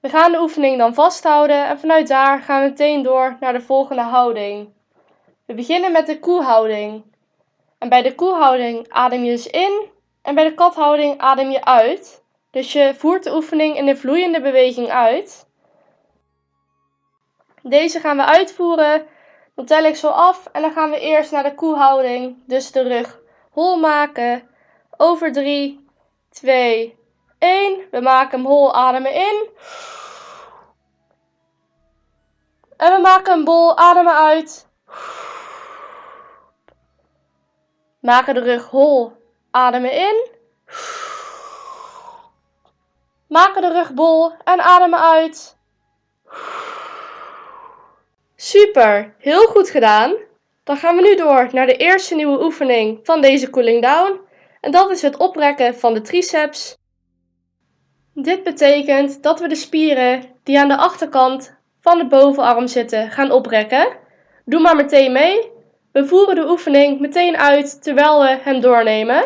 We 0.00 0.08
gaan 0.08 0.32
de 0.32 0.40
oefening 0.40 0.78
dan 0.78 0.94
vasthouden 0.94 1.66
en 1.66 1.78
vanuit 1.78 2.08
daar 2.08 2.40
gaan 2.40 2.62
we 2.62 2.68
meteen 2.68 3.02
door 3.02 3.36
naar 3.40 3.52
de 3.52 3.60
volgende 3.60 4.02
houding. 4.02 4.72
We 5.46 5.54
beginnen 5.54 5.92
met 5.92 6.06
de 6.06 6.18
koehouding. 6.18 7.04
En 7.78 7.88
bij 7.88 8.02
de 8.02 8.14
koehouding 8.14 8.88
adem 8.88 9.24
je 9.24 9.30
dus 9.30 9.46
in 9.46 9.88
en 10.22 10.34
bij 10.34 10.44
de 10.44 10.54
kathouding 10.54 11.18
adem 11.18 11.50
je 11.50 11.64
uit. 11.64 12.19
Dus 12.50 12.72
je 12.72 12.94
voert 12.94 13.24
de 13.24 13.34
oefening 13.34 13.76
in 13.76 13.86
de 13.86 13.96
vloeiende 13.96 14.40
beweging 14.40 14.88
uit. 14.88 15.48
Deze 17.62 18.00
gaan 18.00 18.16
we 18.16 18.24
uitvoeren 18.24 19.06
dan 19.54 19.68
tel 19.68 19.84
ik 19.84 19.96
zo 19.96 20.08
af 20.08 20.46
en 20.52 20.62
dan 20.62 20.72
gaan 20.72 20.90
we 20.90 21.00
eerst 21.00 21.30
naar 21.30 21.42
de 21.42 21.54
koehouding. 21.54 22.42
Dus 22.46 22.72
de 22.72 22.82
rug 22.82 23.20
hol 23.50 23.76
maken. 23.76 24.48
Over 24.96 25.32
3, 25.32 25.86
2, 26.30 26.98
1. 27.38 27.88
We 27.90 28.00
maken 28.00 28.38
hem 28.38 28.48
hol, 28.48 28.74
ademen 28.74 29.14
in. 29.14 29.48
En 32.76 32.94
we 32.94 33.00
maken 33.00 33.32
een 33.32 33.44
bol, 33.44 33.76
ademen 33.76 34.14
uit. 34.14 34.68
Maken 38.00 38.34
de 38.34 38.40
rug 38.40 38.68
hol, 38.68 39.12
ademen 39.50 39.92
in. 39.92 40.28
Maken 43.30 43.62
de 43.62 43.72
rug 43.72 43.94
bol 43.94 44.32
en 44.44 44.60
ademen 44.60 45.00
uit. 45.00 45.56
Super, 48.36 49.14
heel 49.18 49.46
goed 49.46 49.70
gedaan. 49.70 50.14
Dan 50.64 50.76
gaan 50.76 50.96
we 50.96 51.02
nu 51.02 51.16
door 51.16 51.48
naar 51.52 51.66
de 51.66 51.76
eerste 51.76 52.14
nieuwe 52.14 52.44
oefening 52.44 53.00
van 53.02 53.20
deze 53.20 53.50
cooling 53.50 53.82
down. 53.82 54.20
En 54.60 54.70
dat 54.70 54.90
is 54.90 55.02
het 55.02 55.16
oprekken 55.16 55.74
van 55.74 55.94
de 55.94 56.00
triceps. 56.00 56.76
Dit 58.14 58.42
betekent 58.42 59.22
dat 59.22 59.40
we 59.40 59.48
de 59.48 59.54
spieren 59.54 60.22
die 60.42 60.58
aan 60.58 60.68
de 60.68 60.76
achterkant 60.76 61.58
van 61.80 61.98
de 61.98 62.06
bovenarm 62.06 62.66
zitten 62.66 63.10
gaan 63.10 63.30
oprekken. 63.30 63.96
Doe 64.44 64.60
maar 64.60 64.76
meteen 64.76 65.12
mee. 65.12 65.50
We 65.92 66.06
voeren 66.06 66.34
de 66.34 66.48
oefening 66.48 67.00
meteen 67.00 67.36
uit 67.36 67.82
terwijl 67.82 68.20
we 68.20 68.38
hem 68.42 68.60
doornemen. 68.60 69.24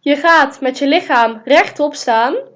Je 0.00 0.16
gaat 0.16 0.60
met 0.60 0.78
je 0.78 0.86
lichaam 0.86 1.40
rechtop 1.44 1.94
staan. 1.94 2.52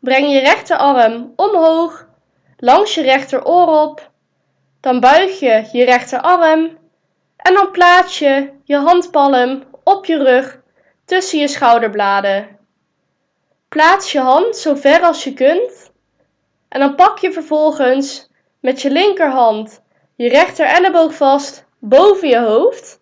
Breng 0.00 0.32
je 0.32 0.40
rechterarm 0.40 1.32
omhoog, 1.36 2.08
langs 2.56 2.94
je 2.94 3.02
rechteroor 3.02 3.66
op 3.66 4.10
dan 4.80 5.00
buig 5.00 5.40
je 5.40 5.68
je 5.72 5.84
rechterarm 5.84 6.78
en 7.36 7.54
dan 7.54 7.70
plaats 7.70 8.18
je 8.18 8.50
je 8.64 8.76
handpalm 8.76 9.62
op 9.84 10.04
je 10.04 10.16
rug 10.16 10.60
tussen 11.04 11.38
je 11.38 11.48
schouderbladen. 11.48 12.58
Plaats 13.68 14.12
je 14.12 14.20
hand 14.20 14.56
zo 14.56 14.74
ver 14.74 15.02
als 15.02 15.24
je 15.24 15.34
kunt 15.34 15.92
en 16.68 16.80
dan 16.80 16.94
pak 16.94 17.18
je 17.18 17.32
vervolgens 17.32 18.30
met 18.60 18.82
je 18.82 18.90
linkerhand 18.90 19.82
je 20.16 20.28
rechter 20.28 20.66
elleboog 20.66 21.14
vast 21.14 21.64
boven 21.78 22.28
je 22.28 22.38
hoofd. 22.38 23.00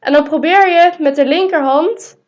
En 0.00 0.12
dan 0.12 0.24
probeer 0.24 0.68
je 0.68 0.92
met 0.98 1.16
de 1.16 1.24
linkerhand 1.24 2.18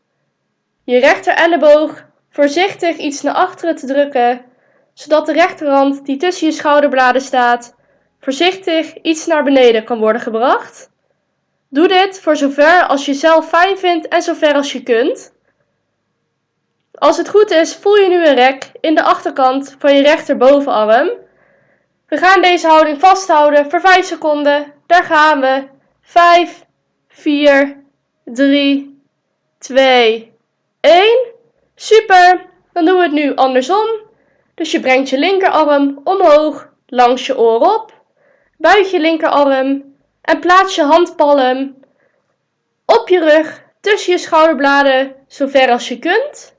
je 0.85 0.99
rechter 0.99 1.35
elleboog 1.35 2.06
voorzichtig 2.37 2.97
iets 2.97 3.23
naar 3.23 3.35
achteren 3.35 3.77
te 3.77 3.87
drukken, 3.87 4.45
zodat 4.95 5.27
de 5.27 5.33
rechterhand 5.33 6.07
die 6.07 6.17
tussen 6.17 6.47
je 6.47 6.53
schouderbladen 6.53 7.23
staat 7.23 7.75
voorzichtig 8.21 8.95
iets 9.03 9.27
naar 9.27 9.45
beneden 9.45 9.85
kan 9.85 9.99
worden 9.99 10.21
gebracht. 10.21 10.91
Doe 11.69 11.89
dit 11.89 12.21
voor 12.21 12.37
zover 12.37 12.87
als 12.87 13.07
je 13.07 13.15
zelf 13.15 13.49
fijn 13.49 13.79
vindt 13.79 14.09
en 14.09 14.23
zover 14.23 14.55
als 14.55 14.73
je 14.73 14.83
kunt. 14.83 15.35
Als 16.93 17.17
het 17.17 17.29
goed 17.29 17.51
is, 17.51 17.75
voel 17.75 17.97
je 17.97 18.09
nu 18.09 18.27
een 18.27 18.35
rek 18.35 18.71
in 18.81 18.95
de 18.95 19.03
achterkant 19.03 19.77
van 19.79 19.95
je 19.95 20.03
rechterbovenarm. 20.03 21.11
We 22.07 22.17
gaan 22.17 22.43
deze 22.43 22.67
houding 22.67 23.01
vasthouden 23.01 23.71
voor 23.71 23.81
5 23.81 24.07
seconden. 24.07 24.73
Daar 24.87 25.05
gaan 25.05 25.41
we. 25.41 25.65
5, 26.01 26.65
4, 27.09 27.83
3, 28.25 29.03
2, 29.59 30.33
1. 30.81 31.35
Super! 31.79 32.47
Dan 32.73 32.85
doen 32.85 32.97
we 32.97 33.03
het 33.03 33.13
nu 33.13 33.35
andersom. 33.35 33.87
Dus 34.55 34.71
je 34.71 34.81
brengt 34.81 35.09
je 35.09 35.19
linkerarm 35.19 36.01
omhoog 36.05 36.69
langs 36.87 37.27
je 37.27 37.39
oor 37.39 37.61
op. 37.61 37.93
Buig 38.59 38.91
je 38.91 39.01
linkerarm 39.01 39.95
en 40.23 40.41
plaats 40.41 40.75
je 40.75 40.83
handpalm 40.83 41.77
op 42.87 43.09
je 43.09 43.21
rug 43.21 43.65
tussen 43.81 44.13
je 44.13 44.19
schouderbladen 44.19 45.15
zover 45.27 45.71
als 45.71 45.89
je 45.89 45.99
kunt. 45.99 46.57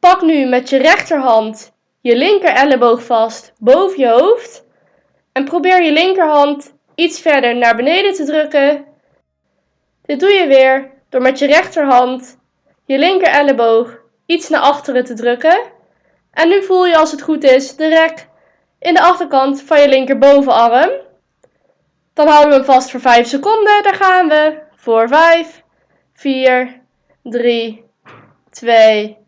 Pak 0.00 0.22
nu 0.22 0.46
met 0.46 0.68
je 0.68 0.76
rechterhand 0.76 1.72
je 2.00 2.16
linker 2.16 2.50
elleboog 2.50 3.02
vast 3.02 3.52
boven 3.58 3.98
je 3.98 4.08
hoofd 4.08 4.64
en 5.32 5.44
probeer 5.44 5.82
je 5.82 5.92
linkerhand 5.92 6.74
iets 6.94 7.20
verder 7.20 7.56
naar 7.56 7.76
beneden 7.76 8.14
te 8.14 8.24
drukken. 8.24 8.84
Dit 10.02 10.20
doe 10.20 10.30
je 10.30 10.46
weer 10.46 10.90
door 11.08 11.22
met 11.22 11.38
je 11.38 11.46
rechterhand 11.46 12.38
je 12.84 12.98
linker 12.98 13.28
elleboog 13.28 14.04
iets 14.26 14.48
naar 14.48 14.60
achteren 14.60 15.04
te 15.04 15.14
drukken. 15.14 15.60
En 16.32 16.48
nu 16.48 16.62
voel 16.62 16.86
je 16.86 16.96
als 16.96 17.10
het 17.10 17.22
goed 17.22 17.44
is 17.44 17.76
de 17.76 17.88
rek 17.88 18.28
in 18.78 18.94
de 18.94 19.00
achterkant 19.00 19.62
van 19.62 19.80
je 19.80 19.88
linkerbovenarm. 19.88 20.90
Dan 22.14 22.28
houden 22.28 22.48
we 22.50 22.56
hem 22.56 22.64
vast 22.64 22.90
voor 22.90 23.00
5 23.00 23.26
seconden. 23.26 23.82
Daar 23.82 23.94
gaan 23.94 24.28
we. 24.28 24.58
Voor 24.74 25.08
5, 25.08 25.62
4, 26.14 26.80
3, 27.22 27.84
2, 28.50 29.18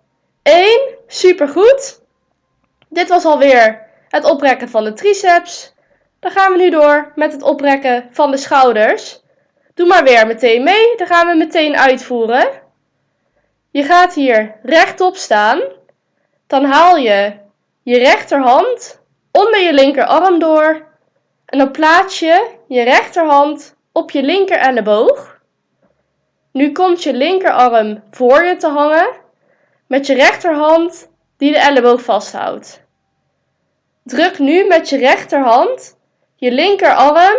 1. 0.43 0.81
Super 1.07 1.49
goed. 1.49 2.01
Dit 2.89 3.09
was 3.09 3.25
alweer 3.25 3.87
het 4.09 4.25
oprekken 4.25 4.69
van 4.69 4.85
de 4.85 4.93
triceps. 4.93 5.75
Dan 6.21 6.31
gaan 6.31 6.53
we 6.53 6.59
nu 6.59 6.71
door 6.71 7.13
met 7.15 7.33
het 7.33 7.43
oprekken 7.43 8.09
van 8.11 8.31
de 8.31 8.37
schouders. 8.37 9.21
Doe 9.75 9.87
maar 9.87 10.05
weer 10.05 10.27
meteen 10.27 10.63
mee. 10.63 10.97
Dan 10.97 11.07
gaan 11.07 11.27
we 11.27 11.35
meteen 11.35 11.77
uitvoeren. 11.77 12.49
Je 13.79 13.85
gaat 13.85 14.15
hier 14.15 14.57
rechtop 14.63 15.17
staan. 15.17 15.61
Dan 16.47 16.65
haal 16.65 16.97
je 16.97 17.33
je 17.83 17.99
rechterhand 17.99 19.01
onder 19.33 19.61
je 19.61 19.73
linkerarm 19.73 20.39
door. 20.39 20.87
En 21.47 21.59
dan 21.59 21.71
plaats 21.71 22.19
je 22.19 22.51
je 22.69 22.83
rechterhand 22.83 23.77
op 23.93 24.11
je 24.11 24.23
linker 24.23 24.59
elleboog. 24.59 25.41
Nu 26.53 26.73
komt 26.73 27.03
je 27.03 27.13
linkerarm 27.13 28.03
voor 28.11 28.45
je 28.45 28.57
te 28.57 28.67
hangen 28.67 29.09
met 29.87 30.07
je 30.07 30.15
rechterhand 30.15 31.11
die 31.37 31.53
de 31.53 31.59
elleboog 31.59 32.03
vasthoudt. 32.03 32.83
Druk 34.05 34.39
nu 34.39 34.67
met 34.67 34.89
je 34.89 34.97
rechterhand 34.97 35.99
je 36.37 36.51
linkerarm 36.51 37.39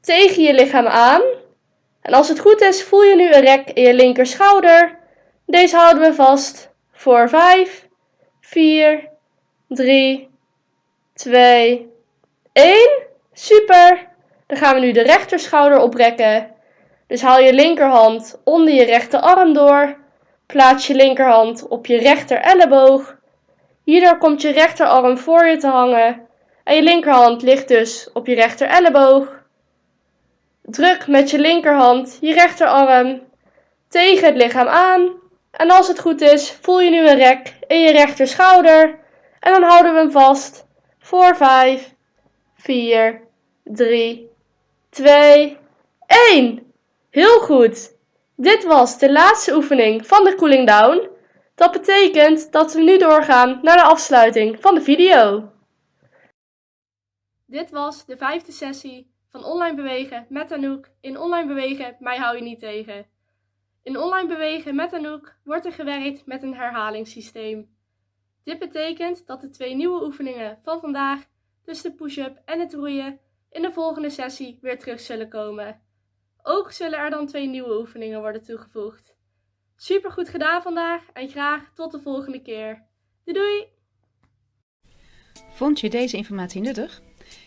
tegen 0.00 0.42
je 0.42 0.54
lichaam 0.54 0.86
aan. 0.86 1.22
En 2.02 2.14
als 2.14 2.28
het 2.28 2.38
goed 2.40 2.60
is, 2.60 2.82
voel 2.82 3.02
je 3.02 3.16
nu 3.16 3.32
een 3.32 3.44
rek 3.44 3.70
in 3.70 3.82
je 3.82 3.94
linkerschouder. 3.94 5.04
Deze 5.46 5.76
houden 5.76 6.02
we 6.02 6.14
vast 6.14 6.70
voor 6.92 7.28
5, 7.28 7.88
4, 8.40 9.08
3, 9.68 10.30
2, 11.14 11.90
1. 12.52 13.06
Super! 13.32 14.08
Dan 14.46 14.58
gaan 14.58 14.74
we 14.74 14.80
nu 14.80 14.92
de 14.92 15.02
rechterschouder 15.02 15.78
oprekken. 15.78 16.54
Dus 17.06 17.22
haal 17.22 17.40
je 17.40 17.52
linkerhand 17.52 18.40
onder 18.44 18.74
je 18.74 18.84
rechterarm 18.84 19.52
door. 19.52 19.96
Plaats 20.46 20.86
je 20.86 20.94
linkerhand 20.94 21.68
op 21.68 21.86
je 21.86 21.98
rechter 21.98 22.40
elleboog. 22.40 23.16
Hierdoor 23.84 24.18
komt 24.18 24.42
je 24.42 24.50
rechterarm 24.50 25.18
voor 25.18 25.46
je 25.46 25.56
te 25.56 25.68
hangen. 25.68 26.26
En 26.64 26.74
je 26.74 26.82
linkerhand 26.82 27.42
ligt 27.42 27.68
dus 27.68 28.10
op 28.12 28.26
je 28.26 28.34
rechter 28.34 28.68
elleboog. 28.68 29.42
Druk 30.62 31.06
met 31.06 31.30
je 31.30 31.38
linkerhand 31.38 32.18
je 32.20 32.32
rechterarm 32.32 33.22
tegen 33.88 34.26
het 34.26 34.36
lichaam 34.36 34.66
aan. 34.66 35.24
En 35.56 35.70
als 35.70 35.88
het 35.88 36.00
goed 36.00 36.20
is, 36.20 36.50
voel 36.50 36.80
je 36.80 36.90
nu 36.90 37.08
een 37.08 37.16
rek 37.16 37.54
in 37.66 37.80
je 37.80 37.92
rechterschouder. 37.92 38.98
En 39.40 39.52
dan 39.52 39.62
houden 39.62 39.92
we 39.92 39.98
hem 39.98 40.10
vast 40.10 40.66
voor 40.98 41.36
5, 41.36 41.94
4, 42.54 43.22
3, 43.64 44.30
2, 44.90 45.58
1. 46.30 46.72
Heel 47.10 47.40
goed. 47.40 47.94
Dit 48.34 48.64
was 48.64 48.98
de 48.98 49.12
laatste 49.12 49.54
oefening 49.54 50.06
van 50.06 50.24
de 50.24 50.34
cooling 50.34 50.66
down. 50.66 51.08
Dat 51.54 51.72
betekent 51.72 52.52
dat 52.52 52.72
we 52.72 52.82
nu 52.82 52.98
doorgaan 52.98 53.58
naar 53.62 53.76
de 53.76 53.82
afsluiting 53.82 54.60
van 54.60 54.74
de 54.74 54.80
video. 54.80 55.50
Dit 57.46 57.70
was 57.70 58.04
de 58.04 58.16
vijfde 58.16 58.52
sessie 58.52 59.10
van 59.30 59.44
online 59.44 59.76
bewegen 59.76 60.26
met 60.28 60.52
Anouk. 60.52 60.88
In 61.00 61.18
online 61.18 61.46
bewegen, 61.46 61.96
mij 61.98 62.16
hou 62.16 62.36
je 62.36 62.42
niet 62.42 62.58
tegen. 62.58 63.06
In 63.86 63.98
online 63.98 64.28
bewegen 64.28 64.74
met 64.74 64.92
Anouk 64.92 65.36
wordt 65.44 65.64
er 65.64 65.72
gewerkt 65.72 66.26
met 66.26 66.42
een 66.42 66.54
herhalingssysteem. 66.54 67.76
Dit 68.44 68.58
betekent 68.58 69.26
dat 69.26 69.40
de 69.40 69.48
twee 69.48 69.74
nieuwe 69.74 70.04
oefeningen 70.04 70.58
van 70.62 70.80
vandaag, 70.80 71.24
dus 71.64 71.82
de 71.82 71.92
push-up 71.94 72.42
en 72.44 72.60
het 72.60 72.74
roeien, 72.74 73.20
in 73.50 73.62
de 73.62 73.72
volgende 73.72 74.10
sessie 74.10 74.58
weer 74.60 74.78
terug 74.78 75.00
zullen 75.00 75.28
komen. 75.28 75.80
Ook 76.42 76.72
zullen 76.72 76.98
er 76.98 77.10
dan 77.10 77.26
twee 77.26 77.46
nieuwe 77.46 77.78
oefeningen 77.78 78.20
worden 78.20 78.42
toegevoegd. 78.42 79.16
Super 79.76 80.10
goed 80.10 80.28
gedaan 80.28 80.62
vandaag 80.62 81.10
en 81.12 81.28
graag 81.28 81.72
tot 81.74 81.92
de 81.92 82.00
volgende 82.00 82.42
keer. 82.42 82.86
Doei 83.24 83.38
doei! 83.38 83.66
Vond 85.50 85.80
je 85.80 85.90
deze 85.90 86.16
informatie 86.16 86.60
nuttig? 86.60 87.02